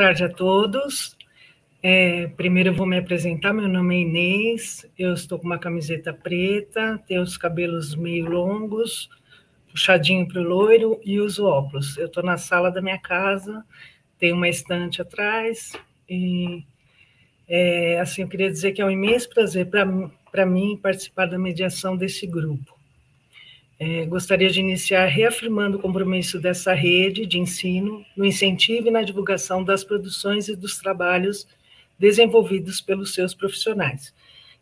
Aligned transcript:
Tarde 0.00 0.24
a 0.24 0.30
todos. 0.30 1.14
É, 1.82 2.26
primeiro 2.28 2.70
eu 2.70 2.74
vou 2.74 2.86
me 2.86 2.96
apresentar, 2.96 3.52
meu 3.52 3.68
nome 3.68 3.96
é 3.96 4.00
Inês, 4.00 4.86
eu 4.98 5.12
estou 5.12 5.38
com 5.38 5.44
uma 5.44 5.58
camiseta 5.58 6.10
preta, 6.10 6.98
tenho 7.06 7.20
os 7.20 7.36
cabelos 7.36 7.94
meio 7.94 8.24
longos, 8.24 9.10
puxadinho 9.70 10.26
para 10.26 10.40
o 10.40 10.42
loiro 10.42 10.98
e 11.04 11.20
uso 11.20 11.44
óculos. 11.44 11.98
Eu 11.98 12.06
estou 12.06 12.22
na 12.22 12.38
sala 12.38 12.70
da 12.70 12.80
minha 12.80 12.98
casa, 12.98 13.62
tenho 14.18 14.36
uma 14.36 14.48
estante 14.48 15.02
atrás 15.02 15.72
e 16.08 16.64
é, 17.46 18.00
assim 18.00 18.22
eu 18.22 18.28
queria 18.28 18.50
dizer 18.50 18.72
que 18.72 18.80
é 18.80 18.86
um 18.86 18.90
imenso 18.90 19.28
prazer 19.28 19.68
para 19.68 20.46
mim 20.46 20.78
participar 20.82 21.26
da 21.26 21.38
mediação 21.38 21.94
desse 21.94 22.26
grupo. 22.26 22.79
É, 23.82 24.04
gostaria 24.04 24.50
de 24.50 24.60
iniciar 24.60 25.06
reafirmando 25.06 25.78
o 25.78 25.80
compromisso 25.80 26.38
dessa 26.38 26.74
rede 26.74 27.24
de 27.24 27.38
ensino 27.38 28.04
no 28.14 28.26
incentivo 28.26 28.88
e 28.88 28.90
na 28.90 29.00
divulgação 29.00 29.64
das 29.64 29.82
produções 29.82 30.48
e 30.48 30.54
dos 30.54 30.76
trabalhos 30.76 31.48
desenvolvidos 31.98 32.82
pelos 32.82 33.14
seus 33.14 33.32
profissionais, 33.32 34.12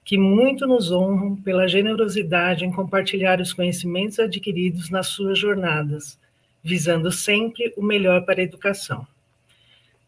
que 0.04 0.16
muito 0.16 0.68
nos 0.68 0.92
honram 0.92 1.34
pela 1.34 1.66
generosidade 1.66 2.64
em 2.64 2.70
compartilhar 2.70 3.40
os 3.40 3.52
conhecimentos 3.52 4.20
adquiridos 4.20 4.88
nas 4.88 5.08
suas 5.08 5.36
jornadas, 5.36 6.16
visando 6.62 7.10
sempre 7.10 7.74
o 7.76 7.82
melhor 7.82 8.24
para 8.24 8.40
a 8.40 8.44
educação. 8.44 9.04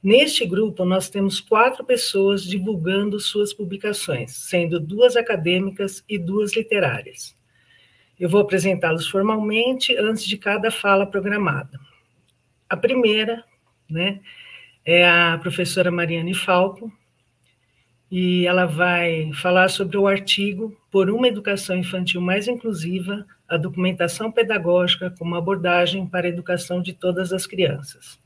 Neste 0.00 0.46
grupo, 0.46 0.84
nós 0.84 1.10
temos 1.10 1.40
quatro 1.40 1.84
pessoas 1.84 2.44
divulgando 2.44 3.18
suas 3.18 3.52
publicações, 3.52 4.36
sendo 4.36 4.78
duas 4.78 5.16
acadêmicas 5.16 6.04
e 6.08 6.16
duas 6.16 6.54
literárias. 6.54 7.39
Eu 8.20 8.28
vou 8.28 8.42
apresentá-los 8.42 9.08
formalmente 9.08 9.96
antes 9.96 10.26
de 10.26 10.36
cada 10.36 10.70
fala 10.70 11.06
programada. 11.06 11.80
A 12.68 12.76
primeira, 12.76 13.42
né, 13.88 14.20
é 14.84 15.08
a 15.08 15.38
professora 15.40 15.90
Mariane 15.90 16.34
Falco, 16.34 16.92
e 18.10 18.46
ela 18.46 18.66
vai 18.66 19.32
falar 19.32 19.68
sobre 19.68 19.96
o 19.96 20.06
artigo 20.06 20.76
Por 20.90 21.08
uma 21.08 21.28
Educação 21.28 21.76
Infantil 21.76 22.20
Mais 22.20 22.46
Inclusiva, 22.46 23.24
a 23.48 23.56
documentação 23.56 24.30
pedagógica 24.30 25.14
como 25.18 25.34
abordagem 25.34 26.06
para 26.06 26.26
a 26.26 26.30
educação 26.30 26.82
de 26.82 26.92
todas 26.92 27.32
as 27.32 27.46
crianças. 27.46 28.18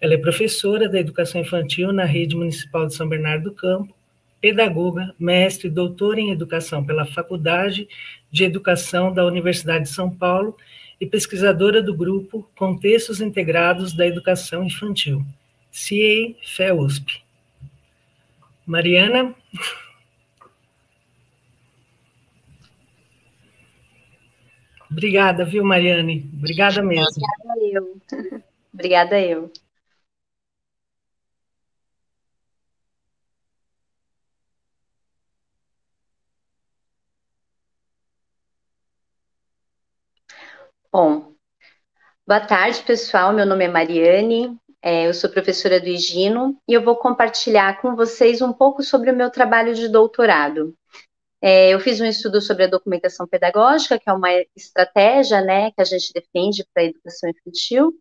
Ela 0.00 0.14
é 0.14 0.18
professora 0.18 0.88
da 0.88 0.98
educação 0.98 1.40
infantil 1.40 1.92
na 1.92 2.04
Rede 2.04 2.36
Municipal 2.36 2.86
de 2.86 2.94
São 2.94 3.08
Bernardo 3.08 3.50
do 3.50 3.52
Campo, 3.52 3.94
pedagoga, 4.40 5.14
mestre 5.18 5.68
e 5.68 5.70
doutora 5.70 6.20
em 6.20 6.30
educação 6.30 6.84
pela 6.84 7.04
Faculdade 7.04 7.88
de 8.36 8.44
Educação 8.44 9.10
da 9.10 9.24
Universidade 9.24 9.84
de 9.84 9.90
São 9.90 10.10
Paulo 10.10 10.54
e 11.00 11.06
pesquisadora 11.06 11.82
do 11.82 11.96
grupo 11.96 12.46
Contextos 12.54 13.22
Integrados 13.22 13.94
da 13.94 14.06
Educação 14.06 14.62
Infantil, 14.62 15.24
CIEI 15.72 16.36
FEUSP. 16.44 17.22
Mariana? 18.66 19.34
Obrigada, 24.90 25.42
viu, 25.42 25.64
Mariane? 25.64 26.30
Obrigada 26.36 26.82
mesmo. 26.82 27.06
Obrigada 27.08 27.72
eu. 27.72 28.42
Obrigada 28.72 29.20
eu. 29.20 29.50
Bom, 40.98 41.34
boa 42.26 42.40
tarde, 42.40 42.82
pessoal. 42.82 43.30
Meu 43.30 43.44
nome 43.44 43.66
é 43.66 43.68
Mariane, 43.68 44.58
é, 44.80 45.06
eu 45.06 45.12
sou 45.12 45.28
professora 45.28 45.78
do 45.78 45.88
Higino 45.88 46.58
e 46.66 46.72
eu 46.72 46.82
vou 46.82 46.96
compartilhar 46.96 47.82
com 47.82 47.94
vocês 47.94 48.40
um 48.40 48.50
pouco 48.50 48.82
sobre 48.82 49.10
o 49.10 49.14
meu 49.14 49.28
trabalho 49.28 49.74
de 49.74 49.88
doutorado. 49.88 50.74
É, 51.42 51.68
eu 51.68 51.80
fiz 51.80 52.00
um 52.00 52.06
estudo 52.06 52.40
sobre 52.40 52.64
a 52.64 52.66
documentação 52.66 53.28
pedagógica, 53.28 53.98
que 53.98 54.08
é 54.08 54.12
uma 54.14 54.30
estratégia 54.56 55.42
né, 55.42 55.70
que 55.70 55.82
a 55.82 55.84
gente 55.84 56.14
defende 56.14 56.64
para 56.72 56.84
a 56.84 56.86
educação 56.86 57.28
infantil, 57.28 57.92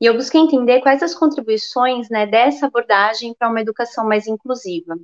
e 0.00 0.06
eu 0.06 0.14
busquei 0.14 0.40
entender 0.40 0.80
quais 0.80 1.04
as 1.04 1.14
contribuições 1.14 2.10
né, 2.10 2.26
dessa 2.26 2.66
abordagem 2.66 3.32
para 3.32 3.48
uma 3.48 3.60
educação 3.60 4.04
mais 4.08 4.26
inclusiva. 4.26 4.96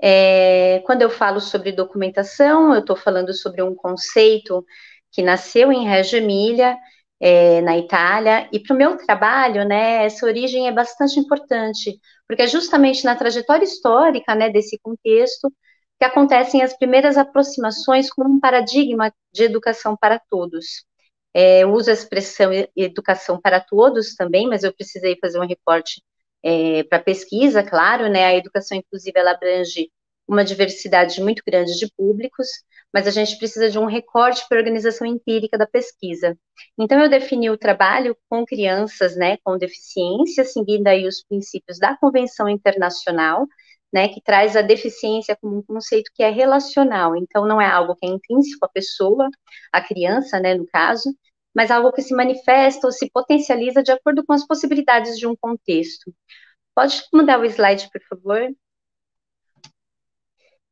É, 0.00 0.82
quando 0.86 1.02
eu 1.02 1.10
falo 1.10 1.38
sobre 1.38 1.70
documentação, 1.70 2.72
eu 2.72 2.80
estou 2.80 2.96
falando 2.96 3.34
sobre 3.34 3.62
um 3.62 3.74
conceito 3.74 4.64
que 5.12 5.22
nasceu 5.22 5.70
em 5.72 5.86
Reggio 5.86 6.18
Emília 6.18 6.76
é, 7.20 7.60
na 7.60 7.78
Itália, 7.78 8.48
e 8.52 8.58
para 8.58 8.74
o 8.74 8.76
meu 8.76 8.96
trabalho, 8.96 9.64
né, 9.64 10.04
essa 10.04 10.26
origem 10.26 10.66
é 10.66 10.72
bastante 10.72 11.20
importante, 11.20 12.00
porque 12.26 12.42
é 12.42 12.46
justamente 12.48 13.04
na 13.04 13.14
trajetória 13.14 13.64
histórica, 13.64 14.34
né, 14.34 14.50
desse 14.50 14.78
contexto, 14.82 15.52
que 15.98 16.04
acontecem 16.04 16.62
as 16.62 16.76
primeiras 16.76 17.16
aproximações 17.16 18.10
com 18.12 18.24
um 18.24 18.40
paradigma 18.40 19.12
de 19.32 19.44
educação 19.44 19.96
para 19.96 20.18
todos. 20.18 20.84
É, 21.34 21.64
uso 21.64 21.90
a 21.90 21.94
expressão 21.94 22.50
educação 22.76 23.40
para 23.40 23.60
todos 23.60 24.14
também, 24.16 24.48
mas 24.48 24.64
eu 24.64 24.74
precisei 24.74 25.16
fazer 25.20 25.38
um 25.38 25.46
recorte 25.46 26.02
é, 26.42 26.82
para 26.84 26.98
pesquisa, 26.98 27.62
claro, 27.62 28.08
né, 28.08 28.24
a 28.26 28.34
educação 28.36 28.76
inclusiva, 28.76 29.20
ela 29.20 29.30
abrange 29.32 29.90
uma 30.26 30.44
diversidade 30.44 31.20
muito 31.20 31.42
grande 31.46 31.76
de 31.78 31.90
públicos, 31.96 32.46
mas 32.92 33.06
a 33.06 33.10
gente 33.10 33.38
precisa 33.38 33.70
de 33.70 33.78
um 33.78 33.86
recorte 33.86 34.44
para 34.48 34.58
a 34.58 34.60
organização 34.60 35.06
empírica 35.06 35.56
da 35.56 35.66
pesquisa. 35.66 36.36
Então, 36.78 37.00
eu 37.00 37.08
defini 37.08 37.50
o 37.50 37.56
trabalho 37.56 38.16
com 38.28 38.44
crianças, 38.44 39.16
né, 39.16 39.38
com 39.42 39.56
deficiência, 39.56 40.44
seguindo 40.44 40.86
aí 40.86 41.06
os 41.06 41.22
princípios 41.24 41.78
da 41.78 41.96
Convenção 41.96 42.48
Internacional, 42.48 43.46
né, 43.92 44.08
que 44.08 44.22
traz 44.22 44.56
a 44.56 44.62
deficiência 44.62 45.36
como 45.40 45.58
um 45.58 45.62
conceito 45.62 46.10
que 46.14 46.22
é 46.22 46.30
relacional, 46.30 47.14
então 47.16 47.46
não 47.46 47.60
é 47.60 47.66
algo 47.66 47.94
que 47.96 48.06
é 48.06 48.08
intrínseco 48.08 48.64
à 48.64 48.68
pessoa, 48.68 49.28
à 49.72 49.82
criança, 49.82 50.40
né, 50.40 50.54
no 50.54 50.66
caso, 50.66 51.14
mas 51.54 51.70
algo 51.70 51.92
que 51.92 52.00
se 52.02 52.14
manifesta 52.14 52.86
ou 52.86 52.92
se 52.92 53.10
potencializa 53.10 53.82
de 53.82 53.92
acordo 53.92 54.24
com 54.24 54.32
as 54.32 54.46
possibilidades 54.46 55.18
de 55.18 55.26
um 55.26 55.36
contexto. 55.36 56.12
Pode 56.74 57.02
mudar 57.12 57.40
o 57.40 57.44
slide, 57.44 57.90
por 57.92 58.00
favor? 58.08 58.48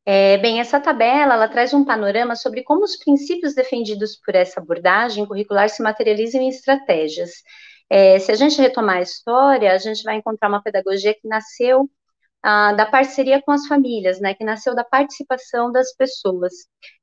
É, 0.05 0.37
bem, 0.39 0.59
essa 0.59 0.79
tabela 0.79 1.35
ela 1.35 1.47
traz 1.47 1.73
um 1.73 1.85
panorama 1.85 2.35
sobre 2.35 2.63
como 2.63 2.83
os 2.83 2.97
princípios 2.97 3.53
defendidos 3.53 4.15
por 4.17 4.33
essa 4.35 4.59
abordagem 4.59 5.25
curricular 5.25 5.69
se 5.69 5.81
materializam 5.83 6.41
em 6.41 6.49
estratégias. 6.49 7.31
É, 7.89 8.17
se 8.19 8.31
a 8.31 8.35
gente 8.35 8.59
retomar 8.59 8.97
a 8.97 9.01
história, 9.01 9.71
a 9.73 9.77
gente 9.77 10.03
vai 10.03 10.15
encontrar 10.15 10.49
uma 10.49 10.63
pedagogia 10.63 11.13
que 11.13 11.27
nasceu 11.27 11.89
ah, 12.43 12.73
da 12.73 12.85
parceria 12.85 13.41
com 13.41 13.51
as 13.51 13.67
famílias, 13.67 14.19
né, 14.19 14.33
que 14.33 14.43
nasceu 14.43 14.73
da 14.75 14.83
participação 14.83 15.71
das 15.71 15.93
pessoas. 15.95 16.53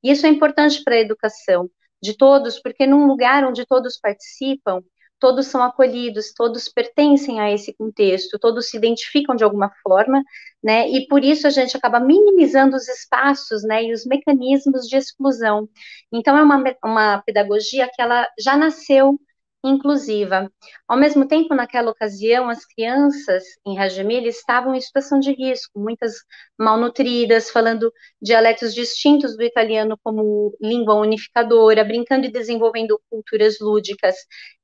Isso 0.03 0.25
é 0.25 0.29
importante 0.29 0.83
para 0.83 0.95
a 0.95 0.99
educação 0.99 1.69
de 2.01 2.17
todos, 2.17 2.59
porque 2.61 2.85
num 2.87 3.05
lugar 3.07 3.45
onde 3.45 3.65
todos 3.65 3.99
participam, 3.99 4.81
todos 5.19 5.47
são 5.47 5.61
acolhidos, 5.61 6.33
todos 6.33 6.69
pertencem 6.69 7.39
a 7.39 7.51
esse 7.51 7.73
contexto, 7.73 8.39
todos 8.39 8.69
se 8.69 8.77
identificam 8.77 9.35
de 9.35 9.43
alguma 9.43 9.71
forma, 9.83 10.23
né? 10.63 10.89
E 10.89 11.07
por 11.07 11.23
isso 11.23 11.47
a 11.47 11.49
gente 11.49 11.75
acaba 11.75 11.99
minimizando 11.99 12.75
os 12.75 12.87
espaços, 12.87 13.63
né? 13.63 13.83
E 13.83 13.93
os 13.93 14.05
mecanismos 14.05 14.87
de 14.87 14.95
exclusão. 14.97 15.69
Então 16.11 16.37
é 16.37 16.43
uma, 16.43 16.63
uma 16.83 17.21
pedagogia 17.23 17.89
que 17.93 18.01
ela 18.01 18.27
já 18.39 18.55
nasceu 18.57 19.19
inclusiva. 19.63 20.51
Ao 20.87 20.97
mesmo 20.97 21.27
tempo, 21.27 21.53
naquela 21.53 21.91
ocasião, 21.91 22.49
as 22.49 22.65
crianças 22.65 23.43
em 23.65 23.75
Rajamilha 23.77 24.29
estavam 24.29 24.73
em 24.73 24.81
situação 24.81 25.19
de 25.19 25.31
risco, 25.33 25.79
muitas 25.79 26.13
malnutridas, 26.57 27.49
falando 27.49 27.91
dialetos 28.21 28.73
distintos 28.73 29.35
do 29.35 29.43
italiano 29.43 29.97
como 30.03 30.55
língua 30.61 30.95
unificadora, 30.95 31.83
brincando 31.83 32.25
e 32.25 32.31
desenvolvendo 32.31 32.99
culturas 33.09 33.57
lúdicas 33.59 34.15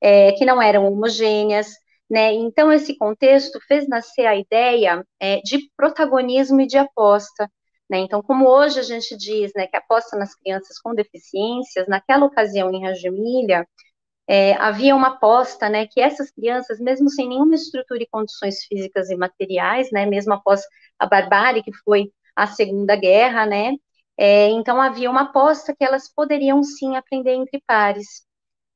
é, 0.02 0.32
que 0.34 0.46
não 0.46 0.62
eram 0.62 0.86
homogêneas. 0.88 1.68
Né? 2.10 2.34
Então, 2.34 2.72
esse 2.72 2.98
contexto 2.98 3.60
fez 3.68 3.88
nascer 3.88 4.26
a 4.26 4.36
ideia 4.36 5.04
é, 5.20 5.38
de 5.42 5.60
protagonismo 5.76 6.62
e 6.62 6.68
de 6.68 6.78
aposta. 6.78 7.50
Né? 7.90 8.00
Então, 8.00 8.22
como 8.22 8.48
hoje 8.48 8.80
a 8.80 8.84
gente 8.84 9.16
diz 9.18 9.52
né, 9.56 9.68
que 9.68 9.78
aposta 9.78 10.18
nas 10.18 10.36
crianças 10.36 10.80
com 10.80 10.94
deficiências, 10.94 11.88
naquela 11.88 12.26
ocasião 12.26 12.72
em 12.72 12.84
Rajamilha, 12.84 13.68
é, 14.27 14.54
havia 14.54 14.95
uma 14.95 15.10
aposta, 15.10 15.69
né, 15.69 15.88
que 15.88 16.01
essas 16.01 16.31
crianças, 16.31 16.80
mesmo 16.80 17.10
sem 17.10 17.27
nenhuma 17.30 17.56
estrutura 17.56 18.04
e 18.04 18.07
condições 18.07 18.63
físicas 18.66 19.10
e 19.10 19.16
materiais, 19.18 19.92
né, 19.92 20.06
mesmo 20.06 20.33
após 20.33 20.62
a 21.00 21.06
barbárie 21.06 21.63
que 21.63 21.74
foi 21.83 22.12
a 22.36 22.48
Segunda 22.48 22.95
Guerra, 22.95 23.45
né, 23.45 23.74
é, 24.18 24.48
então 24.50 24.81
havia 24.81 25.10
uma 25.10 25.24
aposta 25.24 25.75
que 25.75 25.83
elas 25.83 26.12
poderiam 26.13 26.63
sim 26.63 26.95
aprender 26.95 27.33
entre 27.33 27.62
pares. 27.68 28.25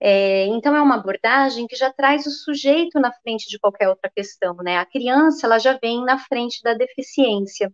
É, 0.02 0.46
então 0.48 0.76
é 0.76 0.82
uma 0.82 0.96
abordagem 0.96 1.68
que 1.68 1.76
já 1.76 1.92
traz 1.92 2.26
o 2.26 2.32
sujeito 2.32 3.00
na 3.00 3.12
frente 3.12 3.50
de 3.50 3.60
qualquer 3.60 3.90
outra 3.90 4.10
questão, 4.10 4.56
né? 4.58 4.78
A 4.78 4.86
criança 4.86 5.46
ela 5.48 5.60
já 5.60 5.78
vem 5.82 6.04
na 6.06 6.18
frente 6.18 6.62
da 6.64 6.74
deficiência. 6.74 7.72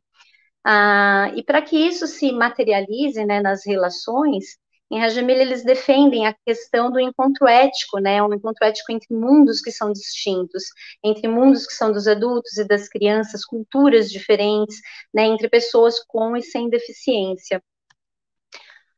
Ah, 0.64 1.32
e 1.36 1.44
para 1.44 1.62
que 1.62 1.78
isso 1.78 2.08
se 2.08 2.32
materialize 2.32 3.24
né, 3.26 3.42
nas 3.42 3.66
relações, 3.66 4.58
Em 4.92 5.00
Rajamil, 5.00 5.36
eles 5.36 5.64
defendem 5.64 6.28
a 6.28 6.36
questão 6.46 6.92
do 6.92 7.00
encontro 7.00 7.48
ético, 7.48 8.00
né, 8.00 8.22
um 8.22 8.34
encontro 8.34 8.64
ético 8.66 8.92
entre 8.92 9.14
mundos 9.16 9.60
que 9.60 9.72
são 9.72 9.92
distintos, 9.92 10.64
entre 11.04 11.28
mundos 11.28 11.66
que 11.66 11.74
são 11.74 11.92
dos 11.92 12.08
adultos 12.08 12.56
e 12.58 12.68
das 12.68 12.88
crianças, 12.88 13.44
culturas 13.44 14.12
diferentes, 14.12 14.80
né, 15.14 15.24
entre 15.24 15.50
pessoas 15.50 15.96
com 16.06 16.38
e 16.38 16.44
sem 16.44 16.70
deficiência. 16.70 17.64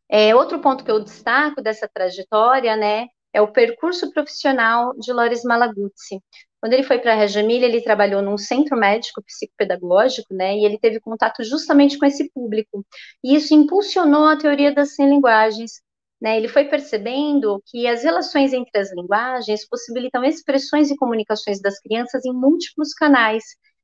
É, 0.09 0.35
outro 0.35 0.59
ponto 0.59 0.83
que 0.83 0.91
eu 0.91 1.03
destaco 1.03 1.61
dessa 1.61 1.87
trajetória, 1.87 2.75
né, 2.75 3.07
é 3.33 3.41
o 3.41 3.51
percurso 3.51 4.11
profissional 4.11 4.93
de 4.97 5.13
Loris 5.13 5.43
Malaguzzi. 5.43 6.21
Quando 6.59 6.73
ele 6.73 6.83
foi 6.83 6.99
para 6.99 7.13
a 7.13 7.15
Reggio 7.15 7.41
Emilia, 7.41 7.67
ele 7.67 7.81
trabalhou 7.81 8.21
num 8.21 8.37
centro 8.37 8.77
médico 8.77 9.21
psicopedagógico, 9.23 10.33
né, 10.33 10.55
e 10.57 10.65
ele 10.65 10.79
teve 10.79 10.99
contato 10.99 11.43
justamente 11.43 11.97
com 11.97 12.05
esse 12.05 12.29
público. 12.31 12.85
E 13.23 13.35
isso 13.35 13.53
impulsionou 13.53 14.25
a 14.25 14.37
teoria 14.37 14.73
das 14.73 14.95
100 14.95 15.09
linguagens. 15.09 15.81
Né, 16.19 16.35
ele 16.35 16.47
foi 16.47 16.65
percebendo 16.65 17.61
que 17.67 17.85
as 17.87 18.03
relações 18.03 18.51
entre 18.51 18.79
as 18.79 18.91
linguagens 18.91 19.67
possibilitam 19.67 20.23
expressões 20.23 20.89
e 20.89 20.95
comunicações 20.95 21.61
das 21.61 21.79
crianças 21.79 22.25
em 22.25 22.33
múltiplos 22.33 22.91
canais, 22.93 23.43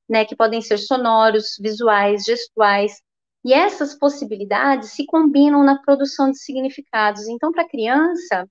né, 0.09 0.25
que 0.25 0.35
podem 0.35 0.61
ser 0.61 0.79
sonoros, 0.79 1.55
visuais, 1.61 2.23
gestuais, 2.25 2.93
e 3.45 3.53
essas 3.53 3.93
possibilidades 3.93 4.91
se 4.91 5.05
combinam 5.05 5.63
na 5.63 5.79
produção 5.81 6.31
de 6.31 6.39
significados. 6.39 7.27
Então, 7.27 7.51
para 7.51 7.63
a 7.63 7.69
criança, 7.69 8.47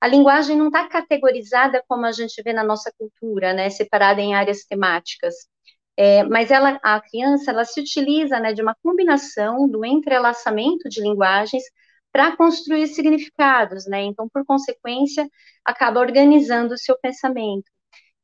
a 0.00 0.08
linguagem 0.08 0.56
não 0.56 0.66
está 0.68 0.88
categorizada 0.88 1.82
como 1.88 2.06
a 2.06 2.12
gente 2.12 2.42
vê 2.42 2.52
na 2.52 2.64
nossa 2.64 2.92
cultura, 2.98 3.52
né, 3.52 3.70
separada 3.70 4.20
em 4.20 4.34
áreas 4.34 4.64
temáticas. 4.64 5.34
É, 5.96 6.22
mas 6.24 6.50
ela, 6.50 6.78
a 6.82 7.00
criança, 7.00 7.50
ela 7.50 7.64
se 7.64 7.80
utiliza 7.80 8.38
né, 8.38 8.52
de 8.52 8.62
uma 8.62 8.76
combinação 8.82 9.68
do 9.68 9.84
entrelaçamento 9.84 10.88
de 10.90 11.00
linguagens 11.00 11.62
para 12.12 12.36
construir 12.36 12.86
significados, 12.88 13.86
né? 13.86 14.02
Então, 14.02 14.28
por 14.28 14.44
consequência, 14.46 15.28
acaba 15.64 16.00
organizando 16.00 16.74
o 16.74 16.78
seu 16.78 16.98
pensamento. 16.98 17.70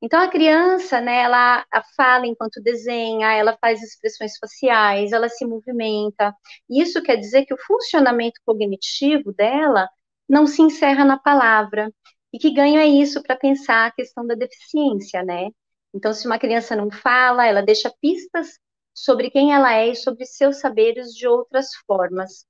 Então, 0.03 0.21
a 0.21 0.29
criança, 0.29 1.01
né, 1.01 1.23
ela 1.23 1.65
fala 1.97 2.27
enquanto 2.27 2.61
desenha, 2.63 3.33
ela 3.33 3.57
faz 3.61 3.83
expressões 3.83 4.37
faciais, 4.39 5.13
ela 5.13 5.29
se 5.29 5.47
movimenta. 5.47 6.35
Isso 6.69 7.03
quer 7.03 7.17
dizer 7.17 7.47
que 7.47 7.55
o 7.55 7.59
funcionamento 7.59 8.41
cognitivo 8.45 9.33
dela 9.33 9.89
não 10.29 10.47
se 10.47 10.63
encerra 10.63 11.05
na 11.05 11.19
palavra. 11.19 11.93
E 12.33 12.39
que 12.39 12.51
ganho 12.53 12.81
é 12.81 12.87
isso 12.87 13.23
para 13.23 13.37
pensar 13.37 13.87
a 13.87 13.93
questão 13.93 14.27
da 14.27 14.35
deficiência, 14.35 15.23
né? 15.23 15.51
Então, 15.95 16.13
se 16.15 16.27
uma 16.27 16.39
criança 16.39 16.75
não 16.75 16.91
fala, 16.91 17.47
ela 17.47 17.63
deixa 17.63 17.93
pistas 18.01 18.59
sobre 18.95 19.31
quem 19.31 19.53
ela 19.53 19.75
é 19.75 19.89
e 19.89 19.97
sobre 19.97 20.25
seus 20.27 20.59
saberes 20.59 21.15
de 21.15 21.27
outras 21.27 21.75
formas. 21.87 22.47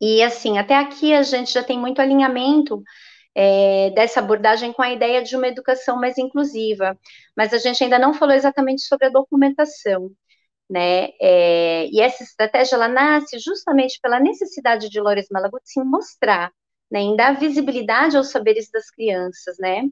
E, 0.00 0.22
assim, 0.22 0.58
até 0.58 0.76
aqui 0.76 1.12
a 1.12 1.22
gente 1.22 1.52
já 1.52 1.62
tem 1.62 1.78
muito 1.78 2.00
alinhamento 2.00 2.82
é, 3.34 3.90
dessa 3.90 4.20
abordagem 4.20 4.72
com 4.72 4.82
a 4.82 4.92
ideia 4.92 5.22
de 5.22 5.36
uma 5.36 5.48
educação 5.48 5.96
mais 5.96 6.18
inclusiva, 6.18 6.98
mas 7.36 7.52
a 7.52 7.58
gente 7.58 7.82
ainda 7.84 7.98
não 7.98 8.14
falou 8.14 8.34
exatamente 8.34 8.82
sobre 8.82 9.06
a 9.06 9.10
documentação. 9.10 10.10
Né? 10.68 11.10
É, 11.20 11.86
e 11.88 12.00
essa 12.00 12.22
estratégia 12.22 12.76
ela 12.76 12.88
nasce 12.88 13.38
justamente 13.40 13.98
pela 14.00 14.20
necessidade 14.20 14.88
de 14.88 15.00
Lores 15.00 15.26
Malaguzzi 15.30 15.82
mostrar 15.84 16.52
né, 16.90 17.00
em 17.00 17.16
dar 17.16 17.38
visibilidade 17.38 18.16
aos 18.16 18.30
saberes 18.30 18.70
das 18.70 18.90
crianças, 18.90 19.56
né? 19.58 19.82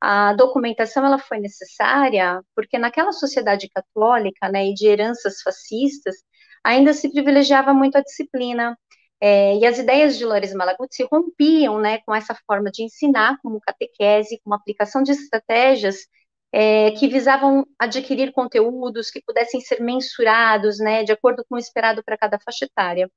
A 0.00 0.32
documentação 0.34 1.04
ela 1.06 1.18
foi 1.18 1.38
necessária 1.40 2.42
porque 2.56 2.78
naquela 2.78 3.12
sociedade 3.12 3.68
católica, 3.70 4.48
né, 4.48 4.66
e 4.68 4.74
de 4.74 4.86
heranças 4.86 5.42
fascistas, 5.42 6.16
ainda 6.64 6.92
se 6.94 7.10
privilegiava 7.12 7.74
muito 7.74 7.96
a 7.96 8.02
disciplina, 8.02 8.76
é, 9.20 9.56
e 9.58 9.66
as 9.66 9.78
ideias 9.78 10.16
de 10.16 10.24
Loris 10.24 10.54
Malaguzzi 10.54 11.06
rompiam 11.10 11.78
né, 11.78 11.98
com 12.06 12.14
essa 12.14 12.34
forma 12.46 12.70
de 12.70 12.82
ensinar, 12.84 13.38
como 13.42 13.60
catequese, 13.60 14.40
como 14.42 14.54
aplicação 14.54 15.02
de 15.02 15.12
estratégias 15.12 16.06
é, 16.52 16.90
que 16.92 17.06
visavam 17.08 17.66
adquirir 17.78 18.32
conteúdos 18.32 19.10
que 19.10 19.22
pudessem 19.22 19.60
ser 19.60 19.80
mensurados, 19.80 20.78
né, 20.78 21.04
de 21.04 21.12
acordo 21.12 21.44
com 21.48 21.56
o 21.56 21.58
esperado 21.58 22.02
para 22.04 22.18
cada 22.18 22.38
faixa 22.40 22.64
etária. 22.64 23.10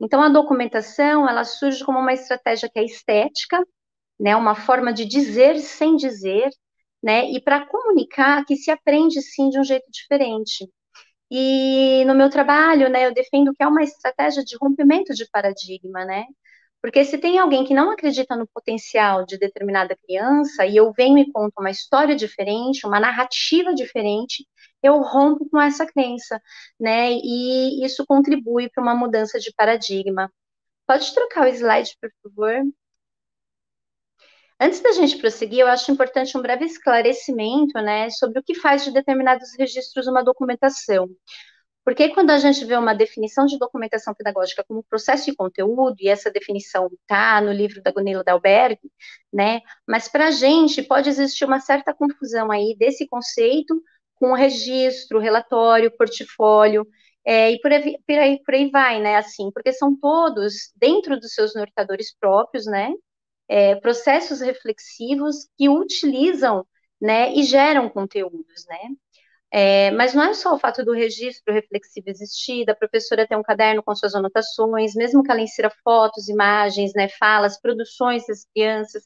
Então, 0.00 0.22
a 0.22 0.28
documentação, 0.28 1.28
ela 1.28 1.44
surge 1.44 1.84
como 1.84 1.98
uma 1.98 2.12
estratégia 2.12 2.68
que 2.72 2.78
é 2.78 2.84
estética, 2.84 3.62
né, 4.18 4.36
uma 4.36 4.54
forma 4.54 4.92
de 4.92 5.04
dizer 5.06 5.58
sem 5.60 5.96
dizer, 5.96 6.50
né, 7.02 7.30
e 7.30 7.40
para 7.42 7.66
comunicar 7.66 8.44
que 8.46 8.56
se 8.56 8.70
aprende 8.70 9.20
sim 9.22 9.50
de 9.50 9.58
um 9.60 9.64
jeito 9.64 9.86
diferente. 9.90 10.68
E 11.30 12.04
no 12.06 12.14
meu 12.14 12.30
trabalho, 12.30 12.90
né, 12.90 13.06
eu 13.06 13.14
defendo 13.14 13.54
que 13.54 13.62
é 13.62 13.66
uma 13.66 13.82
estratégia 13.82 14.44
de 14.44 14.56
rompimento 14.60 15.14
de 15.14 15.28
paradigma, 15.30 16.04
né, 16.04 16.26
porque 16.82 17.04
se 17.04 17.18
tem 17.18 17.38
alguém 17.38 17.64
que 17.64 17.74
não 17.74 17.90
acredita 17.90 18.36
no 18.36 18.48
potencial 18.54 19.24
de 19.26 19.38
determinada 19.38 19.96
criança, 20.06 20.66
e 20.66 20.76
eu 20.76 20.92
venho 20.92 21.18
e 21.18 21.30
conto 21.32 21.54
uma 21.58 21.70
história 21.70 22.16
diferente, 22.16 22.86
uma 22.86 23.00
narrativa 23.00 23.74
diferente, 23.74 24.46
eu 24.82 25.00
rompo 25.02 25.48
com 25.50 25.60
essa 25.60 25.86
crença, 25.86 26.40
né? 26.78 27.12
E 27.12 27.84
isso 27.84 28.04
contribui 28.06 28.68
para 28.70 28.82
uma 28.82 28.94
mudança 28.94 29.38
de 29.38 29.52
paradigma. 29.54 30.32
Pode 30.86 31.14
trocar 31.14 31.46
o 31.46 31.48
slide, 31.48 31.96
por 32.00 32.10
favor? 32.22 32.64
Antes 34.60 34.80
da 34.80 34.92
gente 34.92 35.16
prosseguir, 35.16 35.60
eu 35.60 35.68
acho 35.68 35.90
importante 35.90 36.36
um 36.36 36.42
breve 36.42 36.66
esclarecimento, 36.66 37.80
né, 37.80 38.10
sobre 38.10 38.38
o 38.38 38.42
que 38.42 38.54
faz 38.54 38.84
de 38.84 38.92
determinados 38.92 39.50
registros 39.58 40.06
uma 40.06 40.22
documentação. 40.22 41.08
Porque 41.84 42.10
quando 42.10 42.30
a 42.30 42.38
gente 42.38 42.64
vê 42.66 42.76
uma 42.76 42.94
definição 42.94 43.46
de 43.46 43.58
documentação 43.58 44.14
pedagógica 44.14 44.62
como 44.68 44.84
processo 44.84 45.30
e 45.30 45.34
conteúdo, 45.34 45.96
e 46.00 46.08
essa 46.08 46.30
definição 46.30 46.88
está 47.02 47.40
no 47.40 47.52
livro 47.52 47.82
da 47.82 47.90
Gunilla 47.90 48.22
Dalberg, 48.22 48.78
né, 49.32 49.60
mas 49.88 50.08
para 50.08 50.28
a 50.28 50.30
gente 50.30 50.82
pode 50.82 51.08
existir 51.08 51.44
uma 51.46 51.60
certa 51.60 51.94
confusão 51.94 52.50
aí 52.50 52.76
desse 52.78 53.08
conceito 53.08 53.82
com 54.20 54.34
registro, 54.34 55.18
relatório, 55.18 55.90
portfólio, 55.96 56.86
é, 57.24 57.52
e 57.52 57.60
por 57.60 57.72
aí, 57.72 57.98
por 58.06 58.18
aí, 58.18 58.42
por 58.44 58.54
aí 58.54 58.70
vai, 58.70 59.00
né, 59.00 59.16
assim, 59.16 59.50
porque 59.52 59.72
são 59.72 59.96
todos, 59.98 60.72
dentro 60.76 61.18
dos 61.18 61.32
seus 61.34 61.54
norteadores 61.54 62.14
próprios, 62.18 62.66
né, 62.66 62.92
é, 63.48 63.76
processos 63.76 64.40
reflexivos 64.40 65.48
que 65.58 65.68
utilizam, 65.68 66.66
né, 67.00 67.32
e 67.34 67.42
geram 67.44 67.88
conteúdos, 67.88 68.66
né, 68.68 68.78
é, 69.52 69.90
mas 69.92 70.14
não 70.14 70.22
é 70.24 70.34
só 70.34 70.54
o 70.54 70.58
fato 70.58 70.84
do 70.84 70.92
registro 70.92 71.52
reflexivo 71.52 72.08
existir, 72.10 72.64
da 72.64 72.74
professora 72.74 73.26
ter 73.26 73.36
um 73.36 73.42
caderno 73.42 73.82
com 73.82 73.94
suas 73.96 74.14
anotações, 74.14 74.94
mesmo 74.94 75.22
que 75.22 75.30
ela 75.30 75.40
insira 75.40 75.70
fotos, 75.82 76.28
imagens, 76.28 76.92
né, 76.94 77.08
falas, 77.18 77.60
produções 77.60 78.26
das 78.26 78.44
crianças, 78.54 79.04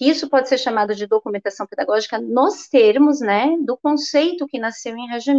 isso 0.00 0.28
pode 0.28 0.48
ser 0.48 0.58
chamado 0.58 0.94
de 0.94 1.06
documentação 1.06 1.66
pedagógica 1.66 2.20
nos 2.20 2.68
termos, 2.68 3.20
né, 3.20 3.56
do 3.64 3.76
conceito 3.76 4.46
que 4.46 4.58
nasceu 4.58 4.96
em 4.96 5.08
Reggio. 5.08 5.34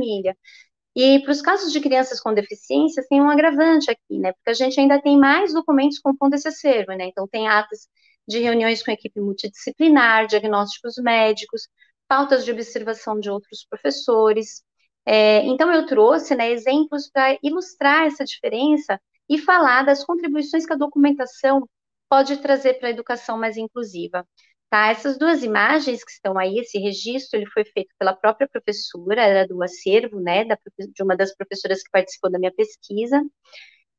E 0.95 1.19
para 1.21 1.31
os 1.31 1.41
casos 1.41 1.71
de 1.73 1.81
crianças 1.81 2.21
com 2.21 2.33
deficiências, 2.33 3.05
tem 3.07 3.21
um 3.21 3.29
agravante 3.29 3.91
aqui, 3.91 4.17
né, 4.19 4.31
porque 4.33 4.49
a 4.49 4.53
gente 4.53 4.79
ainda 4.79 5.01
tem 5.01 5.17
mais 5.17 5.53
documentos 5.53 5.99
compondo 5.99 6.35
esse 6.35 6.47
acervo, 6.47 6.93
né, 6.93 7.07
então 7.07 7.27
tem 7.27 7.47
atas 7.47 7.87
de 8.27 8.39
reuniões 8.39 8.83
com 8.83 8.91
equipe 8.91 9.19
multidisciplinar, 9.19 10.27
diagnósticos 10.27 10.95
médicos, 10.97 11.67
pautas 12.07 12.45
de 12.45 12.51
observação 12.51 13.19
de 13.19 13.29
outros 13.29 13.65
professores. 13.69 14.63
É, 15.05 15.45
então, 15.45 15.71
eu 15.71 15.85
trouxe 15.85 16.35
né, 16.35 16.51
exemplos 16.51 17.09
para 17.11 17.37
ilustrar 17.43 18.07
essa 18.07 18.25
diferença 18.25 18.99
e 19.29 19.37
falar 19.37 19.83
das 19.83 20.03
contribuições 20.03 20.65
que 20.65 20.73
a 20.73 20.77
documentação 20.77 21.67
pode 22.15 22.37
trazer 22.37 22.75
para 22.75 22.87
a 22.87 22.91
educação 22.91 23.37
mais 23.37 23.57
inclusiva. 23.57 24.25
Tá? 24.69 24.87
Essas 24.87 25.17
duas 25.17 25.43
imagens 25.43 26.01
que 26.01 26.11
estão 26.11 26.37
aí, 26.37 26.59
esse 26.59 26.79
registro, 26.79 27.37
ele 27.37 27.49
foi 27.51 27.65
feito 27.65 27.93
pela 27.99 28.15
própria 28.15 28.47
professora, 28.47 29.21
era 29.21 29.45
do 29.45 29.61
acervo, 29.61 30.21
né, 30.21 30.45
da, 30.45 30.57
de 30.79 31.03
uma 31.03 31.15
das 31.15 31.35
professoras 31.35 31.83
que 31.83 31.91
participou 31.91 32.31
da 32.31 32.39
minha 32.39 32.53
pesquisa. 32.53 33.21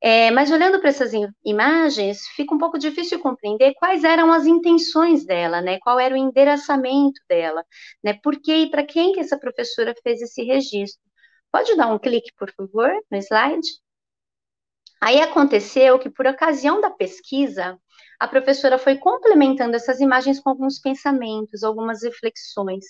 É, 0.00 0.30
mas 0.30 0.50
olhando 0.50 0.80
para 0.80 0.88
essas 0.90 1.12
imagens, 1.44 2.20
fica 2.37 2.54
um 2.54 2.58
pouco 2.58 2.78
difícil 2.78 3.20
compreender 3.20 3.75
quais 3.75 4.02
eram 4.02 4.32
as 4.32 4.46
intenções 4.46 5.26
dela, 5.26 5.61
né? 5.62 5.78
Qual 5.80 5.99
era 5.99 6.14
o 6.14 6.18
endereçamento 6.18 7.20
dela, 7.28 7.64
né? 8.04 8.14
Por 8.23 8.40
que 8.40 8.52
e 8.54 8.70
para 8.70 8.85
quem 8.85 9.12
que 9.12 9.20
essa 9.20 9.38
professora 9.38 9.94
fez 10.02 10.23
esse 10.23 10.42
registro? 10.42 11.02
Pode 11.52 11.76
dar 11.76 11.88
um 11.88 11.99
clique, 11.99 12.30
por 12.38 12.50
favor, 12.52 12.90
no 13.11 13.18
slide? 13.18 13.66
Aí 15.00 15.20
aconteceu 15.20 15.98
que, 15.98 16.10
por 16.10 16.26
ocasião 16.26 16.80
da 16.80 16.90
pesquisa, 16.90 17.78
a 18.18 18.26
professora 18.28 18.78
foi 18.78 18.96
complementando 18.96 19.76
essas 19.76 20.00
imagens 20.00 20.40
com 20.40 20.50
alguns 20.50 20.78
pensamentos, 20.80 21.62
algumas 21.62 22.02
reflexões. 22.02 22.84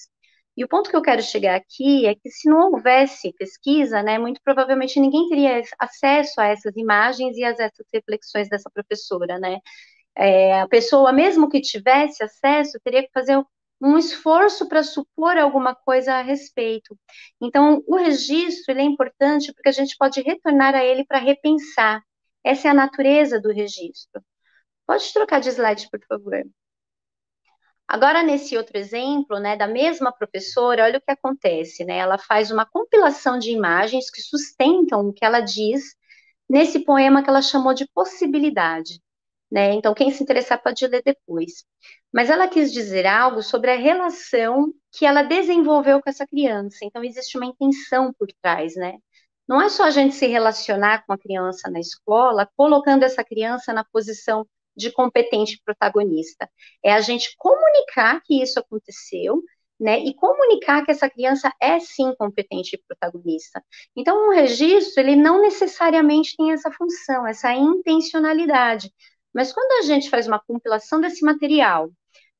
E 0.57 0.65
o 0.65 0.69
ponto 0.69 0.89
que 0.89 0.97
eu 0.97 1.03
quero 1.03 1.23
chegar 1.23 1.57
aqui 1.57 2.07
é 2.07 2.15
que 2.15 2.31
se 2.31 2.49
não 2.49 2.73
houvesse 2.73 3.33
pesquisa, 3.39 4.03
né, 4.03 4.19
muito 4.19 4.41
provavelmente 4.43 4.99
ninguém 4.99 5.29
teria 5.29 5.63
acesso 5.79 6.41
a 6.41 6.47
essas 6.47 6.75
imagens 6.77 7.37
e 7.37 7.45
a 7.45 7.51
essas 7.51 7.87
reflexões 7.93 8.49
dessa 8.49 8.71
professora, 8.71 9.39
né. 9.39 9.59
É, 10.17 10.61
a 10.61 10.69
pessoa, 10.69 11.13
mesmo 11.13 11.49
que 11.49 11.61
tivesse 11.61 12.23
acesso, 12.25 12.79
teria 12.85 13.03
que 13.03 13.11
fazer 13.13 13.37
um 13.81 13.99
esforço 13.99 14.69
para 14.69 14.83
supor 14.83 15.37
alguma 15.37 15.75
coisa 15.75 16.15
a 16.15 16.23
respeito. 16.23 16.99
Então, 17.41 17.83
o 17.87 17.97
registro 17.97 18.73
ele 18.73 18.81
é 18.81 18.85
importante 18.85 19.53
porque 19.53 19.69
a 19.69 19.73
gente 19.73 19.97
pode 19.97 20.21
retornar 20.23 20.75
a 20.75 20.85
ele 20.85 21.05
para 21.05 21.19
repensar. 21.19 22.03
Essa 22.45 22.69
é 22.69 22.71
a 22.71 22.75
natureza 22.75 23.41
do 23.41 23.53
registro. 23.53 24.23
Pode 24.87 25.13
trocar 25.13 25.41
de 25.41 25.49
slide, 25.51 25.89
por 25.91 26.01
favor. 26.07 26.45
Agora, 27.89 28.23
nesse 28.23 28.57
outro 28.57 28.77
exemplo, 28.79 29.39
né, 29.39 29.57
da 29.57 29.67
mesma 29.67 30.13
professora, 30.13 30.85
olha 30.85 30.99
o 30.99 31.01
que 31.01 31.11
acontece, 31.11 31.85
né? 31.85 31.99
Ela 31.99 32.19
faz 32.19 32.51
uma 32.51 32.67
compilação 32.67 33.39
de 33.39 33.51
imagens 33.51 34.11
que 34.11 34.21
sustentam 34.21 35.09
o 35.09 35.13
que 35.13 35.25
ela 35.25 35.41
diz 35.41 35.95
nesse 36.49 36.81
poema 36.81 37.23
que 37.23 37.31
ela 37.31 37.43
chamou 37.43 37.75
de 37.75 37.87
possibilidade. 37.95 39.01
Né? 39.51 39.75
Então, 39.75 39.95
quem 39.95 40.11
se 40.11 40.23
interessar 40.23 40.61
pode 40.63 40.87
ler 40.87 41.03
depois. 41.05 41.65
Mas 42.13 42.31
ela 42.31 42.49
quis 42.49 42.73
dizer 42.73 43.07
algo 43.07 43.43
sobre 43.43 43.71
a 43.71 43.77
relação 43.77 44.73
que 44.93 45.07
ela 45.07 45.23
desenvolveu 45.23 46.03
com 46.03 46.11
essa 46.11 46.27
criança. 46.27 46.79
Então, 46.83 47.05
existe 47.05 47.37
uma 47.37 47.47
intenção 47.47 48.13
por 48.19 48.29
trás, 48.43 48.75
né? 48.75 48.99
Não 49.49 49.63
é 49.63 49.69
só 49.69 49.85
a 49.85 49.91
gente 49.91 50.15
se 50.15 50.27
relacionar 50.27 51.05
com 51.07 51.13
a 51.13 51.19
criança 51.19 51.71
na 51.71 51.79
escola, 51.79 52.49
colocando 52.57 53.05
essa 53.05 53.23
criança 53.23 53.73
na 53.73 53.85
posição 53.85 54.47
de 54.77 54.91
competente 54.93 55.61
protagonista. 55.65 56.51
É 56.85 56.93
a 56.93 57.01
gente 57.01 57.35
comunicar 57.39 58.21
que 58.25 58.43
isso 58.43 58.59
aconteceu, 58.59 59.43
né, 59.79 60.01
e 60.01 60.15
comunicar 60.15 60.85
que 60.85 60.91
essa 60.91 61.09
criança 61.09 61.53
é 61.61 61.79
sim 61.81 62.15
competente 62.17 62.77
e 62.77 62.83
protagonista. 62.89 63.63
Então, 63.95 64.29
um 64.29 64.35
registro, 64.35 65.03
ele 65.03 65.15
não 65.17 65.41
necessariamente 65.41 66.35
tem 66.37 66.53
essa 66.53 66.71
função, 66.73 67.27
essa 67.27 67.53
intencionalidade. 67.53 68.91
Mas 69.37 69.53
quando 69.53 69.71
a 69.81 69.83
gente 69.83 70.09
faz 70.09 70.27
uma 70.27 70.39
compilação 70.41 70.99
desse 70.99 71.23
material, 71.23 71.91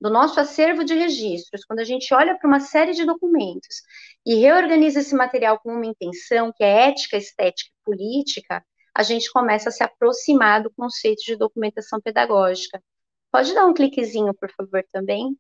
do 0.01 0.09
nosso 0.09 0.41
acervo 0.41 0.83
de 0.83 0.95
registros, 0.95 1.63
quando 1.63 1.81
a 1.81 1.85
gente 1.85 2.15
olha 2.15 2.39
para 2.39 2.49
uma 2.49 2.59
série 2.59 2.93
de 2.93 3.05
documentos 3.05 3.83
e 4.25 4.37
reorganiza 4.37 5.01
esse 5.01 5.15
material 5.15 5.59
com 5.59 5.75
uma 5.75 5.85
intenção, 5.85 6.51
que 6.57 6.65
é 6.65 6.89
ética, 6.89 7.19
estética 7.19 7.69
e 7.71 7.85
política, 7.85 8.65
a 8.95 9.03
gente 9.03 9.31
começa 9.31 9.69
a 9.69 9.73
se 9.73 9.85
aproximar 9.85 10.63
do 10.63 10.73
conceito 10.73 11.23
de 11.23 11.37
documentação 11.37 12.01
pedagógica. 12.01 12.83
Pode 13.31 13.53
dar 13.53 13.67
um 13.67 13.75
cliquezinho, 13.75 14.33
por 14.33 14.51
favor, 14.53 14.83
também? 14.91 15.37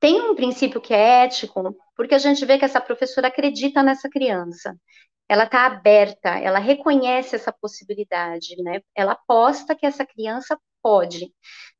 Tem 0.00 0.20
um 0.20 0.34
princípio 0.34 0.80
que 0.80 0.92
é 0.92 1.26
ético, 1.26 1.76
porque 1.96 2.12
a 2.12 2.18
gente 2.18 2.44
vê 2.44 2.58
que 2.58 2.64
essa 2.64 2.80
professora 2.80 3.28
acredita 3.28 3.84
nessa 3.84 4.10
criança. 4.10 4.76
Ela 5.28 5.44
está 5.44 5.66
aberta, 5.66 6.30
ela 6.38 6.58
reconhece 6.58 7.34
essa 7.36 7.52
possibilidade, 7.52 8.56
né? 8.62 8.80
Ela 8.94 9.12
aposta 9.12 9.74
que 9.74 9.86
essa 9.86 10.04
criança 10.06 10.58
pode, 10.82 11.32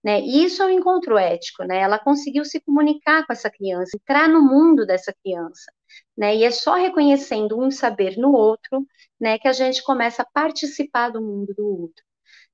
né? 0.03 0.21
E 0.21 0.45
isso 0.45 0.63
é 0.63 0.67
um 0.67 0.71
encontro 0.71 1.19
ético, 1.19 1.65
né? 1.65 1.79
Ela 1.79 1.99
conseguiu 1.99 2.45
se 2.45 2.61
comunicar 2.61 3.27
com 3.27 3.33
essa 3.33 3.51
criança, 3.51 3.91
entrar 3.97 4.29
no 4.29 4.43
mundo 4.43 4.87
dessa 4.87 5.13
criança 5.23 5.71
né? 6.17 6.37
E 6.37 6.45
é 6.45 6.51
só 6.51 6.75
reconhecendo 6.75 7.59
um 7.59 7.71
saber 7.71 8.17
no 8.17 8.33
outro, 8.33 8.87
né, 9.21 9.39
que 9.39 9.49
a 9.49 9.53
gente 9.53 9.83
começa 9.83 10.23
a 10.23 10.27
participar 10.27 11.11
do 11.11 11.21
mundo 11.21 11.55
do 11.55 11.67
outro. 11.67 12.05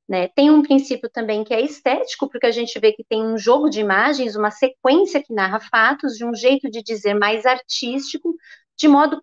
Né? 0.08 0.28
Tem 0.28 0.50
um 0.50 0.62
princípio 0.62 1.08
também 1.08 1.44
que 1.44 1.54
é 1.54 1.60
estético, 1.60 2.28
porque 2.28 2.46
a 2.46 2.50
gente 2.50 2.78
vê 2.80 2.92
que 2.92 3.04
tem 3.04 3.24
um 3.24 3.38
jogo 3.38 3.70
de 3.70 3.80
imagens, 3.80 4.34
uma 4.34 4.50
sequência 4.50 5.22
que 5.22 5.32
narra 5.32 5.60
fatos, 5.60 6.16
de 6.16 6.24
um 6.24 6.34
jeito 6.34 6.68
de 6.70 6.82
dizer 6.82 7.14
mais 7.14 7.46
artístico, 7.46 8.34
de 8.80 8.88
modo, 8.88 9.22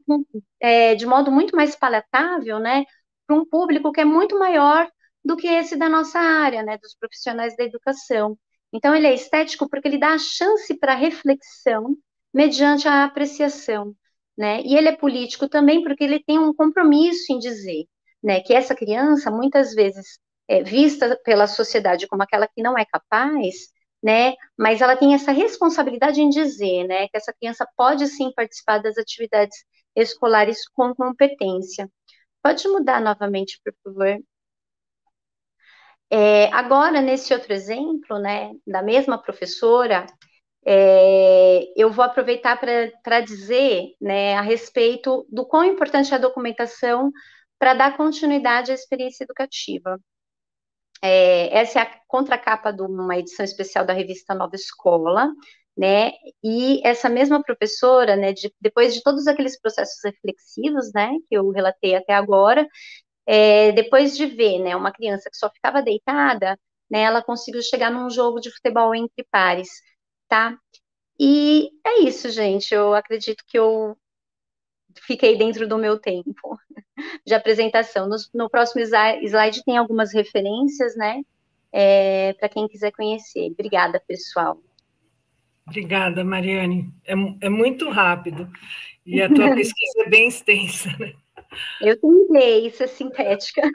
é, 0.60 0.96
de 0.96 1.06
modo 1.06 1.32
muito 1.32 1.56
mais 1.56 1.76
palatável, 1.76 2.60
né, 2.60 2.86
para 3.26 3.36
um 3.36 3.46
público 3.46 3.92
que 3.92 4.02
é 4.02 4.06
muito 4.06 4.38
maior 4.40 4.90
do 5.24 5.36
que 5.36 5.48
esse 5.48 5.76
da 5.76 5.90
nossa 5.90 6.20
área, 6.20 6.64
né, 6.64 6.78
dos 6.78 6.96
profissionais 6.96 7.56
da 7.58 7.64
educação. 7.64 8.38
Então, 8.74 8.96
ele 8.96 9.08
é 9.08 9.14
estético 9.14 9.70
porque 9.70 9.88
ele 9.88 9.98
dá 10.00 10.14
a 10.14 10.20
chance 10.20 10.78
para 10.78 10.96
reflexão 10.96 11.96
mediante 12.34 12.88
a 12.88 13.04
apreciação 13.06 13.96
né? 14.38 14.62
E 14.62 14.76
ele 14.76 14.90
é 14.90 14.96
político 14.96 15.50
também 15.50 15.84
porque 15.84 16.04
ele 16.04 16.24
tem 16.24 16.38
um 16.40 16.54
compromisso 16.54 17.34
em 17.34 17.40
dizer, 17.40 17.86
né, 18.24 18.40
que 18.42 18.54
essa 18.54 18.76
criança 18.76 19.32
muitas 19.32 19.74
vezes 19.74 20.20
é 20.48 20.64
vista 20.64 21.20
pela 21.26 21.48
sociedade 21.48 22.08
como 22.08 22.24
aquela 22.24 22.48
que 22.48 22.62
não 22.62 22.78
é 22.78 22.86
capaz, 22.86 23.56
né? 24.04 24.34
Mas 24.58 24.82
ela 24.82 24.96
tem 24.96 25.14
essa 25.14 25.32
responsabilidade 25.32 26.22
em 26.22 26.30
dizer, 26.30 26.86
né, 26.86 27.08
que 27.08 27.18
essa 27.18 27.34
criança 27.34 27.68
pode 27.76 28.08
sim 28.08 28.32
participar 28.34 28.80
das 28.80 28.98
atividades 28.98 29.58
escolares 29.96 30.68
com 30.70 30.94
competência. 30.96 31.90
Pode 32.42 32.68
mudar 32.68 33.02
novamente, 33.02 33.60
por 33.64 33.74
favor. 33.84 34.20
É, 36.10 36.46
agora, 36.54 37.02
nesse 37.02 37.34
outro 37.34 37.52
exemplo, 37.54 38.18
né, 38.20 38.52
da 38.66 38.82
mesma 38.82 39.22
professora, 39.22 40.06
é, 40.66 41.66
eu 41.76 41.92
vou 41.92 42.04
aproveitar 42.04 42.60
para 42.60 43.22
dizer 43.22 43.94
né, 44.02 44.36
a 44.36 44.42
respeito 44.42 45.26
do 45.30 45.46
quão 45.46 45.64
importante 45.64 46.14
é 46.14 46.16
a 46.18 46.20
documentação 46.20 47.12
para 47.60 47.74
dar 47.74 47.98
continuidade 47.98 48.72
à 48.72 48.76
experiência 48.76 49.24
educativa. 49.24 50.00
É, 51.02 51.58
essa 51.58 51.80
é 51.80 51.82
a 51.84 52.00
contracapa 52.08 52.72
de 52.74 52.82
uma 52.82 53.18
edição 53.18 53.46
especial 53.46 53.86
da 53.86 53.94
revista 53.94 54.34
Nova 54.36 54.56
Escola, 54.56 55.32
né? 55.78 56.12
E 56.44 56.82
essa 56.86 57.10
mesma 57.10 57.42
professora, 57.44 58.16
né, 58.16 58.34
de, 58.34 58.52
depois 58.60 58.94
de 58.96 59.04
todos 59.04 59.28
aqueles 59.28 59.60
processos 59.60 60.00
reflexivos, 60.04 60.92
né, 60.94 61.12
que 61.30 61.36
eu 61.38 61.50
relatei 61.52 61.96
até 61.96 62.14
agora, 62.14 62.68
é, 63.26 63.72
depois 63.74 64.18
de 64.18 64.26
ver, 64.28 64.60
né, 64.60 64.76
uma 64.76 64.92
criança 64.92 65.30
que 65.30 65.38
só 65.38 65.50
ficava 65.52 65.82
deitada, 65.82 66.60
né, 66.90 67.02
ela 67.02 67.24
conseguiu 67.24 67.62
chegar 67.62 67.92
num 67.92 68.10
jogo 68.10 68.40
de 68.40 68.52
futebol 68.52 68.96
entre 68.96 69.26
pares 69.32 69.70
tá? 70.28 70.58
E 71.20 71.70
é 71.86 72.02
isso, 72.04 72.30
gente. 72.30 72.74
Eu 72.74 72.94
acredito 72.96 73.44
que 73.48 73.58
eu 73.60 73.98
fiquei 75.02 75.38
dentro 75.38 75.68
do 75.68 75.78
meu 75.78 76.00
tempo 76.00 76.58
de 77.26 77.34
apresentação. 77.34 78.08
No, 78.08 78.16
no 78.34 78.50
próximo 78.50 78.82
slide 78.82 79.64
tem 79.64 79.78
algumas 79.78 80.14
referências, 80.14 80.96
né? 80.96 81.22
É, 81.72 82.34
Para 82.34 82.50
quem 82.50 82.68
quiser 82.68 82.92
conhecer. 82.92 83.52
Obrigada, 83.52 84.02
pessoal. 84.08 84.62
Obrigada, 85.68 86.24
Mariane. 86.24 86.94
É, 87.06 87.14
é 87.42 87.50
muito 87.50 87.90
rápido. 87.90 88.50
E 89.06 89.22
a 89.22 89.28
tua 89.28 89.54
pesquisa 89.56 90.04
é 90.06 90.10
bem 90.10 90.28
extensa, 90.28 90.90
né? 90.98 91.14
Eu 91.82 91.98
tentei 92.00 92.70
ser 92.72 92.88
sintética. 92.88 93.62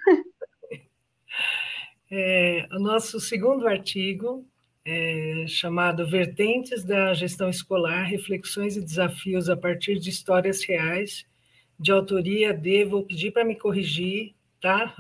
É, 2.14 2.68
o 2.72 2.78
nosso 2.78 3.18
segundo 3.18 3.66
artigo 3.66 4.46
é, 4.84 5.46
chamado 5.48 6.06
Vertentes 6.06 6.84
da 6.84 7.14
Gestão 7.14 7.48
Escolar, 7.48 8.02
Reflexões 8.02 8.76
e 8.76 8.84
Desafios 8.84 9.48
a 9.48 9.56
partir 9.56 9.98
de 9.98 10.10
Histórias 10.10 10.62
Reais, 10.62 11.24
de 11.82 11.90
autoria 11.90 12.54
de, 12.54 12.84
vou 12.84 13.02
pedir 13.02 13.32
para 13.32 13.44
me 13.44 13.56
corrigir, 13.56 14.34
tá? 14.60 14.94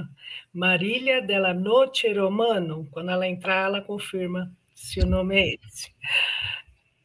Marília 0.52 1.22
della 1.22 1.54
Noce 1.54 2.12
Romano. 2.12 2.88
Quando 2.90 3.10
ela 3.10 3.26
entrar, 3.26 3.66
ela 3.66 3.80
confirma 3.80 4.52
se 4.74 5.00
o 5.00 5.06
nome 5.06 5.36
é 5.36 5.54
esse. 5.54 5.92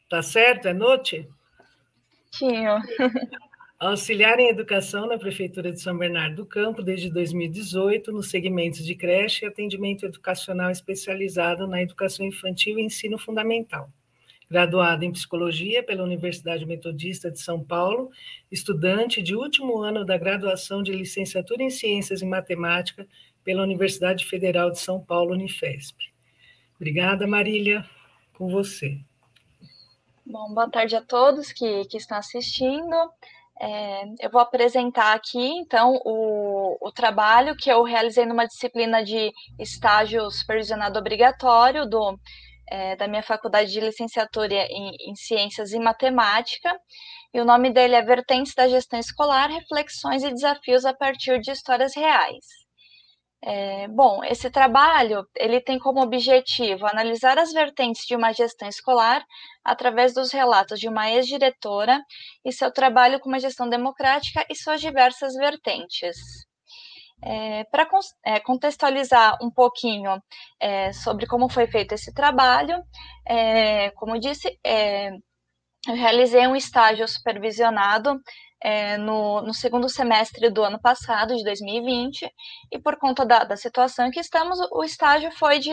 Tá 0.10 0.24
certo? 0.24 0.67
É 0.67 0.74
Noce? 0.74 1.27
Sim. 2.31 2.65
Auxiliar 3.79 4.39
em 4.39 4.50
Educação 4.50 5.05
na 5.05 5.19
Prefeitura 5.19 5.72
de 5.72 5.79
São 5.79 5.96
Bernardo 5.96 6.38
do 6.38 6.46
Campo 6.48 6.81
desde 6.81 7.12
2018, 7.12 8.12
nos 8.12 8.31
segmentos 8.31 8.84
de 8.84 8.96
creche 8.96 9.46
e 9.46 9.48
atendimento 9.48 10.03
educacional 10.07 10.72
especializado 10.72 11.67
na 11.67 11.84
educação 11.84 12.25
infantil 12.25 12.79
e 12.79 12.84
ensino 12.84 13.19
fundamental. 13.19 13.91
Graduada 14.50 15.04
em 15.04 15.12
Psicologia 15.12 15.84
pela 15.84 16.04
Universidade 16.04 16.66
Metodista 16.66 17.30
de 17.30 17.39
São 17.39 17.62
Paulo, 17.62 18.10
estudante 18.51 19.22
de 19.22 19.36
último 19.36 19.80
ano 19.80 20.06
da 20.06 20.18
graduação 20.18 20.82
de 20.82 20.94
Licenciatura 20.94 21.63
em 21.63 21.70
Ciências 21.70 22.22
e 22.22 22.25
Matemática 22.25 23.06
pela 23.44 23.63
Universidade 23.63 24.25
Federal 24.25 24.72
de 24.72 24.80
São 24.80 25.00
Paulo, 25.00 25.34
Unifesp. 25.34 25.96
Obrigada, 26.77 27.27
Marília, 27.27 27.86
com 28.38 28.48
você. 28.48 28.98
Bom, 30.25 30.54
boa 30.54 30.70
tarde 30.70 30.96
a 30.96 31.01
todos 31.01 31.51
que, 31.51 31.86
que 31.86 31.98
estão 31.98 32.18
assistindo. 32.18 32.96
É, 33.60 34.04
eu 34.22 34.30
vou 34.30 34.39
apresentar 34.39 35.13
aqui, 35.13 35.39
então, 35.39 36.00
o, 36.06 36.77
o, 36.80 36.92
trabalho 36.92 37.56
que 37.56 37.70
eu 37.70 37.82
realizei 37.82 38.25
numa 38.25 38.46
disciplina 38.46 39.04
de 39.04 39.32
estágio 39.58 40.30
supervisionado 40.30 41.00
obrigatório 41.00 41.88
do, 41.88 42.20
é, 42.69 42.95
da 42.95 43.07
minha 43.07 43.24
faculdade 43.24 43.71
de 43.71 43.79
licenciatura 43.79 44.53
em, 44.53 44.91
em, 45.09 45.15
Ciências 45.15 45.71
e 45.74 45.79
Matemática. 45.79 46.77
E 47.33 47.39
o 47.41 47.45
nome 47.45 47.71
dele 47.71 47.95
é 47.95 48.01
Vertentes 48.01 48.53
da 48.55 48.67
Gestão 48.67 49.00
Escolar, 49.00 49.50
Reflexões 49.50 50.24
e 50.24 50.31
Desafios 50.31 50.86
a 50.86 50.93
partir 50.93 51.39
de 51.39 51.51
Histórias 51.51 51.95
Reais. 51.95 52.45
É, 53.43 53.88
bom, 53.88 54.24
esse 54.24 54.50
trabalho 54.50 55.25
ele 55.36 55.62
tem 55.62 55.77
como 55.77 56.01
objetivo 56.01 56.88
analisar 56.88 57.38
as 57.38 57.53
vertentes 57.53 58.03
de 58.05 58.15
uma 58.15 58.33
gestão 58.33 58.67
escolar 58.67 59.24
através 59.63 60.13
dos 60.13 60.31
relatos 60.31 60.79
de 60.79 60.89
uma 60.89 61.09
ex-diretora 61.12 62.01
e 62.43 62.51
seu 62.51 62.71
trabalho 62.71 63.19
com 63.19 63.29
uma 63.29 63.39
gestão 63.39 63.69
democrática 63.69 64.43
e 64.50 64.55
suas 64.55 64.81
diversas 64.81 65.36
vertentes. 65.36 66.47
É, 67.21 67.63
Para 67.65 67.88
é, 68.24 68.39
contextualizar 68.39 69.38
um 69.41 69.50
pouquinho 69.50 70.21
é, 70.59 70.93
sobre 70.93 71.25
como 71.25 71.50
foi 71.50 71.67
feito 71.67 71.93
esse 71.93 72.13
trabalho, 72.13 72.83
é, 73.27 73.89
como 73.91 74.19
disse, 74.19 74.59
é, 74.63 75.09
eu 75.88 75.95
realizei 75.95 76.45
um 76.47 76.55
estágio 76.55 77.07
supervisionado 77.07 78.21
é, 78.62 78.97
no, 78.97 79.41
no, 79.41 79.53
segundo 79.53 79.89
semestre 79.89 80.50
do 80.50 80.63
ano 80.63 80.79
passado, 80.79 81.36
de 81.36 81.43
2020, 81.43 82.29
e 82.71 82.79
por 82.79 82.97
conta 82.97 83.25
da, 83.25 83.43
da 83.43 83.55
situação 83.55 84.07
em 84.07 84.12
que 84.12 84.19
estamos, 84.19 84.59
o 84.71 84.83
estágio 84.83 85.31
foi 85.31 85.59
de, 85.59 85.71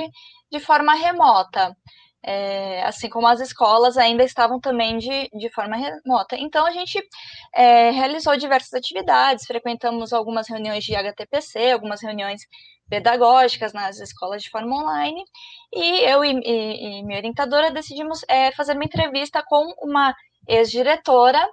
de 0.50 0.60
forma 0.60 0.94
remota. 0.94 1.76
É, 2.26 2.82
assim 2.84 3.08
como 3.10 3.26
as 3.26 3.38
escolas 3.40 3.98
ainda 3.98 4.24
estavam 4.24 4.58
também 4.58 4.96
de, 4.96 5.28
de 5.28 5.50
forma 5.50 5.76
remota. 5.76 6.36
Então, 6.38 6.64
a 6.64 6.70
gente 6.70 6.98
é, 7.54 7.90
realizou 7.90 8.34
diversas 8.36 8.72
atividades, 8.72 9.44
frequentamos 9.46 10.12
algumas 10.12 10.48
reuniões 10.48 10.84
de 10.84 10.96
HTPC, 10.96 11.72
algumas 11.72 12.00
reuniões 12.02 12.40
pedagógicas 12.88 13.72
nas 13.72 13.98
escolas 13.98 14.42
de 14.42 14.50
forma 14.50 14.74
online, 14.74 15.22
e 15.72 16.00
eu 16.00 16.24
e, 16.24 16.32
e, 16.44 17.00
e 17.00 17.02
minha 17.04 17.18
orientadora 17.18 17.70
decidimos 17.70 18.20
é, 18.28 18.52
fazer 18.52 18.72
uma 18.72 18.84
entrevista 18.84 19.42
com 19.46 19.72
uma 19.82 20.14
ex-diretora 20.48 21.46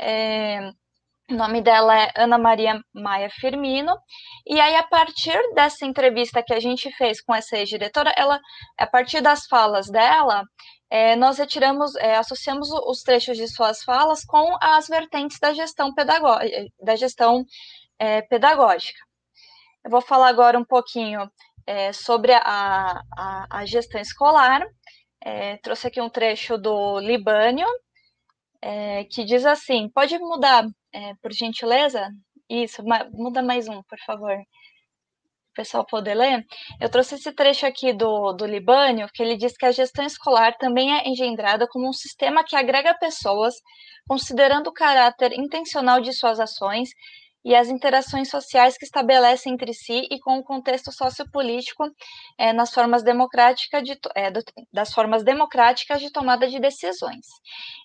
é, 0.00 0.70
o 1.30 1.34
nome 1.34 1.60
dela 1.60 1.98
é 1.98 2.12
Ana 2.16 2.38
Maria 2.38 2.80
Maia 2.94 3.28
Firmino. 3.30 3.96
E 4.46 4.60
aí, 4.60 4.76
a 4.76 4.82
partir 4.84 5.38
dessa 5.54 5.84
entrevista 5.84 6.42
que 6.42 6.54
a 6.54 6.60
gente 6.60 6.90
fez 6.92 7.20
com 7.20 7.34
essa 7.34 7.56
ex-diretora, 7.56 8.12
ela, 8.16 8.40
a 8.78 8.86
partir 8.86 9.20
das 9.20 9.46
falas 9.46 9.90
dela, 9.90 10.44
é, 10.88 11.16
nós 11.16 11.38
retiramos, 11.38 11.96
é, 11.96 12.16
associamos 12.16 12.70
os 12.70 13.02
trechos 13.02 13.36
de 13.36 13.48
suas 13.48 13.82
falas 13.82 14.24
com 14.24 14.56
as 14.62 14.86
vertentes 14.86 15.38
da 15.40 15.52
gestão. 15.52 15.92
Da 16.80 16.96
gestão, 16.96 17.44
é, 17.98 18.22
pedagógica. 18.22 18.98
Eu 19.84 19.90
vou 19.90 20.00
falar 20.00 20.28
agora 20.28 20.58
um 20.58 20.64
pouquinho 20.64 21.30
é, 21.66 21.92
sobre 21.92 22.32
a, 22.32 23.00
a, 23.16 23.46
a, 23.50 23.64
gestão 23.66 24.00
escolar. 24.00 24.62
É, 25.20 25.56
trouxe 25.58 25.88
aqui 25.88 26.00
um 26.00 26.10
trecho 26.10 26.56
do 26.58 27.00
Libânio, 27.00 27.66
é, 28.62 29.04
que 29.04 29.24
diz 29.24 29.44
assim: 29.46 29.88
pode 29.88 30.18
mudar, 30.18 30.66
é, 30.96 31.14
por 31.20 31.30
gentileza? 31.32 32.08
Isso, 32.48 32.82
muda 33.12 33.42
mais 33.42 33.68
um, 33.68 33.82
por 33.82 33.98
favor. 34.06 34.34
O 34.34 35.54
pessoal 35.54 35.84
poder 35.84 36.14
ler. 36.14 36.44
Eu 36.80 36.88
trouxe 36.90 37.16
esse 37.16 37.32
trecho 37.32 37.66
aqui 37.66 37.92
do, 37.92 38.32
do 38.32 38.46
Libânio, 38.46 39.08
que 39.12 39.22
ele 39.22 39.36
diz 39.36 39.56
que 39.56 39.66
a 39.66 39.72
gestão 39.72 40.06
escolar 40.06 40.56
também 40.56 40.94
é 40.94 41.06
engendrada 41.06 41.66
como 41.68 41.88
um 41.88 41.92
sistema 41.92 42.44
que 42.44 42.56
agrega 42.56 42.96
pessoas, 42.98 43.54
considerando 44.08 44.68
o 44.68 44.72
caráter 44.72 45.32
intencional 45.32 46.00
de 46.00 46.12
suas 46.14 46.40
ações 46.40 46.88
e 47.46 47.54
as 47.54 47.68
interações 47.68 48.28
sociais 48.28 48.76
que 48.76 48.84
estabelecem 48.84 49.52
entre 49.52 49.72
si 49.72 50.04
e 50.10 50.18
com 50.18 50.36
o 50.36 50.42
contexto 50.42 50.90
sociopolítico 50.90 51.84
é, 52.36 52.52
nas 52.52 52.74
formas 52.74 53.04
democráticas 53.04 53.84
de, 53.84 53.96
é, 54.16 54.32
das 54.72 54.92
formas 54.92 55.22
democráticas 55.22 56.00
de 56.00 56.10
tomada 56.10 56.48
de 56.48 56.58
decisões. 56.58 57.24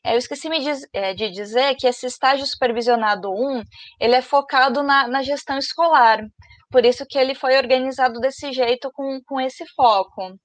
É, 0.03 0.15
eu 0.15 0.18
esqueci 0.18 0.50
de, 0.50 0.88
é, 0.91 1.13
de, 1.13 1.30
dizer 1.30 1.75
que 1.75 1.86
esse 1.86 2.08
estágio 2.08 2.44
supervisionado 2.48 3.30
1, 3.30 3.62
ele 4.00 4.15
é 4.15 4.22
focado 4.24 4.82
na, 4.82 5.08
na, 5.08 5.22
gestão 5.22 5.60
escolar, 5.60 6.25
por 6.72 6.84
isso 6.84 7.06
que 7.08 7.20
ele 7.20 7.36
foi 7.36 7.56
organizado 7.56 8.20
desse 8.20 8.51
jeito, 8.51 8.89
com, 8.91 9.20
com 9.27 9.39
esse 9.39 9.63
foco. 9.75 10.39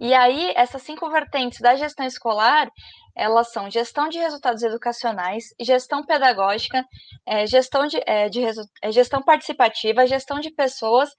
E 0.00 0.12
aí, 0.12 0.52
essas 0.56 0.82
cinco 0.82 1.08
vertentes 1.08 1.60
da 1.60 1.76
gestão 1.76 2.04
escolar, 2.04 2.68
elas 3.14 3.52
são 3.52 3.70
gestão 3.70 4.08
de 4.08 4.18
resultados 4.18 4.62
educacionais, 4.62 5.54
gestão 5.60 6.04
pedagógica, 6.04 6.84
é, 7.26 7.46
gestão, 7.46 7.86
de, 7.86 8.00
é, 8.06 8.28
de 8.28 8.42
é, 8.82 8.92
gestão 8.92 9.22
participativa, 9.22 10.06
gestão 10.06 10.40
de 10.40 10.50
pessoas 10.50 11.10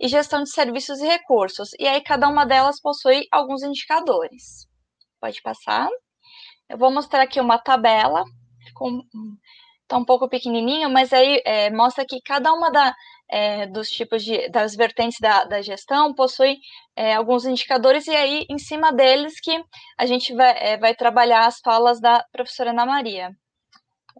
e 0.00 0.08
gestão 0.08 0.42
de 0.42 0.50
serviços 0.50 1.00
e 1.00 1.06
recursos. 1.06 1.70
E 1.78 1.86
aí 1.86 2.00
cada 2.00 2.28
uma 2.28 2.44
delas 2.44 2.80
possui 2.80 3.26
alguns 3.30 3.62
indicadores. 3.62 4.66
Pode 5.20 5.40
passar. 5.42 5.88
Eu 6.68 6.78
vou 6.78 6.90
mostrar 6.90 7.22
aqui 7.22 7.40
uma 7.40 7.58
tabela, 7.58 8.24
está 9.82 9.98
um 9.98 10.04
pouco 10.04 10.28
pequenininho, 10.28 10.88
mas 10.88 11.12
aí 11.12 11.42
é, 11.44 11.70
mostra 11.70 12.04
que 12.06 12.20
cada 12.22 12.52
uma 12.52 12.70
da, 12.70 12.94
é, 13.30 13.66
dos 13.66 13.88
tipos 13.88 14.22
de 14.24 14.48
das 14.50 14.74
vertentes 14.74 15.18
da, 15.20 15.44
da 15.44 15.62
gestão 15.62 16.14
possui 16.14 16.58
é, 16.96 17.14
alguns 17.14 17.44
indicadores 17.44 18.06
e 18.06 18.14
aí 18.14 18.46
em 18.48 18.58
cima 18.58 18.92
deles 18.92 19.40
que 19.40 19.62
a 19.98 20.06
gente 20.06 20.34
vai, 20.34 20.54
é, 20.58 20.78
vai 20.78 20.94
trabalhar 20.94 21.46
as 21.46 21.58
falas 21.60 22.00
da 22.00 22.24
professora 22.32 22.70
Ana 22.70 22.86
Maria. 22.86 23.30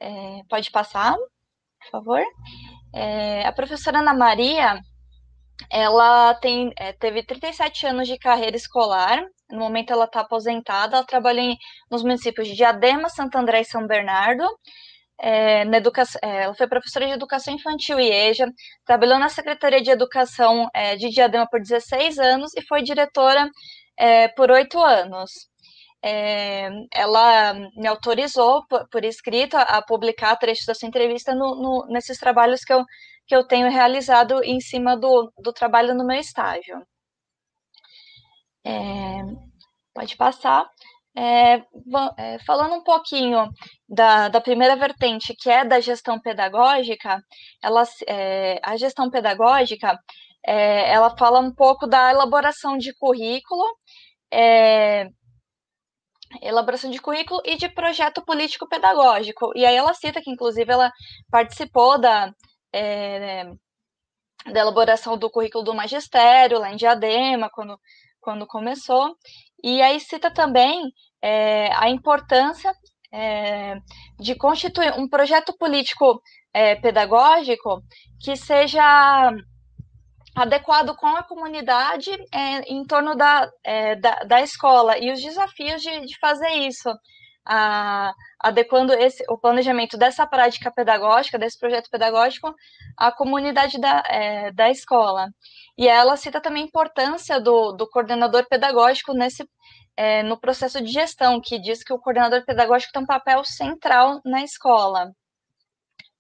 É, 0.00 0.42
pode 0.48 0.70
passar, 0.70 1.14
por 1.14 1.90
favor? 1.90 2.22
É, 2.94 3.46
a 3.46 3.52
professora 3.52 3.98
Ana 4.00 4.14
Maria 4.14 4.80
ela 5.70 6.34
tem, 6.34 6.72
é, 6.76 6.92
teve 6.92 7.22
37 7.22 7.86
anos 7.86 8.08
de 8.08 8.18
carreira 8.18 8.56
escolar, 8.56 9.22
no 9.50 9.58
momento 9.58 9.92
ela 9.92 10.06
está 10.06 10.20
aposentada, 10.20 10.96
ela 10.96 11.06
trabalhou 11.06 11.44
em, 11.44 11.56
nos 11.90 12.02
municípios 12.02 12.48
de 12.48 12.54
Diadema, 12.54 13.08
Santo 13.08 13.36
André 13.36 13.60
e 13.60 13.64
São 13.64 13.86
Bernardo, 13.86 14.44
é, 15.22 15.64
na 15.64 15.76
educação, 15.78 16.20
é, 16.22 16.44
ela 16.44 16.54
foi 16.54 16.66
professora 16.66 17.06
de 17.06 17.12
educação 17.12 17.54
infantil 17.54 18.00
e 18.00 18.10
EJA, 18.10 18.52
trabalhou 18.84 19.18
na 19.20 19.28
Secretaria 19.28 19.80
de 19.80 19.90
Educação 19.90 20.68
é, 20.74 20.96
de 20.96 21.08
Diadema 21.10 21.46
por 21.48 21.60
16 21.60 22.18
anos 22.18 22.52
e 22.56 22.62
foi 22.62 22.82
diretora 22.82 23.48
é, 23.96 24.28
por 24.28 24.50
oito 24.50 24.80
anos. 24.80 25.30
É, 26.04 26.68
ela 26.92 27.54
me 27.76 27.86
autorizou 27.86 28.66
por, 28.66 28.88
por 28.88 29.04
escrito 29.04 29.56
a, 29.56 29.62
a, 29.62 29.82
publicar 29.82 30.34
trechos 30.36 30.66
dessa 30.66 30.86
entrevista 30.86 31.34
no, 31.34 31.54
no, 31.54 31.86
nesses 31.88 32.18
trabalhos 32.18 32.64
que 32.64 32.72
eu, 32.72 32.84
que 33.26 33.36
eu 33.36 33.46
tenho 33.46 33.70
realizado 33.70 34.42
em 34.42 34.60
cima 34.60 34.96
do, 34.96 35.32
do 35.38 35.52
trabalho 35.52 35.94
no 35.94 36.04
meu 36.06 36.18
estágio. 36.18 36.84
É, 38.64 39.22
pode 39.94 40.16
passar. 40.16 40.68
É, 41.14 41.62
é, 42.16 42.38
falando 42.46 42.74
um 42.74 42.82
pouquinho 42.82 43.50
da, 43.86 44.28
da, 44.28 44.40
primeira 44.40 44.74
vertente, 44.76 45.34
que 45.38 45.50
é 45.50 45.62
da 45.64 45.78
gestão 45.78 46.18
pedagógica, 46.18 47.22
ela, 47.62 47.82
é, 48.08 48.58
a 48.62 48.76
gestão 48.78 49.10
pedagógica, 49.10 49.98
é, 50.46 50.90
ela 50.92 51.14
fala 51.16 51.38
um 51.40 51.54
pouco 51.54 51.86
da 51.86 52.10
elaboração 52.10 52.78
de 52.78 52.94
currículo, 52.94 53.62
é, 54.32 55.06
elaboração 56.40 56.90
de 56.90 57.00
currículo 57.00 57.42
e 57.44 57.56
de 57.56 57.68
projeto 57.68 58.24
político 58.24 58.68
pedagógico. 58.68 59.52
E 59.56 59.66
aí 59.66 59.76
ela 59.76 59.94
cita 59.94 60.20
que, 60.22 60.30
inclusive, 60.30 60.70
ela 60.72 60.90
participou 61.30 62.00
da, 62.00 62.32
é, 62.72 63.44
da 64.46 64.60
elaboração 64.60 65.16
do 65.18 65.30
currículo 65.30 65.64
do 65.64 65.74
magistério, 65.74 66.58
lá 66.58 66.72
em 66.72 66.76
Diadema, 66.76 67.50
quando, 67.50 67.78
quando 68.20 68.46
começou. 68.46 69.16
E 69.62 69.80
aí 69.80 70.00
cita 70.00 70.30
também 70.30 70.92
é, 71.22 71.72
a 71.74 71.88
importância 71.88 72.74
é, 73.12 73.76
de 74.18 74.34
constituir 74.34 74.92
um 74.98 75.08
projeto 75.08 75.56
político 75.56 76.20
é, 76.52 76.74
pedagógico 76.76 77.82
que 78.20 78.34
seja 78.36 79.32
adequado 80.34 80.96
com 80.96 81.06
a 81.06 81.22
comunidade 81.22 82.10
é, 82.32 82.60
em 82.72 82.84
torno 82.84 83.14
da, 83.14 83.50
é, 83.62 83.96
da, 83.96 84.14
da, 84.20 84.40
escola 84.40 84.98
e 84.98 85.12
os 85.12 85.20
desafios 85.20 85.82
de, 85.82 86.06
de 86.06 86.18
fazer 86.18 86.48
isso, 86.48 86.88
a, 87.44 88.14
adequando 88.40 88.92
esse, 88.92 89.24
o 89.28 89.38
planejamento 89.38 89.96
dessa 89.96 90.26
prática 90.26 90.70
pedagógica, 90.70 91.38
desse 91.38 91.58
projeto 91.58 91.90
pedagógico, 91.90 92.54
à 92.96 93.10
comunidade 93.12 93.80
da, 93.80 94.02
é, 94.08 94.52
da 94.52 94.70
escola. 94.70 95.28
E 95.76 95.88
ela 95.88 96.16
cita 96.16 96.40
também 96.40 96.64
a 96.64 96.66
importância 96.66 97.40
do, 97.40 97.72
do 97.72 97.88
coordenador 97.88 98.46
pedagógico 98.48 99.12
nesse, 99.14 99.48
é, 99.96 100.22
no 100.22 100.38
processo 100.38 100.80
de 100.80 100.90
gestão, 100.90 101.40
que 101.40 101.58
diz 101.58 101.82
que 101.82 101.92
o 101.92 101.98
coordenador 101.98 102.44
pedagógico 102.44 102.92
tem 102.92 103.02
um 103.02 103.06
papel 103.06 103.44
central 103.44 104.20
na 104.24 104.42
escola. 104.42 105.12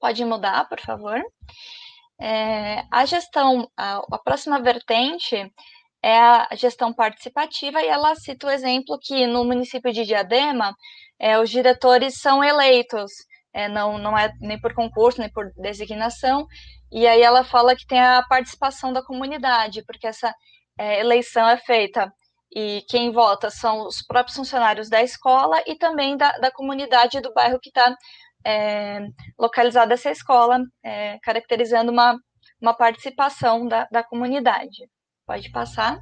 Pode 0.00 0.24
mudar, 0.24 0.68
por 0.68 0.80
favor? 0.80 1.22
É, 2.20 2.84
a 2.90 3.04
gestão, 3.04 3.68
a, 3.76 3.96
a, 4.12 4.18
próxima 4.18 4.60
vertente 4.60 5.36
é 6.02 6.18
a 6.18 6.48
gestão 6.54 6.92
participativa, 6.92 7.80
e 7.82 7.86
ela 7.88 8.14
cita 8.16 8.46
o 8.46 8.50
exemplo 8.50 8.98
que 9.00 9.26
no 9.26 9.44
município 9.44 9.92
de 9.92 10.04
Diadema, 10.04 10.74
é, 11.22 11.38
os 11.38 11.48
diretores 11.48 12.20
são 12.20 12.42
eleitos, 12.42 13.12
é, 13.54 13.68
não, 13.68 13.96
não 13.96 14.18
é 14.18 14.32
nem 14.40 14.60
por 14.60 14.74
concurso, 14.74 15.20
nem 15.20 15.30
por 15.30 15.52
designação, 15.56 16.46
e 16.90 17.06
aí 17.06 17.22
ela 17.22 17.44
fala 17.44 17.76
que 17.76 17.86
tem 17.86 18.00
a 18.00 18.24
participação 18.28 18.92
da 18.92 19.04
comunidade, 19.04 19.84
porque 19.86 20.08
essa 20.08 20.34
é, 20.76 20.98
eleição 21.00 21.48
é 21.48 21.56
feita 21.56 22.12
e 22.54 22.84
quem 22.88 23.12
vota 23.12 23.50
são 23.50 23.86
os 23.86 24.02
próprios 24.02 24.36
funcionários 24.36 24.90
da 24.90 25.00
escola 25.00 25.62
e 25.66 25.76
também 25.76 26.16
da, 26.16 26.32
da 26.38 26.50
comunidade 26.50 27.20
do 27.20 27.32
bairro 27.32 27.60
que 27.60 27.70
está 27.70 27.96
é, 28.44 29.00
localizada 29.38 29.94
essa 29.94 30.10
escola, 30.10 30.58
é, 30.82 31.18
caracterizando 31.22 31.92
uma, 31.92 32.18
uma 32.60 32.74
participação 32.74 33.66
da, 33.66 33.86
da 33.90 34.02
comunidade. 34.02 34.88
Pode 35.24 35.50
passar. 35.50 36.00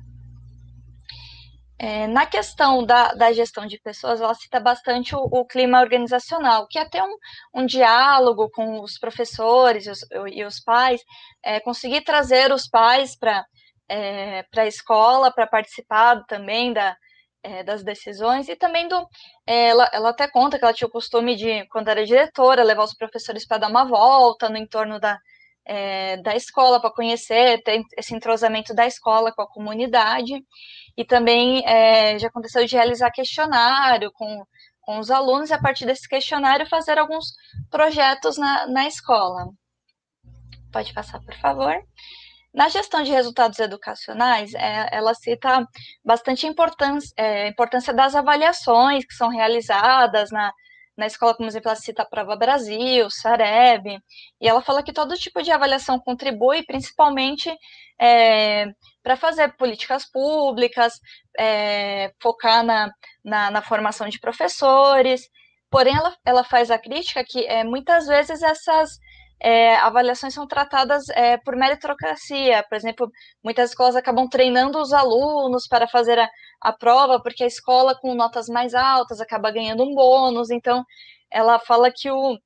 É, 1.82 2.06
na 2.06 2.26
questão 2.26 2.84
da, 2.84 3.14
da, 3.14 3.32
gestão 3.32 3.64
de 3.66 3.80
pessoas, 3.80 4.20
ela 4.20 4.34
cita 4.34 4.60
bastante 4.60 5.16
o, 5.16 5.20
o 5.20 5.46
clima 5.46 5.80
organizacional, 5.80 6.66
que 6.68 6.78
é 6.78 6.84
ter 6.84 7.02
um, 7.02 7.16
um 7.54 7.64
diálogo 7.64 8.50
com 8.50 8.82
os 8.82 8.98
professores 8.98 9.86
e 9.86 9.90
os, 9.90 10.00
e 10.30 10.44
os 10.44 10.60
pais, 10.60 11.00
é, 11.42 11.58
conseguir 11.58 12.02
trazer 12.02 12.52
os 12.52 12.68
pais 12.68 13.16
para 13.16 13.46
é, 13.88 14.44
a 14.54 14.66
escola, 14.66 15.32
para 15.32 15.46
participar 15.46 16.22
também 16.26 16.70
da, 16.74 16.94
é, 17.42 17.62
das 17.64 17.82
decisões 17.82 18.50
e 18.50 18.56
também 18.56 18.86
do. 18.86 18.96
É, 19.46 19.68
ela, 19.68 19.88
ela 19.90 20.10
até 20.10 20.28
conta 20.28 20.58
que 20.58 20.64
ela 20.64 20.74
tinha 20.74 20.88
o 20.88 20.92
costume 20.92 21.34
de, 21.34 21.66
quando 21.68 21.88
era 21.88 22.04
diretora, 22.04 22.62
levar 22.62 22.84
os 22.84 22.94
professores 22.94 23.46
para 23.46 23.56
dar 23.56 23.70
uma 23.70 23.86
volta 23.86 24.50
no 24.50 24.58
entorno 24.58 25.00
da, 25.00 25.18
é, 25.70 26.16
da 26.16 26.34
escola 26.34 26.80
para 26.80 26.90
conhecer, 26.90 27.62
ter 27.62 27.80
esse 27.96 28.12
entrosamento 28.12 28.74
da 28.74 28.88
escola 28.88 29.32
com 29.32 29.42
a 29.42 29.48
comunidade. 29.48 30.44
E 30.96 31.04
também 31.04 31.64
é, 31.64 32.18
já 32.18 32.26
aconteceu 32.26 32.66
de 32.66 32.74
realizar 32.74 33.12
questionário 33.12 34.10
com, 34.12 34.44
com 34.80 34.98
os 34.98 35.12
alunos 35.12 35.50
e, 35.50 35.54
a 35.54 35.60
partir 35.60 35.86
desse 35.86 36.08
questionário, 36.08 36.68
fazer 36.68 36.98
alguns 36.98 37.26
projetos 37.70 38.36
na, 38.36 38.66
na 38.66 38.88
escola. 38.88 39.46
Pode 40.72 40.92
passar, 40.92 41.20
por 41.20 41.36
favor. 41.36 41.80
Na 42.52 42.68
gestão 42.68 43.04
de 43.04 43.12
resultados 43.12 43.60
educacionais, 43.60 44.52
é, 44.54 44.88
ela 44.90 45.14
cita 45.14 45.64
bastante 46.04 46.48
importância, 46.48 47.14
é, 47.16 47.46
importância 47.46 47.94
das 47.94 48.16
avaliações 48.16 49.06
que 49.06 49.14
são 49.14 49.28
realizadas 49.28 50.32
na, 50.32 50.52
na 50.96 51.06
escola, 51.06 51.34
como 51.34 51.48
exemplo, 51.48 51.68
ela 51.70 51.76
cita 51.76 52.02
a 52.02 52.06
Prova 52.06 52.36
Brasil, 52.36 53.08
Sareb, 53.10 53.98
e 54.40 54.48
ela 54.48 54.60
fala 54.60 54.82
que 54.82 54.92
todo 54.92 55.16
tipo 55.16 55.42
de 55.42 55.50
avaliação 55.50 55.98
contribui, 55.98 56.62
principalmente 56.64 57.50
é, 58.00 58.66
para 59.02 59.16
fazer 59.16 59.56
políticas 59.56 60.04
públicas, 60.10 61.00
é, 61.38 62.12
focar 62.20 62.64
na, 62.64 62.92
na, 63.24 63.50
na, 63.50 63.62
formação 63.62 64.08
de 64.08 64.20
professores, 64.20 65.28
porém 65.70 65.96
ela, 65.96 66.16
ela 66.24 66.44
faz 66.44 66.70
a 66.70 66.78
crítica 66.78 67.24
que 67.24 67.46
é, 67.46 67.64
muitas 67.64 68.06
vezes 68.06 68.42
essas 68.42 68.98
é, 69.40 69.76
avaliações 69.76 70.34
são 70.34 70.46
tratadas 70.46 71.08
é, 71.10 71.38
por 71.38 71.56
meritocracia. 71.56 72.62
Por 72.68 72.76
exemplo, 72.76 73.10
muitas 73.42 73.70
escolas 73.70 73.96
acabam 73.96 74.28
treinando 74.28 74.78
os 74.78 74.92
alunos 74.92 75.66
para 75.66 75.88
fazer 75.88 76.18
a, 76.18 76.28
a 76.60 76.72
prova, 76.72 77.20
porque 77.22 77.44
a 77.44 77.46
escola 77.46 77.94
com 77.94 78.14
notas 78.14 78.48
mais 78.48 78.74
altas 78.74 79.20
acaba 79.20 79.50
ganhando 79.50 79.82
um 79.82 79.94
bônus. 79.94 80.50
Então, 80.50 80.84
ela 81.30 81.58
fala 81.58 81.90
que 81.90 82.10
o 82.10 82.38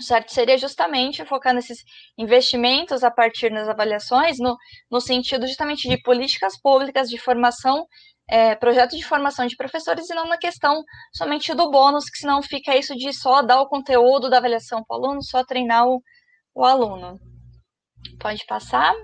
certo 0.00 0.32
seria 0.32 0.56
justamente 0.56 1.24
focar 1.26 1.54
nesses 1.54 1.84
investimentos 2.16 3.04
a 3.04 3.10
partir 3.10 3.50
das 3.50 3.68
avaliações, 3.68 4.38
no, 4.38 4.56
no 4.90 5.00
sentido 5.00 5.46
justamente 5.46 5.88
de 5.88 6.00
políticas 6.00 6.58
públicas 6.60 7.10
de 7.10 7.18
formação 7.18 7.86
é, 8.28 8.54
projeto 8.54 8.96
de 8.96 9.04
formação 9.04 9.46
de 9.46 9.56
professores 9.56 10.08
e 10.08 10.14
não 10.14 10.26
na 10.26 10.38
questão 10.38 10.82
somente 11.12 11.52
do 11.54 11.70
bônus, 11.70 12.08
que 12.08 12.18
senão 12.18 12.42
fica 12.42 12.74
isso 12.76 12.96
de 12.96 13.12
só 13.12 13.42
dar 13.42 13.60
o 13.60 13.68
conteúdo 13.68 14.30
da 14.30 14.38
avaliação 14.38 14.82
para 14.84 14.96
o 14.96 15.04
aluno, 15.04 15.22
só 15.22 15.44
treinar 15.44 15.86
o, 15.86 16.02
o 16.54 16.64
aluno. 16.64 17.18
Pode 18.20 18.44
passar. 18.46 18.94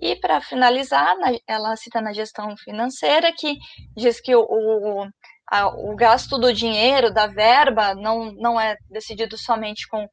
E 0.00 0.16
para 0.16 0.40
finalizar, 0.40 1.14
ela 1.46 1.76
cita 1.76 2.00
na 2.00 2.12
gestão 2.12 2.56
financeira 2.56 3.32
que 3.32 3.56
diz 3.94 4.20
que 4.20 4.34
o, 4.34 4.40
o, 4.42 5.06
a, 5.46 5.68
o 5.68 5.94
gasto 5.94 6.38
do 6.38 6.52
dinheiro, 6.52 7.12
da 7.12 7.26
verba, 7.26 7.94
não, 7.94 8.32
não 8.32 8.58
é 8.58 8.76
decidido 8.88 9.36
somente 9.36 9.86
com, 9.88 10.08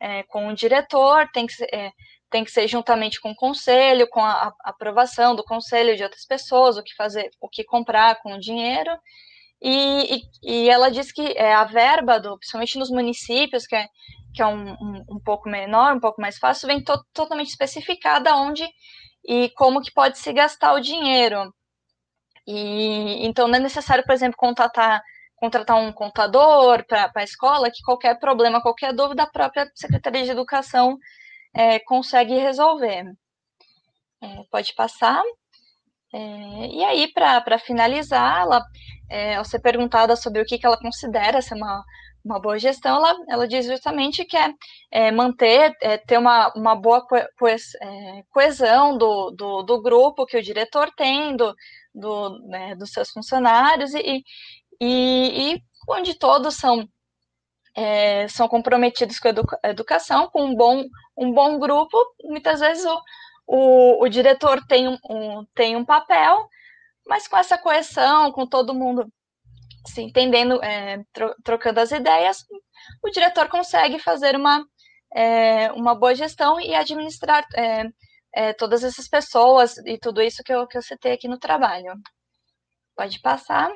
é, 0.00 0.22
com 0.24 0.48
o 0.48 0.54
diretor, 0.54 1.28
tem 1.32 1.46
que, 1.46 1.54
ser, 1.54 1.68
é, 1.74 1.90
tem 2.30 2.44
que 2.44 2.52
ser 2.52 2.68
juntamente 2.68 3.20
com 3.20 3.32
o 3.32 3.36
conselho, 3.36 4.08
com 4.08 4.20
a, 4.20 4.52
a 4.64 4.70
aprovação 4.70 5.34
do 5.34 5.42
conselho 5.42 5.96
de 5.96 6.04
outras 6.04 6.24
pessoas, 6.24 6.76
o 6.76 6.82
que 6.82 6.94
fazer, 6.94 7.28
o 7.40 7.48
que 7.48 7.64
comprar 7.64 8.20
com 8.22 8.34
o 8.34 8.40
dinheiro. 8.40 8.90
E, 9.62 10.22
e, 10.42 10.68
ela 10.68 10.90
diz 10.90 11.12
que 11.12 11.22
é, 11.36 11.54
a 11.54 11.64
verba, 11.64 12.18
do, 12.18 12.36
principalmente 12.38 12.78
nos 12.78 12.90
municípios, 12.90 13.66
que 13.66 13.76
é, 13.76 13.86
que 14.34 14.42
é 14.42 14.46
um, 14.46 14.72
um, 14.72 15.04
um 15.10 15.20
pouco 15.20 15.48
menor, 15.48 15.94
um 15.94 16.00
pouco 16.00 16.20
mais 16.20 16.38
fácil, 16.38 16.66
vem 16.66 16.82
to 16.82 16.94
totalmente 17.12 17.50
especificada 17.50 18.34
onde 18.36 18.68
e 19.24 19.50
como 19.50 19.80
que 19.80 19.92
pode 19.92 20.18
se 20.18 20.32
gastar 20.32 20.72
o 20.74 20.80
dinheiro. 20.80 21.54
E 22.46 23.24
então 23.26 23.46
não 23.46 23.56
é 23.56 23.60
necessário, 23.60 24.04
por 24.04 24.12
exemplo, 24.12 24.36
contratar 24.36 25.02
contratar 25.42 25.76
um 25.76 25.92
contador 25.92 26.86
para 26.86 27.10
a 27.16 27.24
escola, 27.24 27.68
que 27.68 27.82
qualquer 27.82 28.16
problema, 28.20 28.62
qualquer 28.62 28.92
dúvida, 28.94 29.24
a 29.24 29.30
própria 29.30 29.68
Secretaria 29.74 30.22
de 30.22 30.30
Educação 30.30 30.96
é, 31.52 31.80
consegue 31.80 32.34
resolver. 32.38 33.12
É, 34.22 34.44
pode 34.52 34.72
passar. 34.74 35.20
É, 36.12 36.66
e 36.66 36.84
aí, 36.84 37.12
para 37.12 37.58
finalizar, 37.58 38.42
ela, 38.42 38.62
é, 39.10 39.36
ao 39.36 39.44
ser 39.44 39.60
perguntada 39.60 40.14
sobre 40.16 40.42
o 40.42 40.44
que, 40.44 40.58
que 40.58 40.66
ela 40.66 40.78
considera 40.78 41.40
ser 41.40 41.54
uma, 41.54 41.82
uma 42.24 42.40
boa 42.40 42.58
gestão, 42.58 42.96
ela, 42.96 43.16
ela 43.28 43.48
diz 43.48 43.66
justamente 43.66 44.24
que 44.24 44.36
é, 44.36 44.52
é 44.90 45.10
manter, 45.10 45.74
é, 45.80 45.98
ter 45.98 46.18
uma, 46.18 46.52
uma 46.54 46.74
boa 46.74 47.04
é, 47.80 48.22
coesão 48.30 48.96
do, 48.96 49.30
do, 49.30 49.62
do, 49.62 49.82
grupo 49.82 50.26
que 50.26 50.36
o 50.36 50.42
diretor 50.42 50.90
tem, 50.96 51.36
do, 51.36 51.54
do 51.94 52.38
né, 52.48 52.74
dos 52.76 52.90
seus 52.92 53.10
funcionários, 53.10 53.94
e, 53.94 54.22
e, 54.80 55.54
e 55.54 55.62
onde 55.88 56.14
todos 56.14 56.56
são, 56.56 56.86
é, 57.76 58.28
são 58.28 58.48
comprometidos 58.48 59.18
com 59.18 59.28
a 59.28 59.30
educa 59.30 59.58
educação, 59.64 60.28
com 60.30 60.44
um 60.44 60.54
bom, 60.54 60.84
um 61.16 61.32
bom 61.32 61.58
grupo, 61.58 61.96
muitas 62.24 62.60
vezes 62.60 62.84
o, 62.84 63.00
o, 63.46 64.02
o 64.04 64.08
diretor 64.08 64.64
tem 64.66 64.88
um, 64.88 65.44
tem 65.54 65.76
um 65.76 65.84
papel, 65.84 66.48
mas 67.06 67.28
com 67.28 67.36
essa 67.36 67.58
coesão, 67.58 68.32
com 68.32 68.46
todo 68.46 68.74
mundo 68.74 69.06
se 69.86 70.00
entendendo, 70.00 70.62
é, 70.62 71.02
tro 71.12 71.34
trocando 71.42 71.80
as 71.80 71.90
ideias, 71.90 72.44
o 73.02 73.10
diretor 73.10 73.48
consegue 73.48 73.98
fazer 73.98 74.36
uma, 74.36 74.64
é, 75.14 75.72
uma 75.72 75.94
boa 75.94 76.14
gestão 76.14 76.60
e 76.60 76.74
administrar 76.74 77.44
é, 77.54 77.84
é, 78.34 78.52
todas 78.52 78.84
essas 78.84 79.08
pessoas 79.08 79.76
e 79.78 79.98
tudo 79.98 80.22
isso 80.22 80.42
que 80.44 80.52
eu, 80.52 80.66
que 80.66 80.78
eu 80.78 80.82
citei 80.82 81.12
aqui 81.12 81.28
no 81.28 81.38
trabalho. 81.38 81.94
Pode 82.96 83.20
passar. 83.20 83.70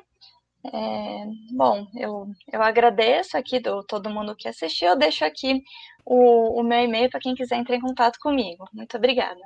É, 0.73 1.25
bom, 1.53 1.87
eu, 1.95 2.29
eu 2.53 2.63
agradeço 2.63 3.37
aqui 3.37 3.61
do 3.61 3.83
todo 3.85 4.11
mundo 4.11 4.37
que 4.37 4.49
assistiu. 4.49 4.89
Eu 4.89 4.99
deixo 4.99 5.25
aqui 5.25 5.63
o, 6.05 6.61
o 6.61 6.63
meu 6.63 6.81
e-mail 6.81 7.11
para 7.11 7.21
quem 7.21 7.35
quiser 7.35 7.57
entrar 7.57 7.77
em 7.77 7.81
contato 7.81 8.19
comigo. 8.21 8.69
Muito 8.73 8.97
obrigada. 8.97 9.41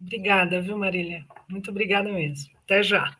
Obrigada, 0.00 0.60
viu, 0.60 0.78
Marília? 0.78 1.24
Muito 1.48 1.70
obrigada 1.70 2.10
mesmo. 2.12 2.50
Até 2.64 2.82
já. 2.82 3.14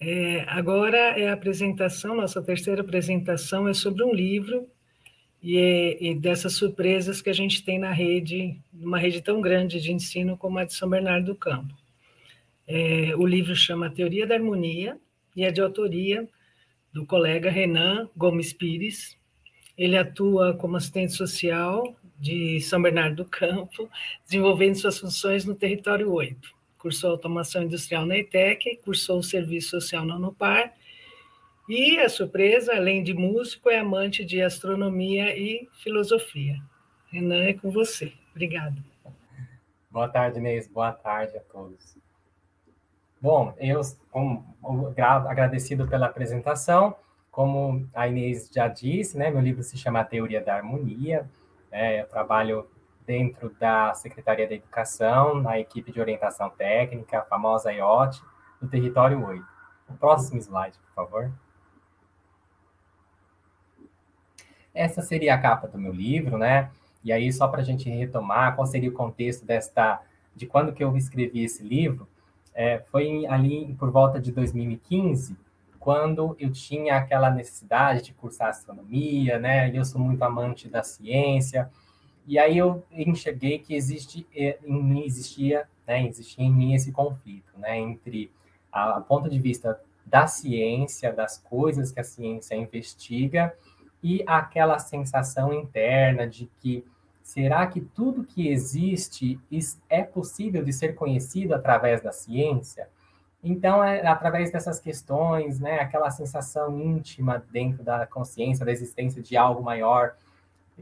É, 0.00 0.44
agora 0.48 0.96
é 0.96 1.28
a 1.28 1.34
apresentação, 1.34 2.16
nossa 2.16 2.40
terceira 2.40 2.80
apresentação 2.80 3.68
é 3.68 3.74
sobre 3.74 4.02
um 4.02 4.14
livro 4.14 4.66
e, 5.42 5.58
é, 5.58 6.02
e, 6.02 6.14
dessas 6.14 6.54
surpresas 6.54 7.20
que 7.20 7.28
a 7.28 7.34
gente 7.34 7.62
tem 7.62 7.78
na 7.78 7.92
rede, 7.92 8.58
numa 8.72 8.98
rede 8.98 9.20
tão 9.20 9.42
grande 9.42 9.78
de 9.78 9.92
ensino 9.92 10.38
como 10.38 10.58
a 10.58 10.64
de 10.64 10.72
São 10.72 10.88
Bernardo 10.88 11.26
do 11.26 11.34
Campo. 11.34 11.74
É, 12.72 13.16
o 13.16 13.26
livro 13.26 13.56
chama 13.56 13.90
Teoria 13.90 14.26
da 14.28 14.36
Harmonia 14.36 14.96
e 15.34 15.44
é 15.44 15.50
de 15.50 15.60
autoria 15.60 16.28
do 16.92 17.04
colega 17.04 17.50
Renan 17.50 18.08
Gomes 18.16 18.52
Pires. 18.52 19.18
Ele 19.76 19.96
atua 19.96 20.54
como 20.54 20.76
assistente 20.76 21.12
social 21.12 21.96
de 22.16 22.60
São 22.60 22.80
Bernardo 22.80 23.16
do 23.16 23.24
Campo, 23.24 23.90
desenvolvendo 24.24 24.76
suas 24.76 24.98
funções 24.98 25.44
no 25.44 25.54
território 25.54 26.12
8 26.12 26.60
cursou 26.80 27.10
automação 27.10 27.62
industrial 27.62 28.06
na 28.06 28.16
ETEC, 28.16 28.76
cursou 28.82 29.22
serviço 29.22 29.70
social 29.70 30.04
na 30.04 30.16
Unopar, 30.16 30.72
e 31.68 31.98
a 31.98 32.08
surpresa, 32.08 32.74
além 32.74 33.04
de 33.04 33.14
músico, 33.14 33.70
é 33.70 33.78
amante 33.78 34.24
de 34.24 34.42
astronomia 34.42 35.36
e 35.36 35.68
filosofia. 35.74 36.60
Renan, 37.12 37.44
é 37.44 37.54
com 37.54 37.70
você. 37.70 38.12
Obrigada. 38.30 38.76
Boa 39.88 40.08
tarde, 40.08 40.38
Inês. 40.38 40.66
Boa 40.66 40.92
tarde 40.92 41.36
a 41.36 41.40
todos. 41.40 41.96
Bom, 43.20 43.52
eu, 43.58 43.82
como, 44.10 44.46
agradecido 45.28 45.86
pela 45.86 46.06
apresentação, 46.06 46.96
como 47.30 47.86
a 47.94 48.08
Inês 48.08 48.50
já 48.50 48.66
disse, 48.66 49.18
né, 49.18 49.30
meu 49.30 49.42
livro 49.42 49.62
se 49.62 49.76
chama 49.76 50.02
Teoria 50.04 50.42
da 50.42 50.56
Harmonia. 50.56 51.28
É, 51.70 52.00
eu 52.00 52.06
trabalho 52.06 52.66
dentro 53.06 53.50
da 53.60 53.92
Secretaria 53.92 54.48
da 54.48 54.54
Educação, 54.54 55.34
na 55.34 55.58
equipe 55.58 55.92
de 55.92 56.00
orientação 56.00 56.48
técnica, 56.48 57.18
a 57.18 57.22
famosa 57.22 57.70
IOT, 57.72 58.22
no 58.60 58.68
território 58.68 59.22
8. 59.22 59.44
O 59.90 59.94
próximo 59.94 60.40
slide, 60.40 60.78
por 60.78 60.94
favor. 60.94 61.30
Essa 64.72 65.02
seria 65.02 65.34
a 65.34 65.38
capa 65.38 65.68
do 65.68 65.76
meu 65.76 65.92
livro, 65.92 66.38
né? 66.38 66.70
E 67.04 67.12
aí, 67.12 67.30
só 67.32 67.48
para 67.48 67.60
a 67.60 67.64
gente 67.64 67.90
retomar, 67.90 68.54
qual 68.54 68.66
seria 68.66 68.88
o 68.88 68.94
contexto 68.94 69.44
desta, 69.44 70.00
de 70.34 70.46
quando 70.46 70.72
que 70.72 70.82
eu 70.82 70.96
escrevi 70.96 71.44
esse 71.44 71.62
livro, 71.62 72.08
é, 72.54 72.78
foi 72.78 73.26
ali 73.26 73.74
por 73.78 73.90
volta 73.90 74.20
de 74.20 74.32
2015, 74.32 75.36
quando 75.78 76.36
eu 76.38 76.50
tinha 76.52 76.96
aquela 76.96 77.30
necessidade 77.30 78.02
de 78.02 78.12
cursar 78.12 78.48
astronomia, 78.48 79.38
né? 79.38 79.74
Eu 79.74 79.84
sou 79.84 80.00
muito 80.00 80.22
amante 80.22 80.68
da 80.68 80.82
ciência, 80.82 81.70
e 82.26 82.38
aí 82.38 82.58
eu 82.58 82.84
enxerguei 82.92 83.58
que 83.58 83.74
existe 83.74 84.26
em 84.34 84.82
mim 84.82 85.04
existia, 85.04 85.66
né, 85.86 86.06
existia 86.06 86.44
em 86.44 86.52
mim 86.52 86.74
esse 86.74 86.92
conflito, 86.92 87.50
né, 87.58 87.78
entre 87.78 88.30
a, 88.70 88.98
a 88.98 89.00
ponto 89.00 89.28
de 89.28 89.38
vista 89.38 89.80
da 90.06 90.26
ciência, 90.26 91.12
das 91.12 91.38
coisas 91.38 91.90
que 91.90 92.00
a 92.00 92.04
ciência 92.04 92.54
investiga 92.54 93.52
e 94.02 94.22
aquela 94.26 94.78
sensação 94.78 95.52
interna 95.52 96.26
de 96.26 96.48
que 96.60 96.84
será 97.30 97.64
que 97.68 97.80
tudo 97.80 98.24
que 98.24 98.48
existe 98.48 99.38
é 99.88 100.02
possível 100.02 100.64
de 100.64 100.72
ser 100.72 100.96
conhecido 100.96 101.54
através 101.54 102.00
da 102.00 102.10
ciência? 102.10 102.88
Então, 103.42 103.84
é 103.84 104.04
através 104.04 104.50
dessas 104.50 104.80
questões, 104.80 105.60
né, 105.60 105.78
aquela 105.78 106.10
sensação 106.10 106.76
íntima 106.80 107.42
dentro 107.52 107.84
da 107.84 108.04
consciência, 108.04 108.66
da 108.66 108.72
existência 108.72 109.22
de 109.22 109.36
algo 109.36 109.62
maior, 109.62 110.16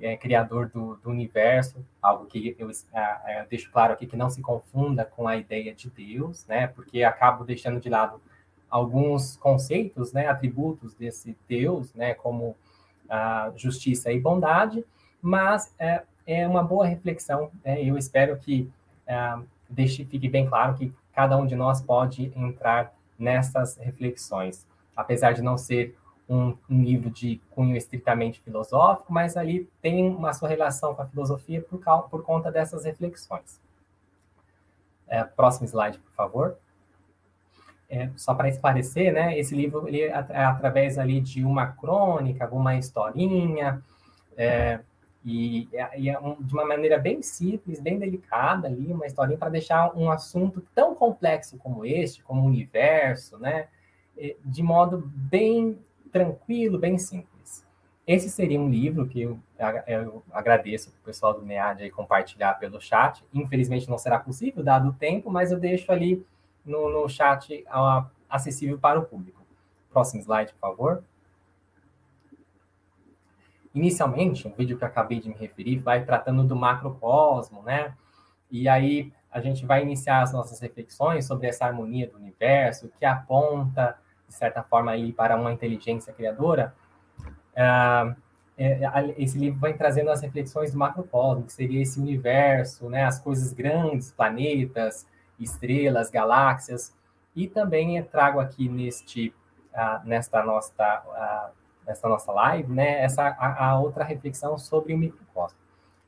é, 0.01 0.17
criador 0.17 0.71
do, 0.71 0.97
do, 0.97 1.11
universo, 1.11 1.85
algo 2.01 2.25
que 2.25 2.57
eu, 2.59 2.71
é, 2.95 3.47
deixo 3.51 3.71
claro 3.71 3.93
aqui 3.93 4.07
que 4.07 4.17
não 4.17 4.31
se 4.31 4.41
confunda 4.41 5.05
com 5.05 5.29
a 5.29 5.37
ideia 5.37 5.75
de 5.75 5.91
Deus, 5.91 6.47
né, 6.47 6.67
porque 6.69 7.03
acabo 7.03 7.45
deixando 7.45 7.79
de 7.79 7.91
lado 7.91 8.23
alguns 8.71 9.37
conceitos, 9.37 10.15
né, 10.15 10.29
atributos 10.29 10.95
desse 10.95 11.37
Deus, 11.47 11.93
né, 11.93 12.15
como 12.15 12.57
a 13.07 13.53
justiça 13.55 14.11
e 14.11 14.19
bondade, 14.19 14.83
mas 15.21 15.75
é, 15.79 16.05
é 16.29 16.47
uma 16.47 16.63
boa 16.63 16.87
reflexão. 16.87 17.51
Né, 17.65 17.83
eu 17.83 17.97
espero 17.97 18.37
que 18.37 18.71
é, 19.07 19.39
deixe, 19.69 20.05
fique 20.05 20.29
bem 20.29 20.47
claro 20.47 20.75
que 20.75 20.93
cada 21.15 21.37
um 21.39 21.47
de 21.47 21.57
nós 21.57 21.81
pode 21.81 22.31
entrar 22.37 22.93
nessas 23.19 23.79
reflexões, 23.79 24.67
apesar 24.95 25.33
de 25.33 25.41
não 25.41 25.57
ser 25.57 25.97
um, 26.29 26.55
um, 26.69 26.83
livro 26.83 27.11
de 27.11 27.41
cunho 27.51 27.75
estritamente 27.75 28.39
filosófico, 28.41 29.11
mas 29.11 29.37
ali 29.37 29.69
tem 29.81 30.07
uma 30.11 30.35
sua 30.35 30.49
relação 30.49 30.95
com 30.95 31.01
a 31.01 31.07
filosofia 31.07 31.63
por, 31.63 31.81
por 32.11 32.23
conta 32.23 32.53
dessas 32.53 32.85
reflexões. 32.85 33.59
É, 35.09 35.25
próximo 35.25 35.67
slide, 35.67 35.99
por 35.99 36.13
favor. 36.13 36.59
É, 37.89 38.11
só 38.17 38.35
para 38.35 38.51
esclarecer, 38.51 39.15
né, 39.15 39.39
esse 39.39 39.57
livro 39.57 39.89
ele 39.89 40.03
é, 40.03 40.09
é 40.09 40.45
através 40.45 40.99
ali 40.99 41.23
de 41.23 41.43
uma 41.43 41.69
crônica, 41.69 42.45
alguma 42.45 42.77
historinha, 42.77 43.83
é, 44.37 44.81
e, 45.29 45.69
e 45.99 46.09
é 46.09 46.19
um, 46.19 46.35
de 46.41 46.55
uma 46.55 46.65
maneira 46.65 46.99
bem 46.99 47.21
simples, 47.21 47.81
bem 47.81 47.99
delicada 47.99 48.67
ali, 48.67 48.93
uma 48.93 49.07
historinha 49.07 49.39
para 49.39 49.51
deixar 49.51 49.95
um 49.95 50.11
assunto 50.11 50.65
tão 50.75 50.95
complexo 50.95 51.59
como 51.59 51.85
este, 51.85 52.23
como 52.23 52.43
o 52.43 52.47
universo, 52.47 53.39
né, 53.39 53.69
de 54.45 54.63
modo 54.63 55.03
bem 55.15 55.79
tranquilo, 56.11 56.79
bem 56.79 56.97
simples. 56.97 57.67
Esse 58.07 58.31
seria 58.31 58.59
um 58.59 58.71
livro 58.71 59.07
que 59.07 59.21
eu, 59.21 59.39
eu 59.87 60.23
agradeço 60.33 60.91
para 60.91 60.99
o 60.99 61.05
pessoal 61.05 61.35
do 61.35 61.45
NEAD 61.45 61.91
compartilhar 61.91 62.55
pelo 62.55 62.81
chat. 62.81 63.23
Infelizmente 63.35 63.89
não 63.89 63.99
será 63.99 64.19
possível, 64.19 64.65
dado 64.65 64.89
o 64.89 64.93
tempo, 64.95 65.31
mas 65.31 65.53
eu 65.53 65.61
deixo 65.61 65.93
ali 65.93 66.25
no, 66.65 66.89
no 66.89 67.07
chat 67.07 67.63
acessível 68.31 68.79
para 68.79 68.99
o 68.99 69.05
público. 69.05 69.43
Próximo 69.91 70.23
slide, 70.23 70.55
por 70.55 70.61
favor. 70.61 71.05
Inicialmente, 73.75 74.47
o 74.47 74.55
vídeo 74.55 74.77
que 74.77 74.85
eu 74.85 74.89
acabei 74.89 75.21
de 75.21 75.29
me 75.29 75.35
referir 75.35 75.77
vai 75.77 76.05
tratando 76.05 76.45
do 76.45 76.57
macrocosmo, 76.57 77.63
né? 77.63 77.95
E 78.51 78.69
aí 78.69 79.13
a 79.31 79.41
gente 79.41 79.67
vai 79.67 79.83
iniciar 79.83 80.23
as 80.23 80.33
nossas 80.33 80.59
reflexões 80.61 81.27
sobre 81.27 81.47
essa 81.47 81.67
harmonia 81.67 82.09
do 82.09 82.17
universo, 82.17 82.91
que 82.99 83.05
aponta, 83.05 83.97
de 84.27 84.35
certa 84.35 84.63
forma, 84.63 84.91
aí 84.91 85.13
para 85.13 85.37
uma 85.37 85.53
inteligência 85.53 86.13
criadora. 86.13 86.75
Uh, 87.53 88.17
esse 89.17 89.39
livro 89.39 89.61
vai 89.61 89.75
trazendo 89.75 90.11
as 90.11 90.21
reflexões 90.21 90.73
do 90.73 90.79
macrocosmo, 90.79 91.45
que 91.45 91.53
seria 91.53 91.81
esse 91.81 92.01
universo, 92.01 92.89
né? 92.89 93.05
As 93.05 93.21
coisas 93.21 93.53
grandes, 93.53 94.11
planetas, 94.11 95.07
estrelas, 95.39 96.11
galáxias. 96.11 96.93
E 97.37 97.47
também 97.47 98.03
trago 98.03 98.41
aqui 98.41 98.69
neste, 98.69 99.33
uh, 99.73 100.05
nesta 100.05 100.43
nossa 100.43 100.73
uh, 101.07 101.58
nessa 101.89 102.07
nossa 102.07 102.31
live, 102.31 102.71
né, 102.71 103.03
essa 103.03 103.23
a, 103.23 103.71
a, 103.71 103.81
outra 103.81 104.05
reflexão 104.05 104.59
sobre 104.59 104.93
o 104.93 104.99
microcosmo. 104.99 105.59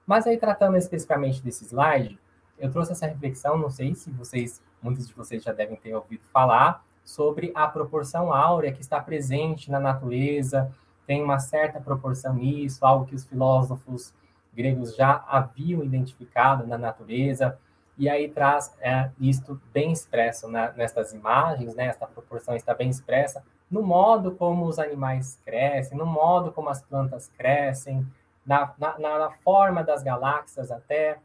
Mas 0.07 0.27
aí 0.27 0.37
tratando 0.37 0.77
especificamente 0.77 1.43
desse 1.43 1.64
slide, 1.64 2.19
eu 2.59 2.71
trouxe 2.71 2.93
essa 2.93 3.07
reflexão, 3.07 3.57
não 3.57 3.71
sei 3.71 3.95
se 3.95 4.11
vocês, 4.11 4.62
muitos 4.83 5.09
de 5.09 5.14
vocês 5.14 5.43
já 5.43 5.53
devem 5.53 5.77
ter 5.77 5.95
ouvido 5.95 6.23
falar 6.31 6.85
sobre 7.03 7.51
a 7.55 7.66
proporção 7.66 8.33
áurea 8.33 8.73
que 8.73 8.83
está 8.83 9.01
presente 9.01 9.71
na 9.71 9.81
natureza, 9.81 10.71
tem 11.07 11.23
uma 11.23 11.38
certa 11.38 11.81
proporção 11.81 12.35
nisso, 12.35 12.85
algo 12.85 13.07
que 13.07 13.14
os 13.14 13.25
filósofos 13.25 14.12
gregos 14.55 14.95
já 14.95 15.25
haviam 15.27 15.83
identificado 15.83 16.66
na 16.66 16.77
natureza, 16.77 17.59
e 17.97 18.09
aí 18.09 18.29
traz 18.29 18.75
é, 18.81 19.11
isto 19.19 19.61
bem 19.73 19.93
expresso 19.93 20.49
na, 20.49 20.73
nestas 20.73 21.12
imagens, 21.12 21.75
né? 21.75 21.87
Esta 21.87 22.07
proporção 22.07 22.55
está 22.55 22.75
bem 22.75 22.88
expressa 22.88 23.43
no 23.70 23.83
modo 23.83 24.33
como 24.33 24.66
os 24.66 24.78
animais 24.78 25.38
crescem, 25.44 25.96
no 25.96 26.06
modo 26.06 26.50
como 26.50 26.68
as 26.68 26.83
plantas 26.83 27.30
crescem, 27.38 28.06
na, 28.44 28.72
na, 28.78 28.98
na 28.98 29.30
forma 29.30 29.85
das 29.85 30.02
galáxias 30.02 30.70
até. 30.70 31.18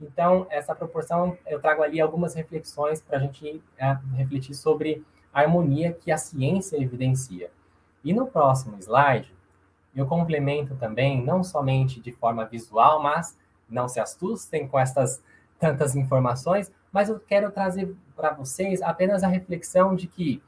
Então, 0.00 0.46
essa 0.48 0.74
proporção, 0.74 1.36
eu 1.46 1.60
trago 1.60 1.82
ali 1.82 2.00
algumas 2.00 2.34
reflexões 2.34 3.02
para 3.02 3.18
a 3.18 3.20
gente 3.20 3.62
é, 3.76 3.98
refletir 4.16 4.54
sobre 4.54 5.04
a 5.32 5.40
harmonia 5.40 5.92
que 5.92 6.10
a 6.10 6.16
ciência 6.16 6.82
evidencia. 6.82 7.50
E 8.02 8.14
no 8.14 8.26
próximo 8.26 8.78
slide, 8.78 9.32
eu 9.94 10.06
complemento 10.06 10.74
também, 10.76 11.22
não 11.22 11.44
somente 11.44 12.00
de 12.00 12.12
forma 12.12 12.46
visual, 12.46 13.02
mas 13.02 13.36
não 13.68 13.88
se 13.88 14.00
assustem 14.00 14.66
com 14.66 14.78
essas 14.78 15.22
tantas 15.58 15.94
informações, 15.94 16.72
mas 16.90 17.10
eu 17.10 17.20
quero 17.20 17.50
trazer 17.50 17.94
para 18.16 18.32
vocês 18.32 18.80
apenas 18.80 19.22
a 19.22 19.28
reflexão 19.28 19.94
de 19.94 20.06
que 20.06 20.42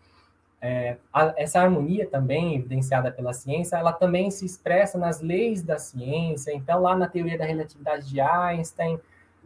é, 0.65 0.97
a, 1.13 1.35
essa 1.37 1.61
harmonia 1.61 2.07
também 2.07 2.55
evidenciada 2.55 3.11
pela 3.11 3.33
ciência, 3.33 3.77
ela 3.77 3.93
também 3.93 4.31
se 4.31 4.47
expressa 4.47 4.97
nas 4.97 5.21
leis 5.21 5.61
da 5.61 5.77
ciência. 5.77 6.55
Então, 6.55 6.81
lá 6.81 6.97
na 6.97 7.09
teoria 7.09 7.37
da 7.37 7.45
relatividade 7.45 8.09
de 8.09 8.21
Einstein, 8.21 9.01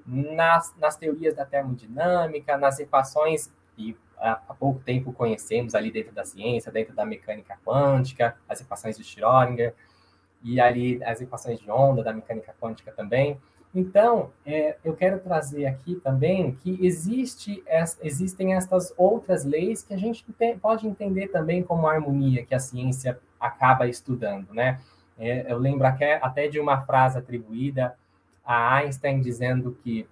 nas, 0.07 0.75
nas 0.79 0.95
teorias 0.95 1.35
da 1.35 1.47
termodinâmica, 1.47 2.59
nas 2.59 2.79
equações 2.79 3.51
que 3.75 3.97
há, 4.19 4.33
há 4.47 4.55
pouco 4.55 4.81
tempo 4.81 5.11
conhecemos 5.11 5.75
ali 5.75 5.91
dentro 5.91 6.13
da 6.13 6.23
ciência, 6.23 6.71
dentro 6.71 6.95
da 6.95 7.07
mecânica 7.07 7.59
quântica, 7.65 8.37
as 8.47 8.61
equações 8.61 8.99
de 8.99 9.03
Schrödinger, 9.03 9.73
e 10.45 10.61
ali 10.61 11.03
as 11.03 11.23
equações 11.23 11.59
de 11.59 11.71
onda 11.71 12.03
da 12.05 12.13
mecânica 12.13 12.55
quântica 12.61 12.93
também. 12.93 13.41
Então, 13.75 14.31
é, 14.45 14.77
eu 14.83 14.95
quero 14.95 15.19
trazer 15.21 15.67
aqui 15.67 15.97
também 15.97 16.55
que 16.55 16.79
existe, 16.85 17.63
existem 18.03 18.55
estas 18.55 18.93
outras 18.97 19.45
leis 19.45 19.83
que 19.83 19.93
a 19.93 19.99
gente 19.99 20.25
pode 20.63 20.87
entender 20.87 21.29
também 21.29 21.63
como 21.63 21.87
harmonia 21.87 22.45
que 22.45 22.55
a 22.55 22.59
ciência 22.59 23.19
acaba 23.39 23.87
estudando, 23.87 24.53
né? 24.55 24.81
É, 25.19 25.51
eu 25.51 25.59
lembro 25.59 25.87
até 25.87 26.49
de 26.49 26.61
uma 26.61 26.83
frase 26.83 27.19
atribuída 27.19 27.97
a 28.45 28.77
Einstein 28.77 29.21
dizendo 29.21 29.77
que 29.83 30.07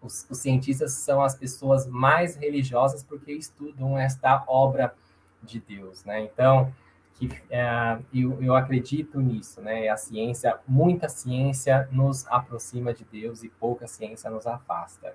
os, 0.00 0.26
os 0.30 0.38
cientistas 0.38 0.92
são 0.92 1.22
as 1.22 1.34
pessoas 1.34 1.86
mais 1.86 2.36
religiosas 2.36 3.02
porque 3.02 3.32
estudam 3.32 3.98
esta 3.98 4.42
obra 4.46 4.94
de 5.42 5.60
Deus, 5.60 6.04
né? 6.04 6.20
Então, 6.22 6.72
que 7.20 7.38
é, 7.50 7.98
eu, 8.14 8.42
eu 8.42 8.54
acredito 8.54 9.20
nisso, 9.20 9.60
né? 9.60 9.88
A 9.88 9.96
ciência, 9.96 10.58
muita 10.66 11.08
ciência 11.08 11.86
nos 11.92 12.26
aproxima 12.28 12.94
de 12.94 13.04
Deus 13.04 13.42
e 13.42 13.50
pouca 13.50 13.86
ciência 13.86 14.30
nos 14.30 14.46
afasta. 14.46 15.14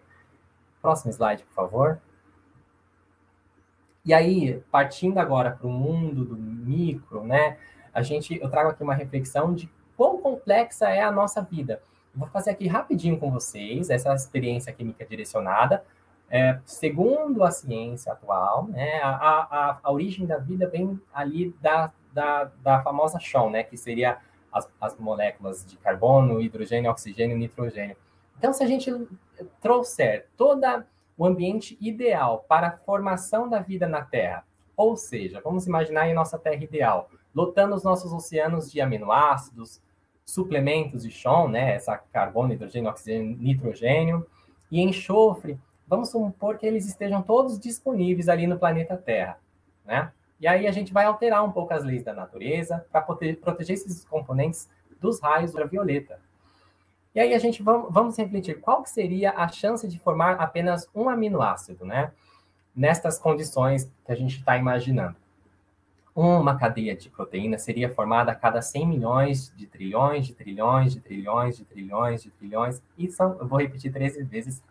Próximo 0.82 1.12
slide, 1.12 1.44
por 1.46 1.54
favor. 1.56 2.00
E 4.06 4.14
aí, 4.14 4.62
partindo 4.70 5.18
agora 5.18 5.50
para 5.52 5.66
o 5.66 5.72
mundo 5.72 6.24
do 6.24 6.38
micro, 6.38 7.24
né? 7.24 7.58
A 7.92 8.04
gente, 8.04 8.40
eu 8.40 8.50
trago 8.50 8.70
aqui 8.70 8.84
uma 8.84 8.94
reflexão 8.94 9.54
de 9.54 9.68
quão 9.98 10.22
complexa 10.22 10.88
é 10.90 11.02
a 11.02 11.12
nossa 11.12 11.42
vida. 11.42 11.82
vou 12.14 12.28
fazer 12.28 12.52
aqui 12.52 12.68
rapidinho 12.68 13.18
com 13.18 13.32
vocês 13.32 13.90
essa 13.90 14.14
experiência 14.14 14.72
química 14.72 15.04
direcionada. 15.06 15.84
É, 16.30 16.60
segundo 16.66 17.44
a 17.44 17.52
ciência 17.52 18.12
atual, 18.12 18.68
né, 18.68 19.00
a, 19.02 19.10
a, 19.12 19.80
a 19.84 19.92
origem 19.92 20.26
da 20.26 20.38
vida 20.38 20.68
vem 20.68 21.00
ali 21.14 21.56
da, 21.62 21.92
da, 22.12 22.46
da 22.64 22.82
famosa 22.82 23.20
chão, 23.20 23.50
né, 23.50 23.64
que 23.64 23.78
seria 23.78 24.18
as, 24.52 24.68
as 24.82 24.98
moléculas 24.98 25.66
de 25.66 25.78
carbono, 25.78 26.42
hidrogênio, 26.42 26.90
oxigênio, 26.90 27.38
nitrogênio. 27.38 27.96
Então, 28.38 28.54
se 28.54 28.64
a 28.64 28.68
gente 28.68 28.92
trouxer 29.62 30.28
todo 30.36 30.66
o 31.18 31.26
ambiente 31.26 31.78
ideal 31.80 32.46
para 32.48 32.68
a 32.68 32.72
formação 32.72 33.48
da 33.48 33.60
vida 33.60 33.88
na 33.88 34.02
Terra, 34.02 34.46
ou 34.76 34.98
seja, 34.98 35.42
vamos 35.44 35.68
imaginar 35.68 36.02
aí 36.02 36.14
nossa 36.14 36.40
Terra 36.40 36.64
ideal, 36.64 37.10
lotando 37.34 37.76
os 37.76 37.84
nossos 37.84 38.12
oceanos 38.12 38.72
de 38.72 38.82
aminoácidos, 38.82 39.82
suplementos 40.26 41.04
de 41.04 41.12
chão, 41.12 41.48
né, 41.48 41.76
essa 41.76 41.98
carbono, 41.98 42.54
hidrogênio, 42.54 42.90
oxigênio, 42.90 43.38
nitrogênio, 43.38 44.26
e 44.72 44.82
enxofre, 44.82 45.60
vamos 45.88 46.10
supor 46.10 46.58
que 46.58 46.66
eles 46.66 46.86
estejam 46.86 47.22
todos 47.22 47.60
disponíveis 47.60 48.30
ali 48.30 48.48
no 48.48 48.58
planeta 48.58 48.98
Terra, 48.98 49.38
né? 49.86 50.12
E 50.40 50.48
aí 50.48 50.68
a 50.68 50.72
gente 50.72 50.92
vai 50.92 51.06
alterar 51.06 51.44
um 51.44 51.52
pouco 51.52 51.74
as 51.74 51.84
leis 51.84 52.04
da 52.04 52.14
natureza 52.14 52.86
para 52.92 53.02
proteger 53.02 53.76
esses 53.76 54.04
componentes 54.06 54.70
dos 55.00 55.20
raios 55.20 55.52
ultravioleta. 55.52 56.20
E 57.14 57.20
aí 57.20 57.34
a 57.34 57.40
gente 57.40 57.64
vamos, 57.64 57.94
vamos 57.94 58.18
refletir 58.18 58.60
qual 58.60 58.84
que 58.84 58.90
seria 58.90 59.32
a 59.32 59.48
chance 59.48 59.88
de 59.88 59.98
formar 59.98 60.34
apenas 60.34 60.90
um 60.94 61.08
aminoácido, 61.08 61.86
né? 61.86 62.12
Nestas 62.76 63.18
condições 63.18 63.90
que 64.06 64.12
a 64.12 64.16
gente 64.16 64.40
está 64.40 64.58
imaginando. 64.58 65.16
Uma 66.14 66.58
cadeia 66.58 66.96
de 66.96 67.10
proteína 67.10 67.58
seria 67.58 67.90
formada 67.90 68.32
a 68.32 68.36
cada 68.36 68.62
100 68.62 68.88
milhões 68.88 69.54
de 69.56 69.66
trilhões, 69.68 70.28
de 70.28 70.34
trilhões, 70.34 70.94
de 70.94 71.00
trilhões, 71.02 71.58
de 71.58 71.66
trilhões, 71.66 72.24
de 72.24 72.32
trilhões. 72.32 72.82
E 72.98 73.10
são, 73.10 73.38
eu 73.40 73.48
vou 73.48 73.60
repetir 73.60 73.92
13 73.92 74.24
vezes, 74.24 74.64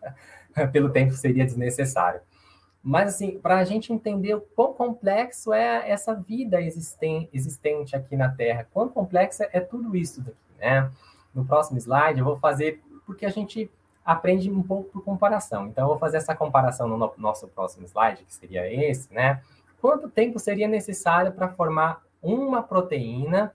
pelo 0.71 0.89
tempo 0.89 1.13
seria 1.13 1.45
desnecessário. 1.45 2.21
Mas, 2.81 3.15
assim, 3.15 3.39
para 3.39 3.57
a 3.57 3.63
gente 3.63 3.91
entender 3.91 4.35
o 4.35 4.41
quão 4.41 4.73
complexo 4.73 5.51
é 5.51 5.89
essa 5.89 6.13
vida 6.13 6.61
existem, 6.61 7.27
existente 7.33 7.95
aqui 7.95 8.15
na 8.15 8.29
Terra, 8.29 8.67
quão 8.71 8.87
complexo 8.87 9.43
é 9.51 9.59
tudo 9.59 9.95
isso 9.95 10.21
daqui, 10.21 10.37
né? 10.59 10.91
No 11.33 11.43
próximo 11.43 11.79
slide, 11.79 12.19
eu 12.19 12.25
vou 12.25 12.37
fazer, 12.37 12.81
porque 13.05 13.25
a 13.25 13.31
gente 13.31 13.69
aprende 14.05 14.51
um 14.51 14.61
pouco 14.61 14.91
por 14.91 15.03
comparação. 15.03 15.67
Então, 15.67 15.85
eu 15.85 15.89
vou 15.89 15.97
fazer 15.97 16.17
essa 16.17 16.35
comparação 16.35 16.87
no 16.87 17.11
nosso 17.17 17.47
próximo 17.47 17.87
slide, 17.87 18.23
que 18.23 18.33
seria 18.33 18.71
esse, 18.71 19.11
né? 19.11 19.41
Quanto 19.81 20.09
tempo 20.09 20.37
seria 20.39 20.67
necessário 20.67 21.31
para 21.31 21.49
formar 21.49 22.03
uma 22.21 22.61
proteína, 22.63 23.53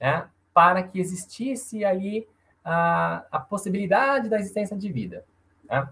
né, 0.00 0.28
para 0.52 0.82
que 0.82 1.00
existisse 1.00 1.84
ali 1.84 2.28
a, 2.64 3.24
a 3.30 3.38
possibilidade 3.38 4.28
da 4.28 4.38
existência 4.38 4.76
de 4.76 4.90
vida? 4.90 5.24
Né? 5.64 5.88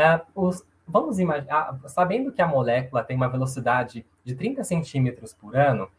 Uh, 0.00 0.48
os, 0.48 0.64
vamos 0.86 1.18
imaginar, 1.18 1.78
sabendo 1.86 2.32
que 2.32 2.40
a 2.40 2.46
molécula 2.46 3.04
tem 3.04 3.16
uma 3.16 3.28
velocidade 3.28 4.06
de 4.24 4.34
30 4.34 4.64
centímetros 4.64 5.34
por 5.34 5.54
ano, 5.56 5.90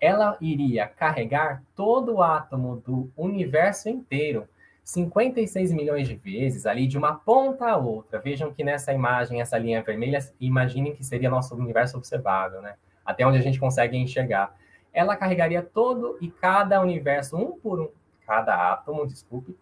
ela 0.00 0.36
iria 0.40 0.88
carregar 0.88 1.62
todo 1.76 2.16
o 2.16 2.22
átomo 2.22 2.82
do 2.84 3.10
universo 3.16 3.88
inteiro 3.88 4.48
56 4.88 5.70
milhões 5.72 6.08
de 6.08 6.14
vezes, 6.14 6.64
ali 6.64 6.86
de 6.86 6.96
uma 6.96 7.14
ponta 7.14 7.68
a 7.68 7.76
outra. 7.76 8.18
Vejam 8.18 8.50
que 8.54 8.64
nessa 8.64 8.90
imagem, 8.90 9.38
essa 9.38 9.58
linha 9.58 9.82
vermelha, 9.82 10.18
imaginem 10.40 10.94
que 10.94 11.04
seria 11.04 11.28
nosso 11.28 11.54
universo 11.54 11.98
observável, 11.98 12.62
né? 12.62 12.74
Até 13.04 13.26
onde 13.26 13.36
a 13.36 13.42
gente 13.42 13.60
consegue 13.60 13.98
enxergar. 13.98 14.56
Ela 14.90 15.14
carregaria 15.14 15.62
todo 15.62 16.16
e 16.22 16.30
cada 16.30 16.80
universo, 16.80 17.36
um 17.36 17.52
por 17.60 17.80
um, 17.80 17.88
cada 18.26 18.72
átomo, 18.72 19.06
desculpe, 19.06 19.54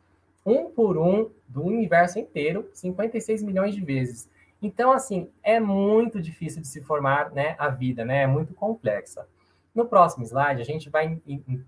um 0.47 0.71
por 0.71 0.97
um 0.97 1.31
do 1.49 1.65
universo 1.65 2.19
inteiro, 2.19 2.71
56 2.73 3.43
milhões 3.43 3.75
de 3.75 3.83
vezes. 3.83 4.31
Então, 4.63 4.93
assim, 4.93 5.29
é 5.43 5.61
muito 5.61 6.23
difícil 6.23 6.63
de 6.63 6.69
se 6.69 6.81
formar 6.81 7.33
né, 7.33 7.57
a 7.59 7.69
vida, 7.69 8.05
né? 8.05 8.23
É 8.23 8.27
muito 8.27 8.55
complexa. 8.55 9.27
No 9.75 9.87
próximo 9.87 10.25
slide, 10.25 10.63
a 10.63 10.65
gente 10.65 10.89
vai 10.89 11.21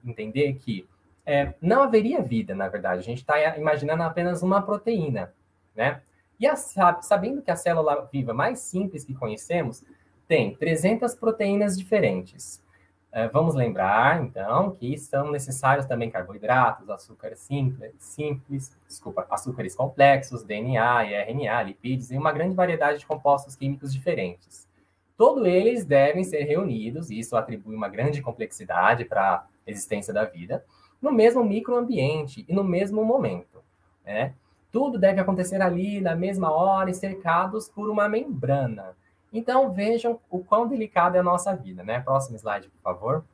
entender 0.05 0.55
que 0.55 0.89
é, 1.27 1.53
não 1.61 1.83
haveria 1.83 2.23
vida, 2.23 2.55
na 2.55 2.69
verdade. 2.69 3.01
A 3.01 3.05
gente 3.05 3.19
está 3.19 3.57
imaginando 3.59 4.03
apenas 4.03 4.43
uma 4.43 4.63
proteína, 4.63 5.35
né? 5.77 6.01
E 6.41 6.47
a, 6.47 6.57
sabendo 6.57 7.43
que 7.43 7.51
a 7.51 7.57
célula 7.57 8.09
viva 8.11 8.33
mais 8.33 8.61
simples 8.61 9.05
que 9.05 9.13
conhecemos 9.13 9.85
tem 10.27 10.55
300 10.55 11.15
proteínas 11.15 11.77
diferentes. 11.77 12.63
É, 13.11 13.27
vamos 13.27 13.55
lembrar, 13.55 14.23
então, 14.23 14.73
que 14.73 14.99
são 14.99 15.31
necessários 15.31 15.87
também 15.87 16.11
carboidratos, 16.11 16.91
açúcares 16.91 17.39
simples, 17.39 17.95
simples, 17.99 18.77
desculpa, 18.87 19.27
açúcares 19.31 19.75
complexos, 19.75 20.45
DNA 20.45 21.07
e 21.07 21.15
RNA, 21.15 21.63
lipídios 21.63 22.11
e 22.11 22.19
uma 22.19 22.33
grande 22.33 22.55
variedade 22.55 22.99
de 22.99 23.07
compostos 23.07 23.57
químicos 23.57 23.93
diferentes. 23.95 24.69
Todos 25.17 25.45
eles 25.47 25.87
devem 25.87 26.23
ser 26.23 26.45
reunidos, 26.45 27.11
e 27.11 27.19
isso 27.19 27.35
atribui 27.35 27.75
uma 27.75 27.89
grande 27.89 28.21
complexidade 28.21 29.07
para 29.07 29.37
a 29.67 29.71
existência 29.71 30.13
da 30.13 30.25
vida, 30.25 30.65
no 31.01 31.11
mesmo 31.11 31.43
microambiente 31.43 32.45
e 32.47 32.53
no 32.53 32.63
mesmo 32.63 33.03
momento. 33.05 33.65
Né? 34.05 34.35
Tudo 34.71 34.99
deve 34.99 35.19
acontecer 35.19 35.63
ali 35.63 36.01
na 36.01 36.15
mesma 36.15 36.53
hora 36.53 36.91
e 36.91 36.95
cercados 36.95 37.69
por 37.69 37.89
uma 37.89 38.07
membrana. 38.09 38.95
Então 39.33 39.71
vejam 39.71 40.21
o 40.31 40.43
quão 40.43 40.67
delicada 40.67 41.17
é 41.17 41.21
a 41.21 41.25
nossa 41.25 41.55
vida, 41.55 41.83
né? 41.83 42.01
Próximo 42.01 42.37
slide, 42.37 42.69
por 42.69 42.83
favor. 42.83 43.25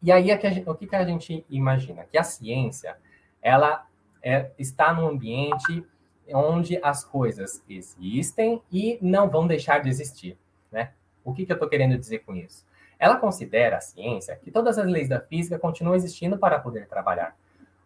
E 0.00 0.12
aí 0.12 0.30
o 0.66 0.74
que, 0.74 0.86
que 0.86 0.96
a 0.96 1.04
gente 1.04 1.44
imagina? 1.50 2.04
Que 2.04 2.16
a 2.16 2.22
ciência 2.22 2.96
ela 3.42 3.86
é, 4.22 4.50
está 4.58 4.92
num 4.92 5.08
ambiente 5.08 5.84
onde 6.32 6.78
as 6.82 7.04
coisas 7.04 7.62
existem 7.68 8.62
e 8.70 8.98
não 9.00 9.28
vão 9.28 9.46
deixar 9.46 9.80
de 9.80 9.88
existir, 9.88 10.36
né? 10.70 10.92
O 11.24 11.32
que, 11.32 11.44
que 11.44 11.52
eu 11.52 11.54
estou 11.54 11.68
querendo 11.68 11.98
dizer 11.98 12.20
com 12.20 12.34
isso? 12.34 12.66
Ela 12.98 13.16
considera 13.16 13.78
a 13.78 13.80
ciência 13.80 14.36
que 14.36 14.50
todas 14.50 14.78
as 14.78 14.86
leis 14.86 15.08
da 15.08 15.20
física 15.20 15.58
continuam 15.58 15.96
existindo 15.96 16.38
para 16.38 16.58
poder 16.58 16.86
trabalhar. 16.86 17.36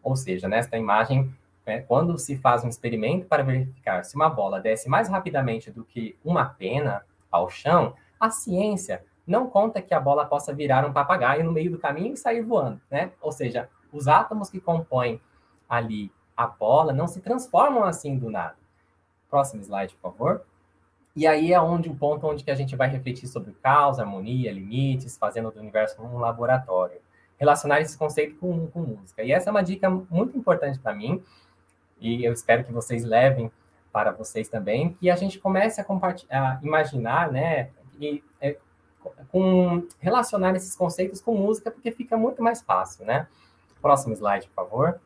Ou 0.02 0.16
seja, 0.16 0.48
nesta 0.48 0.76
imagem, 0.76 1.32
né, 1.66 1.80
quando 1.82 2.18
se 2.18 2.36
faz 2.36 2.64
um 2.64 2.68
experimento 2.68 3.26
para 3.26 3.42
verificar 3.42 4.04
se 4.04 4.16
uma 4.16 4.28
bola 4.28 4.60
desce 4.60 4.88
mais 4.88 5.08
rapidamente 5.08 5.70
do 5.70 5.84
que 5.84 6.16
uma 6.24 6.44
pena 6.44 7.04
ao 7.30 7.48
chão, 7.48 7.94
a 8.18 8.30
ciência 8.30 9.04
não 9.26 9.48
conta 9.48 9.80
que 9.80 9.94
a 9.94 10.00
bola 10.00 10.26
possa 10.26 10.52
virar 10.52 10.84
um 10.84 10.92
papagaio 10.92 11.44
no 11.44 11.52
meio 11.52 11.70
do 11.70 11.78
caminho 11.78 12.14
e 12.14 12.16
sair 12.16 12.42
voando, 12.42 12.80
né? 12.90 13.12
Ou 13.20 13.30
seja, 13.30 13.68
os 13.92 14.08
átomos 14.08 14.50
que 14.50 14.60
compõem 14.60 15.20
ali 15.68 16.12
a 16.36 16.46
bola 16.46 16.92
não 16.92 17.06
se 17.06 17.20
transformam 17.20 17.84
assim 17.84 18.18
do 18.18 18.30
nada. 18.30 18.56
Próximo 19.30 19.62
slide, 19.62 19.94
por 19.94 20.12
favor. 20.12 20.42
E 21.14 21.26
aí 21.26 21.52
é 21.52 21.60
onde 21.60 21.88
o 21.88 21.94
ponto 21.94 22.26
onde 22.26 22.42
que 22.42 22.50
a 22.50 22.54
gente 22.54 22.74
vai 22.74 22.88
refletir 22.88 23.26
sobre 23.26 23.52
causa, 23.62 24.02
harmonia, 24.02 24.50
limites, 24.50 25.16
fazendo 25.16 25.50
do 25.50 25.60
universo 25.60 26.02
um 26.02 26.18
laboratório. 26.18 27.00
Relacionar 27.38 27.80
esse 27.80 27.96
conceito 27.98 28.36
com, 28.36 28.66
com 28.68 28.80
música. 28.80 29.22
E 29.22 29.30
essa 29.30 29.50
é 29.50 29.52
uma 29.52 29.62
dica 29.62 29.90
muito 29.90 30.36
importante 30.36 30.78
para 30.78 30.94
mim, 30.94 31.22
e 32.02 32.24
eu 32.24 32.32
espero 32.32 32.64
que 32.64 32.72
vocês 32.72 33.04
levem 33.04 33.50
para 33.92 34.10
vocês 34.10 34.48
também, 34.48 34.94
que 34.94 35.10
a 35.10 35.16
gente 35.16 35.38
comece 35.38 35.80
a, 35.80 35.84
a 36.30 36.60
imaginar, 36.62 37.30
né, 37.30 37.70
e, 38.00 38.22
é, 38.40 38.56
com 39.30 39.86
relacionar 40.00 40.54
esses 40.56 40.74
conceitos 40.74 41.20
com 41.20 41.34
música, 41.34 41.70
porque 41.70 41.90
fica 41.90 42.16
muito 42.16 42.42
mais 42.42 42.62
fácil, 42.62 43.04
né? 43.04 43.26
Próximo 43.80 44.14
slide, 44.14 44.46
por 44.48 44.54
favor. 44.54 45.00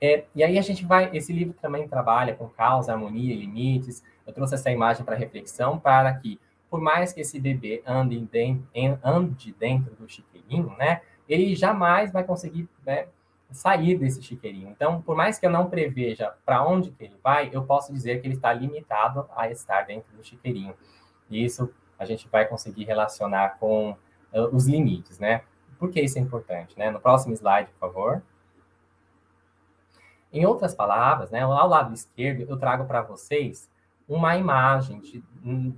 É, 0.00 0.24
e 0.34 0.42
aí 0.42 0.58
a 0.58 0.62
gente 0.62 0.84
vai, 0.84 1.16
esse 1.16 1.32
livro 1.32 1.54
também 1.62 1.86
trabalha 1.86 2.34
com 2.34 2.48
causa, 2.48 2.92
harmonia 2.92 3.32
e 3.32 3.38
limites. 3.38 4.02
Eu 4.26 4.32
trouxe 4.32 4.54
essa 4.54 4.70
imagem 4.70 5.04
para 5.04 5.14
reflexão 5.14 5.78
para 5.78 6.12
que, 6.14 6.40
por 6.68 6.80
mais 6.80 7.12
que 7.12 7.20
esse 7.20 7.38
bebê 7.38 7.82
ande, 7.86 8.28
ande 9.04 9.52
dentro 9.52 9.94
do 9.94 10.08
chiqueirinho, 10.08 10.74
né, 10.76 11.02
ele 11.28 11.54
jamais 11.54 12.12
vai 12.12 12.24
conseguir 12.24 12.68
né, 12.84 13.06
sair 13.52 13.98
desse 13.98 14.22
chiqueirinho. 14.22 14.68
Então, 14.68 15.00
por 15.02 15.16
mais 15.16 15.38
que 15.38 15.46
eu 15.46 15.50
não 15.50 15.68
preveja 15.68 16.32
para 16.44 16.66
onde 16.66 16.90
que 16.90 17.04
ele 17.04 17.16
vai, 17.22 17.50
eu 17.52 17.64
posso 17.64 17.92
dizer 17.92 18.20
que 18.20 18.26
ele 18.26 18.34
está 18.34 18.52
limitado 18.52 19.28
a 19.36 19.50
estar 19.50 19.82
dentro 19.82 20.14
do 20.16 20.24
chiqueirinho. 20.24 20.74
E 21.30 21.44
isso 21.44 21.72
a 21.98 22.04
gente 22.04 22.28
vai 22.28 22.46
conseguir 22.46 22.84
relacionar 22.84 23.58
com 23.58 23.92
uh, 24.32 24.54
os 24.54 24.66
limites, 24.66 25.18
né? 25.18 25.42
Por 25.78 25.90
que 25.90 26.00
isso 26.00 26.18
é 26.18 26.20
importante, 26.20 26.78
né? 26.78 26.90
No 26.90 27.00
próximo 27.00 27.34
slide, 27.34 27.70
por 27.72 27.78
favor. 27.78 28.22
Em 30.32 30.46
outras 30.46 30.74
palavras, 30.74 31.30
né, 31.30 31.42
ao 31.42 31.68
lado 31.68 31.92
esquerdo, 31.92 32.46
eu 32.48 32.56
trago 32.56 32.86
para 32.86 33.02
vocês 33.02 33.70
uma 34.08 34.36
imagem 34.36 35.00
de, 35.00 35.22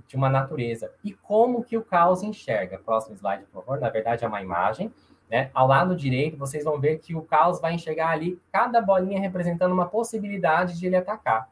de 0.07 0.15
uma 0.15 0.29
natureza 0.29 0.91
e 1.03 1.13
como 1.13 1.63
que 1.63 1.77
o 1.77 1.83
caos 1.83 2.23
enxerga. 2.23 2.79
Próximo 2.79 3.15
slide, 3.15 3.43
por 3.45 3.63
favor. 3.63 3.79
Na 3.79 3.89
verdade, 3.89 4.23
é 4.23 4.27
uma 4.27 4.41
imagem. 4.41 4.93
Né? 5.29 5.49
Ao 5.53 5.67
lado 5.67 5.95
direito, 5.95 6.37
vocês 6.37 6.63
vão 6.63 6.79
ver 6.79 6.99
que 6.99 7.15
o 7.15 7.21
caos 7.21 7.59
vai 7.59 7.73
enxergar 7.73 8.09
ali 8.09 8.39
cada 8.51 8.81
bolinha 8.81 9.19
representando 9.19 9.71
uma 9.71 9.87
possibilidade 9.87 10.77
de 10.77 10.85
ele 10.85 10.95
atacar, 10.95 11.49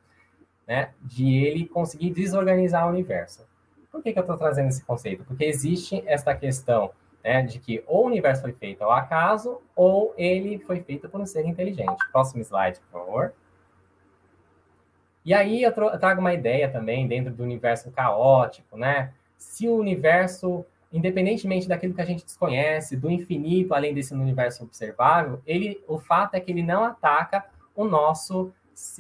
né? 0.68 0.92
de 1.02 1.36
ele 1.36 1.66
conseguir 1.66 2.12
desorganizar 2.12 2.86
o 2.86 2.90
universo. 2.90 3.46
Por 3.92 4.02
que, 4.02 4.12
que 4.12 4.20
eu 4.20 4.24
estou 4.24 4.38
trazendo 4.38 4.70
esse 4.70 4.84
conceito? 4.84 5.24
Porque 5.24 5.46
existe 5.46 6.04
essa 6.06 6.34
questão 6.34 6.92
né, 7.24 7.42
de 7.42 7.60
que 7.60 7.84
ou 7.88 8.04
o 8.04 8.08
universo 8.08 8.42
foi 8.42 8.52
feito 8.52 8.84
ao 8.84 8.92
acaso 8.92 9.62
ou 9.76 10.14
ele 10.18 10.60
foi 10.60 10.82
feito 10.82 11.08
por 11.08 11.22
um 11.22 11.26
ser 11.26 11.46
inteligente. 11.46 11.96
Próximo 12.12 12.42
slide, 12.42 12.80
por 12.80 13.00
favor. 13.00 13.34
E 15.26 15.34
aí 15.34 15.64
eu 15.64 15.72
trago 15.72 16.20
uma 16.20 16.34
ideia 16.34 16.70
também 16.70 17.08
dentro 17.08 17.32
do 17.32 17.44
universo 17.44 17.90
caótico, 17.92 18.78
né? 18.78 19.14
Se 19.38 19.70
o 19.70 19.76
universo, 19.76 20.66
independentemente 20.94 21.68
daquilo 21.68 21.94
que 21.94 22.02
a 22.02 22.06
gente 22.06 22.24
desconhece, 22.24 22.96
do 22.96 23.10
infinito 23.10 23.74
além 23.74 23.94
desse 23.94 24.14
universo 24.14 24.64
observável, 24.64 25.42
ele, 25.46 25.84
o 25.88 25.98
fato 25.98 26.36
é 26.36 26.40
que 26.40 26.52
ele 26.52 26.62
não 26.62 26.84
ataca 26.84 27.44
o 27.76 27.84
nosso 27.84 28.54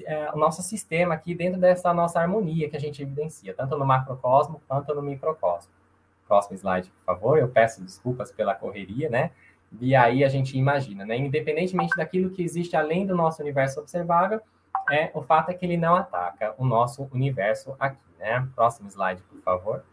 é, 0.06 0.32
o 0.32 0.38
nosso 0.38 0.62
sistema 0.62 1.16
aqui 1.16 1.34
dentro 1.34 1.60
dessa 1.60 1.94
nossa 1.94 2.20
harmonia 2.20 2.70
que 2.70 2.78
a 2.78 2.80
gente 2.80 3.02
evidencia, 3.02 3.54
tanto 3.54 3.78
no 3.78 3.86
macrocosmo 3.86 4.62
quanto 4.68 4.94
no 4.94 5.02
microcosmo. 5.02 5.72
Próximo 6.28 6.56
slide, 6.56 6.92
por 6.92 7.06
favor. 7.06 7.38
Eu 7.40 7.48
peço 7.48 7.82
desculpas 7.82 8.32
pela 8.32 8.54
correria, 8.54 9.10
né? 9.10 9.32
E 9.82 9.96
aí 9.96 10.24
a 10.24 10.30
gente 10.30 10.58
imagina, 10.58 11.06
né? 11.06 11.18
Independentemente 11.18 11.96
daquilo 11.96 12.30
que 12.30 12.44
existe 12.44 12.76
além 12.76 13.06
do 13.06 13.16
nosso 13.16 13.42
universo 13.42 13.80
observável, 13.80 14.42
é, 14.92 15.10
o 15.14 15.22
fato 15.22 15.50
é 15.50 15.54
que 15.54 15.66
ele 15.66 15.78
não 15.78 15.96
ataca 15.96 16.54
o 16.58 16.66
nosso 16.66 17.08
universo 17.12 17.76
aqui, 17.80 17.98
né? 18.20 18.48
Próximo 18.56 18.88
slide, 18.90 19.22
por 19.24 19.42
favor. 19.42 19.84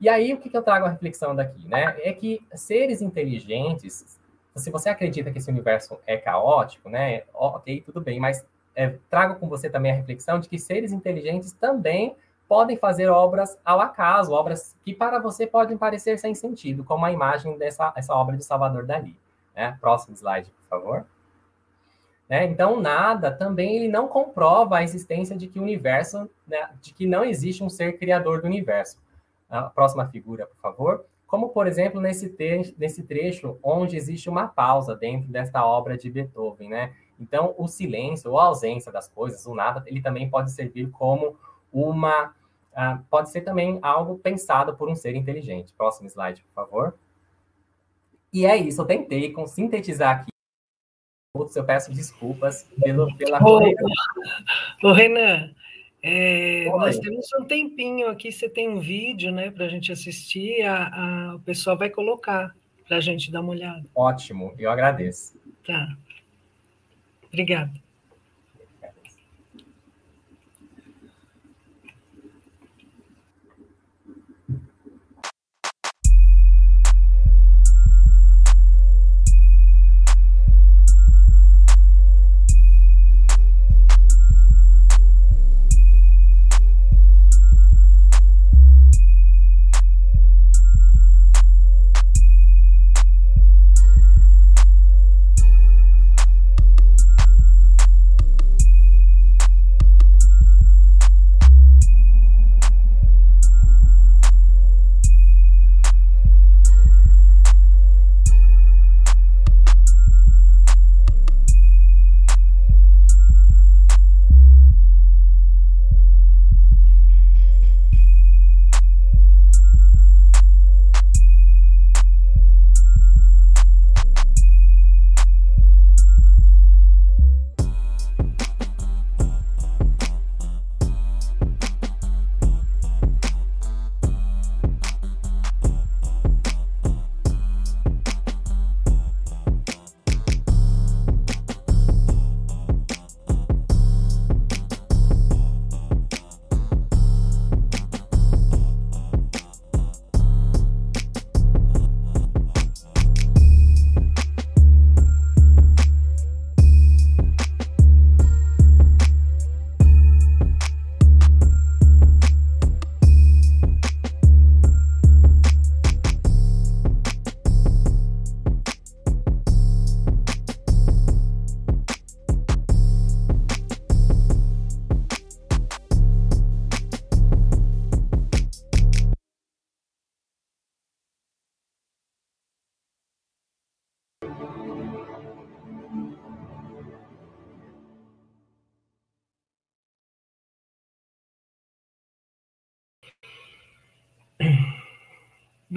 E 0.00 0.08
aí, 0.08 0.32
o 0.32 0.38
que, 0.38 0.48
que 0.48 0.56
eu 0.56 0.62
trago 0.62 0.86
a 0.86 0.90
reflexão 0.90 1.34
daqui, 1.34 1.66
né? 1.66 1.96
É 2.02 2.12
que 2.12 2.40
seres 2.54 3.02
inteligentes, 3.02 4.18
se 4.54 4.70
você 4.70 4.88
acredita 4.88 5.30
que 5.30 5.38
esse 5.38 5.50
universo 5.50 5.98
é 6.06 6.16
caótico, 6.16 6.88
né? 6.88 7.22
Ok, 7.34 7.82
tudo 7.84 8.00
bem, 8.00 8.20
mas 8.20 8.44
é, 8.74 8.94
trago 9.10 9.36
com 9.40 9.48
você 9.48 9.68
também 9.68 9.90
a 9.90 9.94
reflexão 9.94 10.38
de 10.38 10.48
que 10.48 10.58
seres 10.58 10.92
inteligentes 10.92 11.52
também 11.52 12.14
podem 12.48 12.76
fazer 12.76 13.08
obras 13.08 13.58
ao 13.64 13.80
acaso, 13.80 14.32
obras 14.32 14.74
que 14.84 14.94
para 14.94 15.18
você 15.18 15.46
podem 15.46 15.76
parecer 15.76 16.18
sem 16.18 16.34
sentido, 16.34 16.84
como 16.84 17.04
a 17.04 17.12
imagem 17.12 17.58
dessa 17.58 17.92
essa 17.96 18.14
obra 18.14 18.36
de 18.36 18.44
Salvador 18.44 18.86
Dali. 18.86 19.16
Né? 19.54 19.76
Próximo 19.80 20.14
slide, 20.14 20.50
por 20.50 20.68
favor. 20.68 21.06
Né? 22.28 22.44
Então, 22.44 22.80
nada 22.80 23.32
também 23.32 23.76
ele 23.76 23.88
não 23.88 24.06
comprova 24.06 24.78
a 24.78 24.82
existência 24.82 25.36
de 25.36 25.48
que 25.48 25.58
o 25.58 25.62
universo, 25.62 26.30
né, 26.46 26.70
de 26.80 26.92
que 26.92 27.06
não 27.06 27.24
existe 27.24 27.64
um 27.64 27.68
ser 27.68 27.98
criador 27.98 28.42
do 28.42 28.46
universo. 28.46 28.98
A 29.48 29.62
próxima 29.62 30.06
figura, 30.06 30.46
por 30.46 30.56
favor. 30.56 31.04
Como, 31.26 31.50
por 31.50 31.66
exemplo, 31.66 32.00
nesse, 32.00 32.30
te 32.30 32.74
nesse 32.78 33.02
trecho 33.02 33.58
onde 33.62 33.96
existe 33.96 34.30
uma 34.30 34.48
pausa 34.48 34.96
dentro 34.96 35.28
desta 35.30 35.64
obra 35.64 35.96
de 35.96 36.10
Beethoven, 36.10 36.70
né? 36.70 36.94
Então, 37.20 37.54
o 37.58 37.66
silêncio 37.66 38.30
ou 38.30 38.38
a 38.38 38.44
ausência 38.44 38.92
das 38.92 39.08
coisas, 39.08 39.44
o 39.46 39.54
nada, 39.54 39.82
ele 39.86 40.00
também 40.00 40.30
pode 40.30 40.52
servir 40.52 40.90
como 40.90 41.36
uma. 41.72 42.34
Uh, 42.72 43.02
pode 43.10 43.30
ser 43.30 43.40
também 43.40 43.78
algo 43.82 44.18
pensado 44.18 44.76
por 44.76 44.88
um 44.88 44.94
ser 44.94 45.14
inteligente. 45.16 45.74
Próximo 45.76 46.08
slide, 46.08 46.42
por 46.42 46.52
favor. 46.54 46.98
E 48.32 48.46
é 48.46 48.56
isso, 48.56 48.80
eu 48.80 48.86
tentei 48.86 49.32
com, 49.32 49.46
sintetizar 49.46 50.20
aqui. 50.20 50.30
Putz, 51.34 51.56
eu 51.56 51.64
peço 51.64 51.92
desculpas 51.92 52.64
pelo, 52.80 53.14
pela. 53.16 53.38
Ô, 53.42 53.60
ô 54.82 54.92
Renan, 54.92 55.54
é, 56.02 56.66
nós 56.66 56.98
temos 56.98 57.26
um 57.40 57.44
tempinho 57.44 58.08
aqui, 58.08 58.30
você 58.30 58.48
tem 58.48 58.68
um 58.68 58.80
vídeo 58.80 59.32
né, 59.32 59.50
para 59.50 59.64
a 59.64 59.68
gente 59.68 59.90
assistir, 59.90 60.62
a, 60.62 60.88
a, 61.32 61.34
o 61.34 61.40
pessoal 61.40 61.76
vai 61.76 61.90
colocar 61.90 62.54
para 62.86 62.98
a 62.98 63.00
gente 63.00 63.30
dar 63.30 63.40
uma 63.40 63.50
olhada. 63.50 63.84
Ótimo, 63.94 64.54
eu 64.58 64.70
agradeço. 64.70 65.38
Tá. 65.66 65.96
Obrigada. 67.26 67.72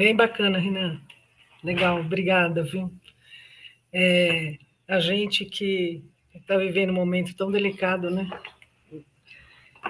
Bem 0.02 0.16
bacana, 0.16 0.58
Renan. 0.58 1.00
Legal, 1.64 2.00
obrigada, 2.00 2.64
viu? 2.64 2.92
É, 3.94 4.58
a 4.88 5.00
gente 5.00 5.46
que 5.46 6.04
está 6.34 6.58
vivendo 6.58 6.90
um 6.90 6.96
momento 6.96 7.36
tão 7.36 7.52
delicado, 7.52 8.10
né? 8.10 8.28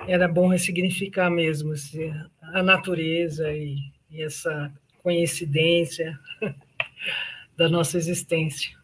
Era 0.09 0.27
bom 0.27 0.49
ressignificar 0.49 1.29
mesmo 1.29 1.71
assim, 1.71 2.13
a 2.41 2.61
natureza 2.61 3.53
e, 3.53 3.77
e 4.09 4.21
essa 4.21 4.69
coincidência 5.01 6.19
da 7.55 7.69
nossa 7.69 7.95
existência. 7.95 8.77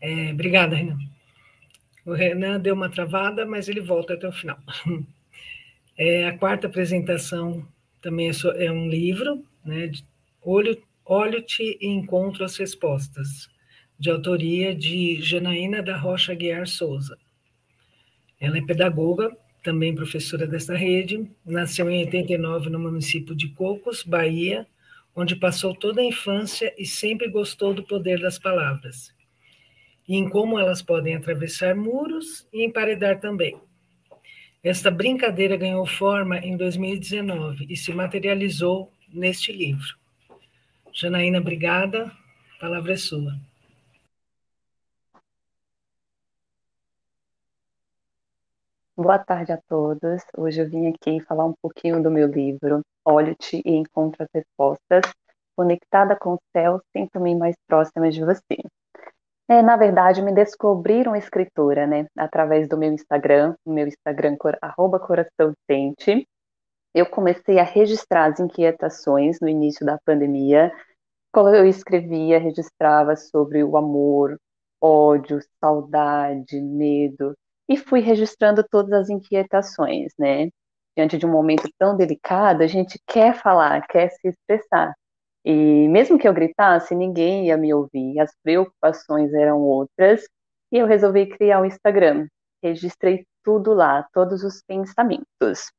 É, 0.00 0.30
obrigada, 0.30 0.76
Renan. 0.76 0.98
O 2.04 2.12
Renan 2.12 2.60
deu 2.60 2.76
uma 2.76 2.88
travada, 2.88 3.44
mas 3.44 3.68
ele 3.68 3.80
volta 3.80 4.14
até 4.14 4.28
o 4.28 4.32
final. 4.32 4.58
É, 5.98 6.26
a 6.26 6.36
quarta 6.36 6.66
apresentação 6.66 7.66
também 8.06 8.30
é, 8.30 8.66
é 8.66 8.70
um 8.70 8.88
livro, 8.88 9.44
né, 9.64 9.90
Olho, 10.40 10.80
Olho-te 11.04 11.76
e 11.80 11.88
Encontro 11.88 12.44
as 12.44 12.56
Respostas, 12.56 13.48
de 13.98 14.08
autoria 14.08 14.72
de 14.72 15.20
Janaína 15.20 15.82
da 15.82 15.96
Rocha 15.96 16.32
Guiar 16.32 16.68
Souza. 16.68 17.18
Ela 18.40 18.58
é 18.58 18.62
pedagoga, 18.62 19.36
também 19.64 19.92
professora 19.92 20.46
desta 20.46 20.76
rede, 20.76 21.28
nasceu 21.44 21.90
em 21.90 22.04
89 22.04 22.70
no 22.70 22.78
município 22.78 23.34
de 23.34 23.48
Cocos, 23.48 24.04
Bahia, 24.04 24.68
onde 25.16 25.34
passou 25.34 25.74
toda 25.74 26.00
a 26.00 26.04
infância 26.04 26.72
e 26.78 26.86
sempre 26.86 27.28
gostou 27.28 27.74
do 27.74 27.82
poder 27.82 28.20
das 28.20 28.38
palavras, 28.38 29.12
e 30.06 30.14
em 30.14 30.28
como 30.28 30.60
elas 30.60 30.80
podem 30.80 31.16
atravessar 31.16 31.74
muros 31.74 32.46
e 32.52 32.64
emparedar 32.64 33.18
também. 33.18 33.58
Esta 34.66 34.90
brincadeira 34.90 35.56
ganhou 35.56 35.86
forma 35.86 36.38
em 36.38 36.56
2019 36.56 37.68
e 37.70 37.76
se 37.76 37.92
materializou 37.94 38.92
neste 39.14 39.52
livro. 39.52 39.96
Janaína, 40.92 41.38
obrigada. 41.38 42.10
A 42.56 42.60
palavra 42.60 42.94
é 42.94 42.96
sua. 42.96 43.38
Boa 48.96 49.20
tarde 49.20 49.52
a 49.52 49.58
todos. 49.68 50.24
Hoje 50.36 50.60
eu 50.60 50.68
vim 50.68 50.88
aqui 50.88 51.20
falar 51.20 51.44
um 51.44 51.54
pouquinho 51.62 52.02
do 52.02 52.10
meu 52.10 52.26
livro, 52.26 52.80
Olhe-te 53.04 53.62
e 53.64 53.70
Encontra 53.70 54.24
as 54.24 54.30
Respostas, 54.34 55.04
conectada 55.54 56.16
com 56.16 56.34
o 56.34 56.40
céu, 56.50 56.80
sempre 56.92 57.36
mais 57.36 57.54
próxima 57.68 58.10
de 58.10 58.24
você. 58.24 58.58
É, 59.48 59.62
na 59.62 59.76
verdade, 59.76 60.22
me 60.22 60.32
descobriram 60.32 61.14
escritora, 61.14 61.86
né? 61.86 62.06
Através 62.18 62.68
do 62.68 62.76
meu 62.76 62.92
Instagram, 62.92 63.54
meu 63.64 63.86
Instagram, 63.86 64.36
arroba 64.60 64.98
Coração 64.98 65.52
Sente. 65.70 66.26
Eu 66.92 67.06
comecei 67.06 67.58
a 67.58 67.62
registrar 67.62 68.32
as 68.32 68.40
inquietações 68.40 69.38
no 69.40 69.48
início 69.48 69.86
da 69.86 69.98
pandemia. 70.04 70.72
Quando 71.32 71.54
eu 71.54 71.66
escrevia, 71.66 72.40
registrava 72.40 73.14
sobre 73.14 73.62
o 73.62 73.76
amor, 73.76 74.36
ódio, 74.80 75.38
saudade, 75.60 76.60
medo, 76.60 77.36
e 77.68 77.76
fui 77.76 78.00
registrando 78.00 78.64
todas 78.68 78.92
as 78.92 79.10
inquietações, 79.10 80.12
né? 80.18 80.48
Diante 80.96 81.18
de 81.18 81.26
um 81.26 81.30
momento 81.30 81.68
tão 81.78 81.96
delicado, 81.96 82.62
a 82.62 82.66
gente 82.66 82.98
quer 83.06 83.34
falar, 83.34 83.86
quer 83.86 84.10
se 84.10 84.28
expressar. 84.28 84.94
E 85.46 85.88
mesmo 85.88 86.18
que 86.18 86.26
eu 86.26 86.34
gritasse, 86.34 86.92
ninguém 86.94 87.46
ia 87.46 87.56
me 87.56 87.72
ouvir, 87.72 88.18
as 88.18 88.34
preocupações 88.42 89.32
eram 89.32 89.60
outras, 89.60 90.24
e 90.72 90.78
eu 90.78 90.86
resolvi 90.86 91.26
criar 91.28 91.60
o 91.60 91.64
Instagram. 91.64 92.26
Registrei 92.60 93.24
tudo 93.44 93.72
lá, 93.72 94.02
todos 94.12 94.42
os 94.42 94.60
pensamentos. 94.62 95.70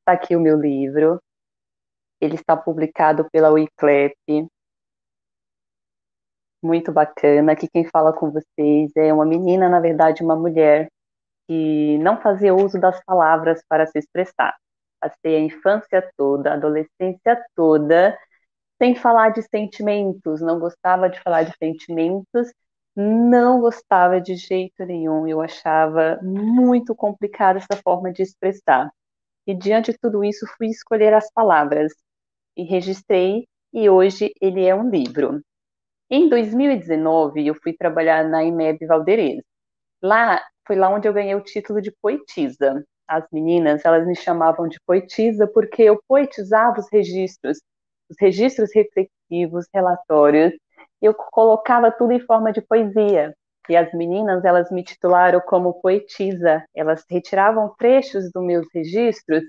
Está 0.00 0.12
aqui 0.14 0.34
o 0.34 0.40
meu 0.40 0.58
livro. 0.60 1.22
Ele 2.20 2.34
está 2.34 2.56
publicado 2.56 3.28
pela 3.30 3.50
Wiclep. 3.50 4.16
muito 6.62 6.92
bacana. 6.92 7.52
Aqui 7.52 7.68
quem 7.68 7.84
fala 7.84 8.12
com 8.12 8.32
vocês 8.32 8.90
é 8.96 9.12
uma 9.12 9.24
menina, 9.24 9.68
na 9.68 9.80
verdade, 9.80 10.24
uma 10.24 10.34
mulher 10.36 10.88
que 11.48 11.98
não 11.98 12.20
fazia 12.20 12.54
uso 12.54 12.80
das 12.80 13.02
palavras 13.04 13.62
para 13.68 13.86
se 13.86 13.98
expressar. 13.98 14.56
Passei 15.00 15.36
a 15.36 15.40
infância 15.40 16.10
toda, 16.16 16.50
a 16.50 16.54
adolescência 16.54 17.44
toda, 17.54 18.18
sem 18.80 18.94
falar 18.94 19.30
de 19.30 19.42
sentimentos, 19.42 20.40
não 20.40 20.58
gostava 20.58 21.08
de 21.08 21.20
falar 21.22 21.44
de 21.44 21.56
sentimentos, 21.58 22.52
não 22.96 23.60
gostava 23.60 24.20
de 24.20 24.36
jeito 24.36 24.84
nenhum, 24.84 25.26
eu 25.26 25.40
achava 25.40 26.18
muito 26.22 26.94
complicada 26.94 27.58
essa 27.58 27.80
forma 27.82 28.12
de 28.12 28.22
expressar. 28.22 28.90
E 29.46 29.54
diante 29.54 29.92
de 29.92 29.98
tudo 29.98 30.24
isso, 30.24 30.46
fui 30.56 30.68
escolher 30.68 31.14
as 31.14 31.30
palavras 31.32 31.92
e 32.56 32.64
registrei, 32.64 33.46
e 33.72 33.88
hoje 33.90 34.32
ele 34.40 34.64
é 34.64 34.74
um 34.74 34.90
livro. 34.90 35.40
Em 36.10 36.28
2019, 36.28 37.46
eu 37.46 37.54
fui 37.54 37.74
trabalhar 37.74 38.28
na 38.28 38.44
IMEB 38.44 38.86
Valderez. 38.86 39.42
Lá, 40.02 40.42
foi 40.66 40.76
lá 40.76 40.90
onde 40.90 41.08
eu 41.08 41.12
ganhei 41.12 41.34
o 41.34 41.42
título 41.42 41.80
de 41.82 41.92
poetisa. 42.02 42.84
As 43.08 43.24
meninas, 43.32 43.84
elas 43.84 44.06
me 44.06 44.14
chamavam 44.14 44.68
de 44.68 44.78
poetisa 44.86 45.46
porque 45.46 45.82
eu 45.82 46.00
poetizava 46.06 46.78
os 46.80 46.86
registros, 46.92 47.58
os 48.10 48.16
registros 48.20 48.70
reflexivos, 48.74 49.66
relatórios, 49.74 50.52
eu 51.00 51.14
colocava 51.14 51.90
tudo 51.90 52.12
em 52.12 52.20
forma 52.20 52.52
de 52.52 52.60
poesia. 52.60 53.34
E 53.68 53.76
as 53.76 53.92
meninas, 53.92 54.44
elas 54.44 54.70
me 54.70 54.82
titularam 54.82 55.40
como 55.40 55.80
poetisa. 55.80 56.64
Elas 56.74 57.04
retiravam 57.08 57.74
trechos 57.78 58.30
dos 58.32 58.42
meus 58.44 58.66
registros 58.74 59.42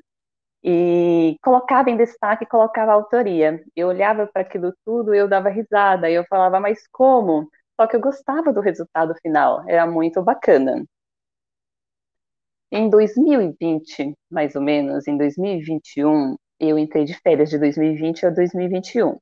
e 0.63 1.37
colocava 1.41 1.89
em 1.89 1.97
destaque, 1.97 2.45
colocava 2.45 2.91
a 2.91 2.95
autoria. 2.95 3.63
Eu 3.75 3.87
olhava 3.89 4.27
para 4.27 4.41
aquilo 4.41 4.73
tudo, 4.85 5.13
eu 5.13 5.27
dava 5.27 5.49
risada, 5.49 6.09
eu 6.09 6.25
falava, 6.29 6.59
mas 6.59 6.79
como? 6.91 7.49
Só 7.79 7.87
que 7.87 7.95
eu 7.95 8.01
gostava 8.01 8.51
do 8.53 8.61
resultado 8.61 9.15
final, 9.21 9.63
era 9.67 9.87
muito 9.87 10.21
bacana. 10.21 10.83
Em 12.71 12.89
2020, 12.89 14.13
mais 14.29 14.55
ou 14.55 14.61
menos, 14.61 15.07
em 15.07 15.17
2021, 15.17 16.35
eu 16.59 16.77
entrei 16.77 17.03
de 17.03 17.15
férias 17.15 17.49
de 17.49 17.57
2020 17.57 18.25
a 18.27 18.29
2021. 18.29 19.17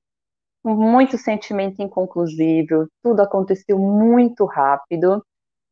Muito 0.66 1.18
sentimento 1.18 1.82
inconclusivo, 1.82 2.88
tudo 3.02 3.22
aconteceu 3.22 3.80
muito 3.80 4.46
rápido, 4.46 5.24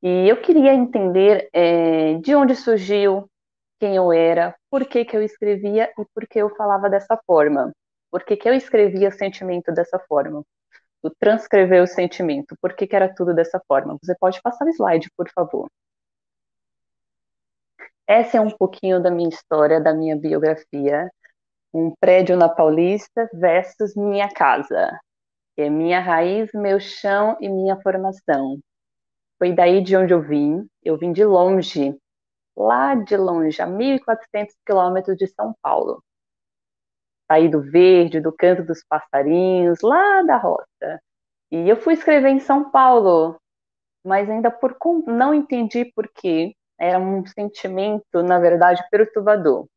e 0.02 0.30
eu 0.30 0.42
queria 0.42 0.74
entender 0.74 1.50
é, 1.54 2.16
de 2.16 2.36
onde 2.36 2.56
surgiu, 2.56 3.30
quem 3.80 3.96
eu 3.96 4.14
era, 4.14 4.56
por 4.72 4.86
que, 4.86 5.04
que 5.04 5.18
eu 5.18 5.22
escrevia 5.24 5.92
e 5.98 6.06
por 6.14 6.28
que 6.28 6.40
eu 6.40 6.50
falava 6.56 6.90
dessa 6.90 7.20
forma. 7.26 7.74
Por 8.12 8.24
que, 8.24 8.38
que 8.38 8.48
eu 8.48 8.54
escrevia 8.54 9.12
sentimento 9.12 9.74
dessa 9.74 10.00
forma? 10.00 10.44
Transcrever 11.20 11.84
o 11.84 11.88
sentimento, 11.88 12.56
por 12.62 12.74
que, 12.74 12.88
que 12.88 12.96
era 12.96 13.14
tudo 13.14 13.34
dessa 13.34 13.62
forma? 13.68 13.98
Você 14.02 14.16
pode 14.20 14.42
passar 14.42 14.66
o 14.66 14.70
slide, 14.70 15.10
por 15.18 15.30
favor. 15.32 15.68
Essa 18.08 18.38
é 18.38 18.42
um 18.42 18.52
pouquinho 18.52 19.02
da 19.02 19.10
minha 19.10 19.30
história, 19.30 19.82
da 19.82 19.94
minha 19.94 20.16
biografia. 20.16 21.10
Um 21.74 21.92
prédio 22.00 22.38
na 22.38 22.48
Paulista 22.48 23.30
versus 23.34 23.96
minha 23.96 24.30
casa. 24.30 25.00
É 25.58 25.70
minha 25.70 26.00
raiz, 26.00 26.50
meu 26.54 26.80
chão 26.80 27.36
e 27.42 27.50
minha 27.50 27.80
formação. 27.82 28.60
Foi 29.40 29.54
daí 29.54 29.82
de 29.82 29.98
onde 29.98 30.14
eu 30.14 30.22
vim. 30.22 30.68
Eu 30.84 30.98
vim 30.98 31.12
de 31.12 31.26
longe, 31.26 31.98
lá 32.56 32.96
de 32.96 33.18
longe, 33.18 33.62
a 33.62 33.68
1.400 33.68 34.54
quilômetros 34.66 35.18
de 35.18 35.28
São 35.28 35.56
Paulo. 35.62 36.04
Saí 37.30 37.50
do 37.50 37.62
verde, 37.62 38.20
do 38.22 38.32
canto 38.32 38.64
dos 38.64 38.84
passarinhos, 38.88 39.80
lá 39.82 40.22
da 40.22 40.38
roça. 40.38 41.02
E 41.52 41.68
eu 41.68 41.76
fui 41.78 41.94
escrever 41.94 42.30
em 42.30 42.40
São 42.40 42.70
Paulo, 42.70 43.36
mas 44.06 44.30
ainda 44.30 44.52
por 44.52 44.78
não 45.08 45.34
entendi 45.34 45.86
por 45.86 46.08
quê. 46.08 46.54
Era 46.80 47.00
um 47.00 47.26
sentimento, 47.26 48.24
na 48.24 48.40
verdade, 48.40 48.84
perturbador. 48.92 49.68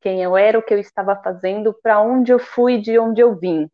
Quem 0.00 0.22
eu 0.22 0.36
era, 0.36 0.58
o 0.58 0.62
que 0.62 0.74
eu 0.74 0.78
estava 0.78 1.16
fazendo, 1.22 1.74
para 1.82 2.00
onde 2.00 2.32
eu 2.32 2.38
fui, 2.38 2.78
de 2.80 2.98
onde 2.98 3.20
eu 3.20 3.36
vim. 3.36 3.68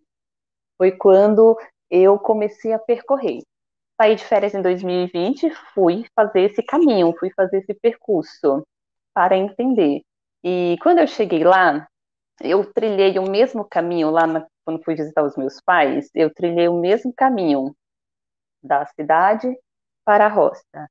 Foi 0.78 0.93
quando 0.93 1.57
eu 1.91 2.18
comecei 2.18 2.72
a 2.72 2.78
percorrer 2.78 3.43
saí 4.01 4.16
de 4.16 4.24
férias 4.24 4.55
em 4.55 4.62
2020, 4.62 5.51
fui 5.72 6.05
fazer 6.14 6.43
esse 6.43 6.62
caminho, 6.62 7.14
fui 7.18 7.30
fazer 7.30 7.59
esse 7.59 7.74
percurso 7.74 8.66
para 9.12 9.37
entender. 9.37 10.03
E 10.43 10.76
quando 10.82 10.99
eu 10.99 11.07
cheguei 11.07 11.45
lá, 11.45 11.87
eu 12.41 12.70
trilhei 12.72 13.18
o 13.18 13.30
mesmo 13.30 13.64
caminho 13.64 14.11
lá 14.11 14.26
na, 14.26 14.47
quando 14.64 14.82
fui 14.82 14.95
visitar 14.95 15.22
os 15.22 15.37
meus 15.37 15.61
pais, 15.61 16.11
eu 16.14 16.32
trilhei 16.32 16.68
o 16.68 16.80
mesmo 16.80 17.12
caminho 17.14 17.74
da 18.62 18.85
cidade 18.87 19.57
para 20.05 20.26
a 20.26 20.28
roça. 20.28 20.91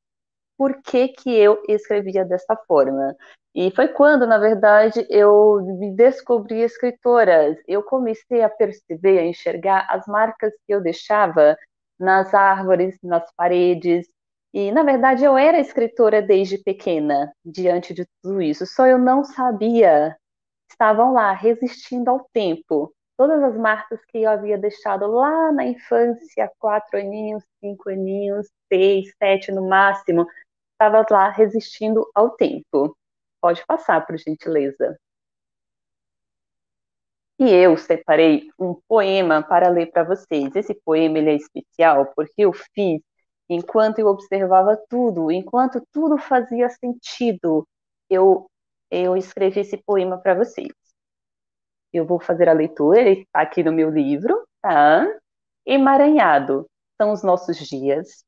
Por 0.63 0.81
que, 0.81 1.09
que 1.09 1.29
eu 1.29 1.61
escrevia 1.67 2.23
dessa 2.23 2.55
forma? 2.65 3.13
E 3.53 3.69
foi 3.71 3.89
quando, 3.89 4.25
na 4.25 4.37
verdade, 4.37 5.05
eu 5.09 5.59
me 5.77 5.91
descobri 5.91 6.61
escritora. 6.61 7.57
Eu 7.67 7.83
comecei 7.83 8.41
a 8.41 8.47
perceber, 8.47 9.19
a 9.19 9.25
enxergar 9.25 9.85
as 9.89 10.07
marcas 10.07 10.53
que 10.65 10.73
eu 10.73 10.79
deixava 10.79 11.57
nas 11.99 12.33
árvores, 12.33 12.97
nas 13.03 13.29
paredes. 13.35 14.07
E, 14.53 14.71
na 14.71 14.83
verdade, 14.83 15.25
eu 15.25 15.37
era 15.37 15.59
escritora 15.59 16.21
desde 16.21 16.57
pequena, 16.57 17.33
diante 17.43 17.93
de 17.93 18.05
tudo 18.21 18.41
isso, 18.41 18.65
só 18.65 18.87
eu 18.87 18.97
não 18.97 19.25
sabia. 19.25 20.15
Estavam 20.71 21.11
lá, 21.11 21.33
resistindo 21.33 22.09
ao 22.09 22.25
tempo. 22.31 22.89
Todas 23.17 23.43
as 23.43 23.57
marcas 23.57 23.99
que 24.05 24.19
eu 24.19 24.29
havia 24.29 24.57
deixado 24.57 25.07
lá 25.07 25.51
na 25.51 25.65
infância, 25.65 26.49
quatro 26.57 26.97
aninhos, 26.97 27.43
cinco 27.59 27.89
aninhos, 27.89 28.47
seis, 28.71 29.13
sete 29.19 29.51
no 29.51 29.67
máximo, 29.67 30.25
estavam 30.87 31.05
lá 31.09 31.29
resistindo 31.29 32.09
ao 32.13 32.31
tempo. 32.31 32.95
Pode 33.41 33.65
passar, 33.65 34.05
por 34.05 34.17
gentileza. 34.17 34.97
E 37.39 37.49
eu 37.49 37.77
separei 37.77 38.49
um 38.59 38.75
poema 38.87 39.43
para 39.43 39.69
ler 39.69 39.91
para 39.91 40.03
vocês. 40.03 40.55
Esse 40.55 40.73
poema 40.85 41.17
ele 41.19 41.31
é 41.31 41.35
especial 41.35 42.11
porque 42.15 42.43
eu 42.43 42.53
fiz 42.53 43.01
enquanto 43.49 43.99
eu 43.99 44.07
observava 44.07 44.77
tudo, 44.89 45.31
enquanto 45.31 45.81
tudo 45.91 46.17
fazia 46.17 46.69
sentido. 46.69 47.67
Eu 48.09 48.47
eu 48.91 49.17
escrevi 49.17 49.61
esse 49.61 49.77
poema 49.77 50.19
para 50.19 50.35
vocês. 50.35 50.71
Eu 51.91 52.05
vou 52.05 52.19
fazer 52.19 52.49
a 52.49 52.53
leitura, 52.53 52.99
ele 53.01 53.21
está 53.21 53.41
aqui 53.41 53.63
no 53.63 53.71
meu 53.71 53.89
livro, 53.89 54.47
tá? 54.61 55.05
Emaranhado 55.65 56.67
são 57.01 57.11
os 57.11 57.23
nossos 57.23 57.57
dias. 57.57 58.23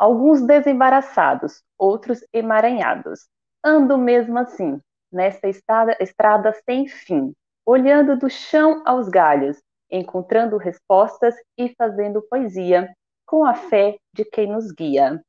Alguns 0.00 0.40
desembaraçados, 0.40 1.62
outros 1.78 2.24
emaranhados. 2.32 3.28
Ando 3.62 3.98
mesmo 3.98 4.38
assim, 4.38 4.80
nesta 5.12 5.46
estrada, 5.46 5.94
estrada 6.00 6.54
sem 6.64 6.88
fim 6.88 7.34
olhando 7.66 8.18
do 8.18 8.28
chão 8.28 8.82
aos 8.84 9.08
galhos, 9.08 9.62
encontrando 9.90 10.56
respostas 10.56 11.34
e 11.56 11.72
fazendo 11.76 12.22
poesia, 12.22 12.92
com 13.26 13.44
a 13.44 13.54
fé 13.54 13.96
de 14.12 14.24
quem 14.24 14.48
nos 14.48 14.72
guia. 14.72 15.22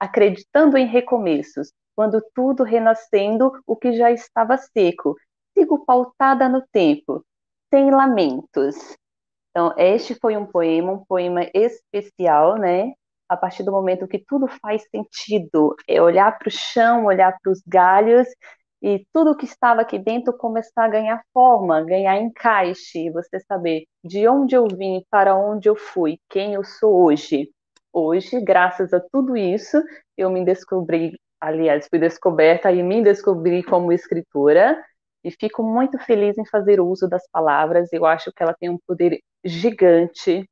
Acreditando 0.00 0.78
em 0.78 0.86
recomeços, 0.86 1.72
quando 1.94 2.22
tudo 2.34 2.62
renascendo 2.62 3.52
o 3.66 3.76
que 3.76 3.92
já 3.92 4.10
estava 4.10 4.56
seco, 4.56 5.14
sigo 5.52 5.84
pautada 5.84 6.48
no 6.48 6.62
tempo, 6.72 7.22
sem 7.72 7.90
lamentos. 7.90 8.96
Então, 9.50 9.74
este 9.76 10.14
foi 10.14 10.36
um 10.36 10.46
poema, 10.46 10.92
um 10.92 11.04
poema 11.04 11.42
especial, 11.52 12.56
né? 12.56 12.94
A 13.34 13.36
partir 13.36 13.64
do 13.64 13.72
momento 13.72 14.06
que 14.06 14.18
tudo 14.18 14.46
faz 14.46 14.84
sentido, 14.90 15.74
é 15.88 16.00
olhar 16.00 16.38
para 16.38 16.46
o 16.46 16.52
chão, 16.52 17.06
olhar 17.06 17.36
para 17.42 17.50
os 17.50 17.60
galhos 17.66 18.28
e 18.80 19.04
tudo 19.12 19.36
que 19.36 19.44
estava 19.44 19.80
aqui 19.80 19.98
dentro 19.98 20.36
começar 20.36 20.84
a 20.84 20.88
ganhar 20.88 21.20
forma, 21.32 21.82
ganhar 21.82 22.16
encaixe, 22.20 23.10
você 23.10 23.40
saber 23.40 23.86
de 24.04 24.28
onde 24.28 24.54
eu 24.54 24.68
vim, 24.68 25.02
para 25.10 25.34
onde 25.36 25.68
eu 25.68 25.74
fui, 25.74 26.18
quem 26.30 26.54
eu 26.54 26.62
sou 26.62 27.04
hoje. 27.04 27.50
Hoje, 27.92 28.40
graças 28.40 28.92
a 28.92 29.00
tudo 29.00 29.36
isso, 29.36 29.82
eu 30.16 30.30
me 30.30 30.44
descobri, 30.44 31.18
aliás, 31.40 31.88
fui 31.90 31.98
descoberta 31.98 32.70
e 32.70 32.84
me 32.84 33.02
descobri 33.02 33.64
como 33.64 33.92
escritora, 33.92 34.80
e 35.24 35.30
fico 35.32 35.62
muito 35.62 35.98
feliz 35.98 36.38
em 36.38 36.46
fazer 36.46 36.80
uso 36.80 37.08
das 37.08 37.26
palavras. 37.32 37.92
Eu 37.92 38.06
acho 38.06 38.30
que 38.32 38.42
ela 38.42 38.54
tem 38.54 38.68
um 38.68 38.78
poder 38.86 39.18
gigante, 39.44 40.48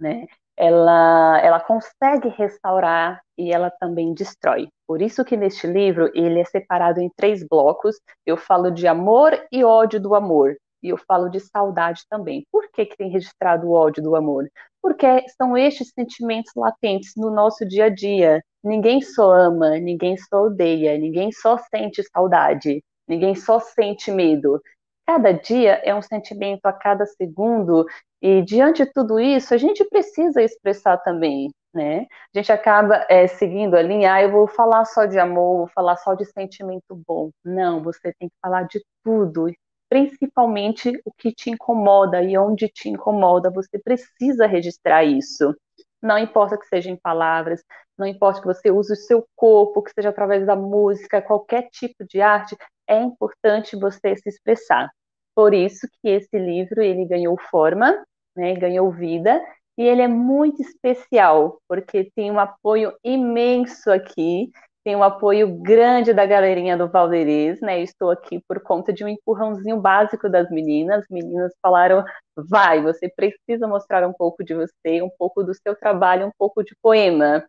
né? 0.00 0.26
Ela, 0.56 1.40
ela 1.40 1.60
consegue 1.60 2.28
restaurar 2.28 3.20
e 3.36 3.52
ela 3.52 3.70
também 3.70 4.14
destrói. 4.14 4.68
Por 4.86 5.02
isso 5.02 5.24
que 5.24 5.36
neste 5.36 5.66
livro 5.66 6.10
ele 6.14 6.40
é 6.40 6.44
separado 6.44 7.00
em 7.00 7.10
três 7.16 7.46
blocos. 7.46 7.96
Eu 8.24 8.36
falo 8.36 8.70
de 8.70 8.86
amor 8.86 9.32
e 9.50 9.64
ódio 9.64 10.00
do 10.00 10.14
amor. 10.14 10.56
E 10.82 10.90
eu 10.90 10.98
falo 10.98 11.28
de 11.30 11.40
saudade 11.40 12.02
também. 12.10 12.46
Por 12.52 12.70
que, 12.70 12.84
que 12.84 12.96
tem 12.96 13.10
registrado 13.10 13.66
o 13.66 13.72
ódio 13.72 14.02
do 14.02 14.14
amor? 14.14 14.48
Porque 14.82 15.06
são 15.36 15.56
estes 15.56 15.90
sentimentos 15.94 16.52
latentes 16.54 17.12
no 17.16 17.30
nosso 17.30 17.66
dia 17.66 17.86
a 17.86 17.88
dia. 17.88 18.42
Ninguém 18.62 19.00
só 19.00 19.32
ama, 19.32 19.78
ninguém 19.78 20.16
só 20.16 20.44
odeia, 20.44 20.96
ninguém 20.98 21.32
só 21.32 21.56
sente 21.74 22.02
saudade, 22.12 22.82
ninguém 23.08 23.34
só 23.34 23.58
sente 23.60 24.10
medo. 24.10 24.60
Cada 25.06 25.32
dia 25.32 25.80
é 25.84 25.94
um 25.94 26.02
sentimento 26.02 26.66
a 26.66 26.72
cada 26.72 27.06
segundo, 27.06 27.86
e 28.22 28.42
diante 28.42 28.84
de 28.84 28.92
tudo 28.92 29.20
isso, 29.20 29.54
a 29.54 29.58
gente 29.58 29.84
precisa 29.84 30.42
expressar 30.42 30.98
também, 30.98 31.50
né? 31.74 32.06
A 32.34 32.38
gente 32.38 32.50
acaba 32.52 33.04
é, 33.08 33.26
seguindo 33.26 33.74
a 33.76 33.82
linha, 33.82 34.14
ah, 34.14 34.22
eu 34.22 34.30
vou 34.30 34.46
falar 34.46 34.84
só 34.86 35.04
de 35.06 35.18
amor, 35.18 35.58
vou 35.58 35.68
falar 35.68 35.96
só 35.96 36.14
de 36.14 36.24
sentimento 36.24 36.94
bom. 37.06 37.30
Não, 37.44 37.82
você 37.82 38.12
tem 38.18 38.28
que 38.28 38.34
falar 38.40 38.62
de 38.64 38.82
tudo, 39.04 39.52
principalmente 39.88 41.00
o 41.04 41.12
que 41.12 41.32
te 41.32 41.50
incomoda 41.50 42.22
e 42.22 42.36
onde 42.38 42.68
te 42.68 42.88
incomoda, 42.88 43.50
você 43.50 43.78
precisa 43.78 44.46
registrar 44.46 45.04
isso. 45.04 45.54
Não 46.02 46.18
importa 46.18 46.58
que 46.58 46.66
seja 46.66 46.90
em 46.90 46.96
palavras, 46.96 47.62
não 47.96 48.06
importa 48.06 48.40
que 48.40 48.46
você 48.46 48.70
use 48.70 48.92
o 48.92 48.96
seu 48.96 49.26
corpo, 49.36 49.82
que 49.82 49.92
seja 49.92 50.10
através 50.10 50.46
da 50.46 50.56
música, 50.56 51.22
qualquer 51.22 51.68
tipo 51.70 52.04
de 52.04 52.20
arte, 52.20 52.56
é 52.88 53.00
importante 53.00 53.76
você 53.76 54.16
se 54.16 54.28
expressar. 54.28 54.90
Por 55.34 55.52
isso 55.52 55.86
que 56.00 56.08
esse 56.08 56.38
livro 56.38 56.82
ele 56.82 57.04
ganhou 57.04 57.36
forma, 57.50 58.04
né, 58.36 58.54
ganhou 58.54 58.90
vida, 58.92 59.40
e 59.76 59.82
ele 59.82 60.02
é 60.02 60.08
muito 60.08 60.62
especial, 60.62 61.58
porque 61.68 62.10
tem 62.14 62.30
um 62.30 62.38
apoio 62.38 62.92
imenso 63.02 63.90
aqui 63.90 64.50
tem 64.84 64.94
um 64.94 65.02
apoio 65.02 65.48
grande 65.62 66.12
da 66.12 66.26
galerinha 66.26 66.76
do 66.76 66.86
Valderez, 66.86 67.58
né? 67.62 67.80
estou 67.80 68.10
aqui 68.10 68.38
por 68.46 68.60
conta 68.60 68.92
de 68.92 69.02
um 69.02 69.08
empurrãozinho 69.08 69.80
básico 69.80 70.28
das 70.28 70.50
meninas. 70.50 71.04
As 71.04 71.08
meninas 71.08 71.52
falaram: 71.62 72.04
vai, 72.36 72.82
você 72.82 73.08
precisa 73.08 73.66
mostrar 73.66 74.06
um 74.06 74.12
pouco 74.12 74.44
de 74.44 74.54
você, 74.54 75.00
um 75.00 75.08
pouco 75.18 75.42
do 75.42 75.54
seu 75.54 75.74
trabalho, 75.74 76.26
um 76.26 76.32
pouco 76.38 76.62
de 76.62 76.76
poema. 76.82 77.42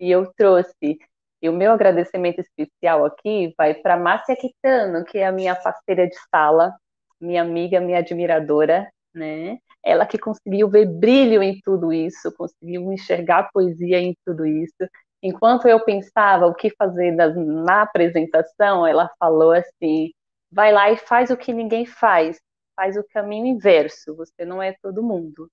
E 0.00 0.10
eu 0.10 0.32
trouxe. 0.36 0.98
E 1.42 1.48
o 1.48 1.52
meu 1.52 1.72
agradecimento 1.72 2.40
especial 2.40 3.04
aqui 3.04 3.54
vai 3.56 3.74
para 3.74 3.96
Márcia 3.96 4.36
Quitano, 4.36 5.04
que 5.04 5.18
é 5.18 5.26
a 5.26 5.32
minha 5.32 5.54
parceira 5.54 6.06
de 6.06 6.16
sala, 6.30 6.74
minha 7.20 7.42
amiga, 7.42 7.80
minha 7.80 7.98
admiradora, 7.98 8.90
né? 9.14 9.58
Ela 9.82 10.06
que 10.06 10.18
conseguiu 10.18 10.68
ver 10.68 10.86
brilho 10.86 11.42
em 11.42 11.58
tudo 11.64 11.92
isso, 11.92 12.32
conseguiu 12.36 12.92
enxergar 12.92 13.50
poesia 13.52 13.98
em 13.98 14.14
tudo 14.24 14.44
isso 14.44 14.86
Enquanto 15.22 15.68
eu 15.68 15.84
pensava 15.84 16.46
o 16.46 16.54
que 16.54 16.70
fazer 16.70 17.12
na 17.12 17.82
apresentação, 17.82 18.86
ela 18.86 19.10
falou 19.18 19.52
assim: 19.52 20.12
vai 20.50 20.72
lá 20.72 20.90
e 20.90 20.96
faz 20.96 21.30
o 21.30 21.36
que 21.36 21.52
ninguém 21.52 21.84
faz, 21.84 22.40
faz 22.74 22.96
o 22.96 23.04
caminho 23.12 23.46
inverso, 23.46 24.16
você 24.16 24.44
não 24.44 24.62
é 24.62 24.74
todo 24.82 25.02
mundo. 25.02 25.50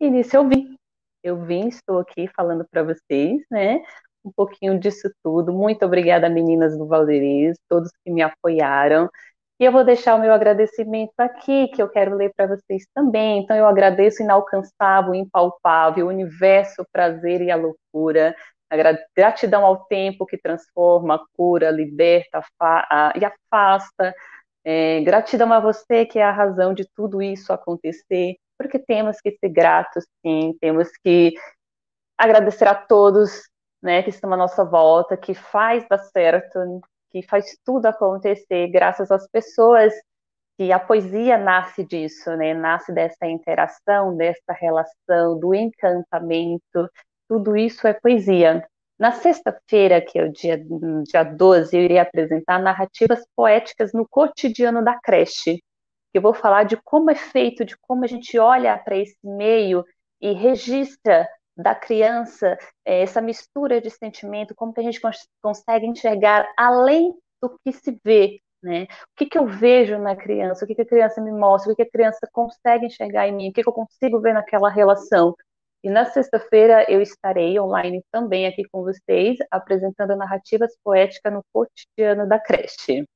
E 0.00 0.08
nisso 0.10 0.36
eu 0.36 0.48
vim. 0.48 0.76
Eu 1.22 1.44
vim, 1.44 1.68
estou 1.68 1.98
aqui 1.98 2.28
falando 2.28 2.66
para 2.70 2.82
vocês, 2.82 3.42
né? 3.50 3.82
Um 4.24 4.32
pouquinho 4.32 4.78
disso 4.78 5.10
tudo. 5.22 5.52
Muito 5.52 5.84
obrigada, 5.84 6.28
meninas 6.28 6.76
do 6.76 6.86
Valderez, 6.86 7.56
todos 7.68 7.90
que 8.04 8.10
me 8.10 8.22
apoiaram. 8.22 9.08
E 9.58 9.64
eu 9.64 9.72
vou 9.72 9.84
deixar 9.84 10.14
o 10.14 10.20
meu 10.20 10.32
agradecimento 10.32 11.12
aqui, 11.18 11.68
que 11.68 11.82
eu 11.82 11.88
quero 11.88 12.14
ler 12.16 12.32
para 12.34 12.46
vocês 12.56 12.86
também. 12.94 13.42
Então, 13.42 13.56
eu 13.56 13.66
agradeço 13.66 14.22
o 14.22 14.24
inalcançável, 14.24 15.14
impalpável, 15.14 16.06
o 16.06 16.08
universo, 16.08 16.82
o 16.82 16.86
prazer 16.92 17.42
e 17.42 17.50
a 17.50 17.56
loucura 17.56 18.34
a 18.70 18.76
gratidão 19.16 19.66
ao 19.66 19.84
tempo 19.86 20.24
que 20.24 20.38
transforma, 20.38 21.20
cura, 21.36 21.70
liberta 21.70 22.40
e 23.16 23.24
afasta. 23.24 24.14
É, 24.64 25.00
gratidão 25.00 25.52
a 25.52 25.58
você 25.58 26.06
que 26.06 26.18
é 26.18 26.22
a 26.22 26.30
razão 26.30 26.72
de 26.72 26.86
tudo 26.94 27.20
isso 27.20 27.52
acontecer, 27.52 28.36
porque 28.56 28.78
temos 28.78 29.20
que 29.20 29.32
ser 29.32 29.48
gratos, 29.48 30.04
sim, 30.24 30.54
temos 30.60 30.88
que 31.02 31.32
agradecer 32.16 32.68
a 32.68 32.74
todos 32.74 33.48
né, 33.82 34.02
que 34.02 34.10
estão 34.10 34.32
à 34.32 34.36
nossa 34.36 34.64
volta, 34.64 35.16
que 35.16 35.34
faz 35.34 35.86
dar 35.88 35.98
certo, 35.98 36.58
que 37.10 37.22
faz 37.22 37.56
tudo 37.64 37.86
acontecer, 37.86 38.68
graças 38.68 39.10
às 39.10 39.26
pessoas 39.28 39.92
que 40.58 40.70
a 40.72 40.78
poesia 40.78 41.38
nasce 41.38 41.82
disso, 41.84 42.36
né? 42.36 42.52
Nasce 42.52 42.92
dessa 42.92 43.26
interação, 43.26 44.14
dessa 44.14 44.52
relação, 44.52 45.38
do 45.38 45.54
encantamento, 45.54 46.86
tudo 47.26 47.56
isso 47.56 47.86
é 47.86 47.94
poesia. 47.94 48.62
Na 48.98 49.12
sexta-feira, 49.12 50.02
que 50.02 50.18
é 50.18 50.24
o 50.24 50.30
dia, 50.30 50.62
dia 51.04 51.22
12, 51.22 51.74
eu 51.74 51.82
irei 51.82 51.98
apresentar 51.98 52.58
narrativas 52.58 53.24
poéticas 53.34 53.94
no 53.94 54.06
cotidiano 54.06 54.84
da 54.84 54.98
creche. 55.00 55.62
Eu 56.12 56.20
vou 56.20 56.34
falar 56.34 56.64
de 56.64 56.76
como 56.76 57.10
é 57.10 57.14
feito, 57.14 57.64
de 57.64 57.74
como 57.78 58.04
a 58.04 58.06
gente 58.06 58.38
olha 58.38 58.76
para 58.76 58.98
esse 58.98 59.16
meio 59.24 59.82
e 60.20 60.32
registra 60.32 61.26
da 61.62 61.74
criança 61.74 62.56
é, 62.84 63.02
essa 63.02 63.20
mistura 63.20 63.80
de 63.80 63.90
sentimento, 63.90 64.54
como 64.54 64.72
que 64.72 64.80
a 64.80 64.82
gente 64.82 65.00
cons 65.00 65.26
consegue 65.42 65.86
enxergar 65.86 66.48
além 66.56 67.14
do 67.40 67.58
que 67.64 67.72
se 67.72 67.98
vê, 68.04 68.40
né? 68.62 68.84
O 68.84 68.86
que, 69.16 69.26
que 69.26 69.38
eu 69.38 69.46
vejo 69.46 69.98
na 69.98 70.16
criança, 70.16 70.64
o 70.64 70.68
que, 70.68 70.74
que 70.74 70.82
a 70.82 70.86
criança 70.86 71.20
me 71.20 71.32
mostra, 71.32 71.72
o 71.72 71.76
que, 71.76 71.84
que 71.84 71.88
a 71.88 71.92
criança 71.92 72.28
consegue 72.32 72.86
enxergar 72.86 73.28
em 73.28 73.32
mim, 73.32 73.50
o 73.50 73.52
que, 73.52 73.62
que 73.62 73.68
eu 73.68 73.72
consigo 73.72 74.20
ver 74.20 74.34
naquela 74.34 74.68
relação. 74.70 75.34
E 75.82 75.88
na 75.88 76.04
sexta-feira 76.04 76.84
eu 76.90 77.00
estarei 77.00 77.58
online 77.58 78.04
também 78.12 78.46
aqui 78.46 78.64
com 78.70 78.82
vocês, 78.82 79.38
apresentando 79.50 80.16
narrativas 80.16 80.76
poéticas 80.84 81.32
no 81.32 81.42
cotidiano 81.52 82.28
da 82.28 82.38
creche. 82.38 83.06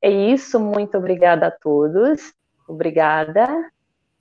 É 0.00 0.10
isso, 0.10 0.58
muito 0.60 0.96
obrigada 0.96 1.48
a 1.48 1.50
todos. 1.50 2.32
Obrigada. 2.66 3.46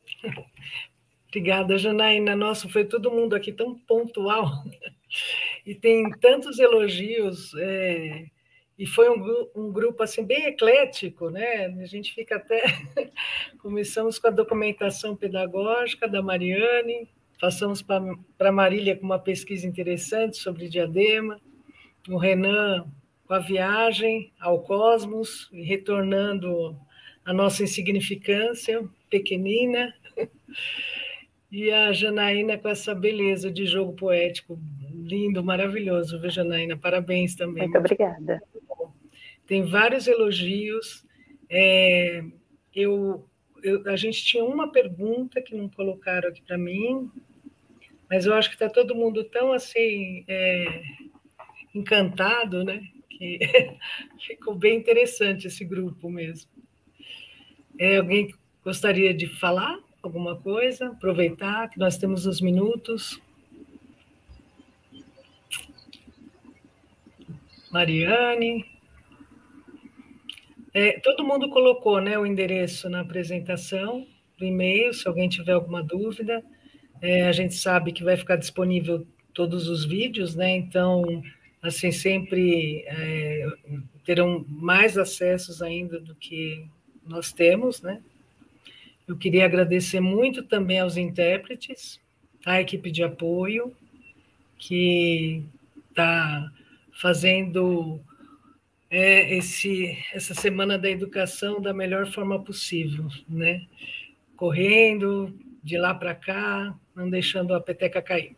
Obrigada, 1.38 1.78
Janaína. 1.78 2.36
Nossa, 2.36 2.68
foi 2.68 2.84
todo 2.84 3.12
mundo 3.12 3.36
aqui 3.36 3.52
tão 3.52 3.78
pontual 3.78 4.64
e 5.64 5.76
tem 5.76 6.10
tantos 6.20 6.58
elogios. 6.58 7.54
É 7.60 8.26
e 8.78 8.86
foi 8.86 9.10
um, 9.10 9.48
um, 9.56 9.72
grupo 9.72 10.04
assim 10.04 10.24
bem 10.24 10.46
eclético, 10.46 11.30
né? 11.32 11.66
A 11.66 11.86
gente 11.86 12.14
fica 12.14 12.36
até 12.36 12.62
começamos 13.58 14.20
com 14.20 14.28
a 14.28 14.32
documentação 14.32 15.16
pedagógica 15.16 16.08
da 16.08 16.22
Mariane, 16.22 17.10
passamos 17.40 17.82
para 17.82 18.52
Marília 18.52 18.96
com 18.96 19.06
uma 19.06 19.18
pesquisa 19.18 19.66
interessante 19.66 20.38
sobre 20.38 20.70
diadema, 20.70 21.42
o 22.08 22.18
Renan 22.18 22.86
com 23.26 23.34
a 23.34 23.40
viagem 23.40 24.32
ao 24.40 24.62
cosmos 24.62 25.50
e 25.52 25.64
retornando 25.64 26.78
a 27.26 27.34
nossa 27.34 27.64
insignificância 27.64 28.88
pequenina, 29.10 29.92
e 31.52 31.72
a 31.72 31.92
Janaína 31.92 32.58
com 32.58 32.68
essa 32.68 32.94
beleza 32.94 33.52
de 33.52 33.66
jogo 33.66 33.94
poético 33.94 34.60
lindo, 34.92 35.44
maravilhoso, 35.44 36.20
viu, 36.20 36.30
Janaína? 36.30 36.76
Parabéns 36.78 37.36
também. 37.36 37.64
Muito 37.64 37.78
obrigada 37.78 38.42
tem 39.48 39.64
vários 39.64 40.06
elogios. 40.08 41.06
É, 41.50 42.22
eu, 42.76 43.26
eu, 43.64 43.90
a 43.90 43.96
gente 43.96 44.24
tinha 44.24 44.44
uma 44.44 44.72
pergunta 44.72 45.42
que 45.42 45.56
não 45.56 45.70
colocaram 45.70 46.30
aqui 46.30 46.42
para 46.42 46.58
mim, 46.58 47.10
mas 48.10 48.26
eu 48.26 48.34
acho 48.34 48.50
que 48.50 48.56
está 48.56 48.70
todo 48.70 48.94
mundo 48.94 49.24
tão 49.24 49.54
assim 49.54 50.24
é, 50.28 50.84
encantado, 51.74 52.64
né? 52.64 52.82
Que 53.10 53.40
ficou 54.28 54.54
bem 54.54 54.78
interessante 54.78 55.48
esse 55.48 55.64
grupo 55.64 56.10
mesmo. 56.10 56.52
É, 57.80 57.98
alguém 57.98 58.34
gostaria 58.64 59.14
de 59.14 59.28
falar 59.28 59.80
alguma 60.02 60.36
coisa? 60.36 60.88
Aproveitar 60.88 61.70
que 61.70 61.80
nós 61.80 61.98
temos 61.98 62.26
os 62.26 62.42
minutos. 62.42 63.22
Mariane. 67.72 68.66
É, 70.74 71.00
todo 71.00 71.24
mundo 71.24 71.50
colocou 71.50 72.00
né, 72.00 72.18
o 72.18 72.26
endereço 72.26 72.90
na 72.90 73.02
apresentação 73.02 74.06
do 74.38 74.46
e-mail, 74.46 74.94
se 74.94 75.08
alguém 75.08 75.28
tiver 75.28 75.54
alguma 75.54 75.82
dúvida. 75.82 76.44
É, 77.02 77.28
a 77.28 77.32
gente 77.32 77.56
sabe 77.56 77.92
que 77.92 78.04
vai 78.04 78.16
ficar 78.16 78.36
disponível 78.36 79.06
todos 79.34 79.68
os 79.68 79.86
vídeos, 79.86 80.36
né? 80.36 80.56
Então, 80.56 81.04
assim, 81.62 81.92
sempre 81.92 82.84
é, 82.88 83.48
terão 84.04 84.46
mais 84.48 84.98
acessos 84.98 85.62
ainda 85.62 86.00
do 86.00 86.16
que 86.16 86.66
nós 87.06 87.32
temos, 87.32 87.82
né? 87.82 88.02
Eu 89.08 89.18
queria 89.18 89.46
agradecer 89.46 90.02
muito 90.02 90.44
também 90.44 90.80
aos 90.80 90.98
intérpretes, 90.98 92.00
à 92.46 92.60
equipe 92.60 92.92
de 92.92 93.04
apoio, 93.04 93.74
que 94.58 95.46
está 95.90 96.52
fazendo 96.92 98.02
é, 98.90 99.34
esse, 99.36 99.98
essa 100.14 100.34
semana 100.34 100.78
da 100.78 100.90
educação 100.90 101.62
da 101.62 101.74
melhor 101.74 102.08
forma 102.08 102.44
possível, 102.44 103.08
né? 103.30 103.66
Correndo 104.36 105.34
de 105.64 105.78
lá 105.78 105.94
para 105.94 106.14
cá, 106.14 106.76
não 106.96 107.10
deixando 107.10 107.54
a 107.54 107.62
peteca 107.62 108.02
cair. 108.02 108.36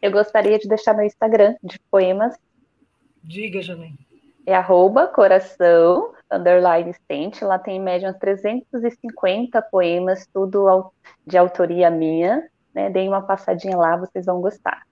Eu 0.00 0.10
gostaria 0.10 0.58
de 0.58 0.68
deixar 0.68 0.94
meu 0.94 1.06
Instagram 1.06 1.56
de 1.62 1.78
poemas. 1.90 2.36
Diga, 3.22 3.62
Janine. 3.62 3.98
É 4.46 4.54
arroba 4.54 5.06
coração, 5.06 6.13
underline 6.30 6.92
stent. 6.94 7.42
Lá 7.42 7.58
tem 7.58 7.76
em 7.76 7.82
média 7.82 8.10
uns 8.10 8.18
350 8.18 9.60
poemas, 9.62 10.26
tudo 10.32 10.92
de 11.26 11.36
autoria 11.36 11.90
minha. 11.90 12.48
Né? 12.74 12.90
Deem 12.90 13.08
uma 13.08 13.22
passadinha 13.22 13.76
lá, 13.76 13.96
vocês 13.96 14.26
vão 14.26 14.40
gostar. 14.40 14.86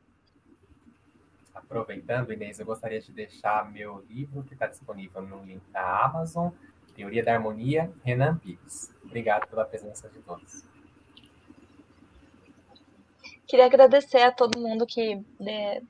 aproveitando, 1.55 2.33
Inês, 2.33 2.61
eu 2.61 2.67
gostaria 2.67 3.01
de 3.01 3.13
deixar 3.13 3.71
meu 3.71 4.05
livro, 4.09 4.43
que 4.43 4.55
está 4.55 4.67
disponível 4.67 5.23
no 5.23 5.43
link 5.45 5.63
da 5.71 6.05
Amazon, 6.05 6.51
Teoria 6.95 7.25
da 7.25 7.35
Harmonia, 7.35 7.91
Renan 8.05 8.37
Pires. 8.37 8.95
Obrigado 9.03 9.49
pela 9.49 9.65
presença 9.65 10.09
de 10.09 10.21
todos. 10.21 10.72
Queria 13.53 13.67
agradecer 13.67 14.23
a 14.23 14.33
todo 14.33 14.59
mundo 14.59 14.87
que 14.87 15.21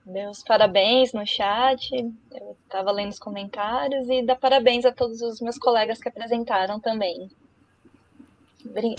deu 0.04 0.30
os 0.30 0.42
parabéns 0.42 1.12
no 1.12 1.24
chat, 1.24 1.92
eu 1.94 2.56
estava 2.60 2.90
lendo 2.90 3.12
os 3.12 3.20
comentários, 3.20 4.08
e 4.08 4.20
dar 4.20 4.34
parabéns 4.34 4.84
a 4.84 4.90
todos 4.90 5.22
os 5.22 5.40
meus 5.40 5.58
colegas 5.58 6.00
que 6.00 6.08
apresentaram 6.08 6.80
também. 6.80 7.30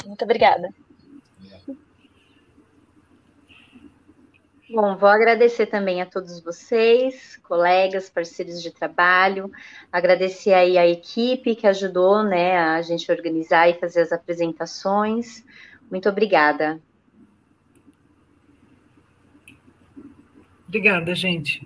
Muito 0.05 0.23
obrigada. 0.23 0.69
Bom, 4.69 4.95
vou 4.95 5.09
agradecer 5.09 5.65
também 5.65 6.01
a 6.01 6.05
todos 6.05 6.39
vocês, 6.39 7.35
colegas, 7.43 8.09
parceiros 8.09 8.63
de 8.63 8.71
trabalho, 8.71 9.51
agradecer 9.91 10.53
aí 10.53 10.77
a 10.77 10.87
equipe 10.87 11.53
que 11.53 11.67
ajudou, 11.67 12.23
né, 12.23 12.57
a 12.57 12.81
gente 12.81 13.11
organizar 13.11 13.69
e 13.69 13.73
fazer 13.73 13.99
as 13.99 14.13
apresentações. 14.13 15.43
Muito 15.91 16.07
obrigada. 16.07 16.79
Obrigada, 20.73 21.13
gente. 21.13 21.61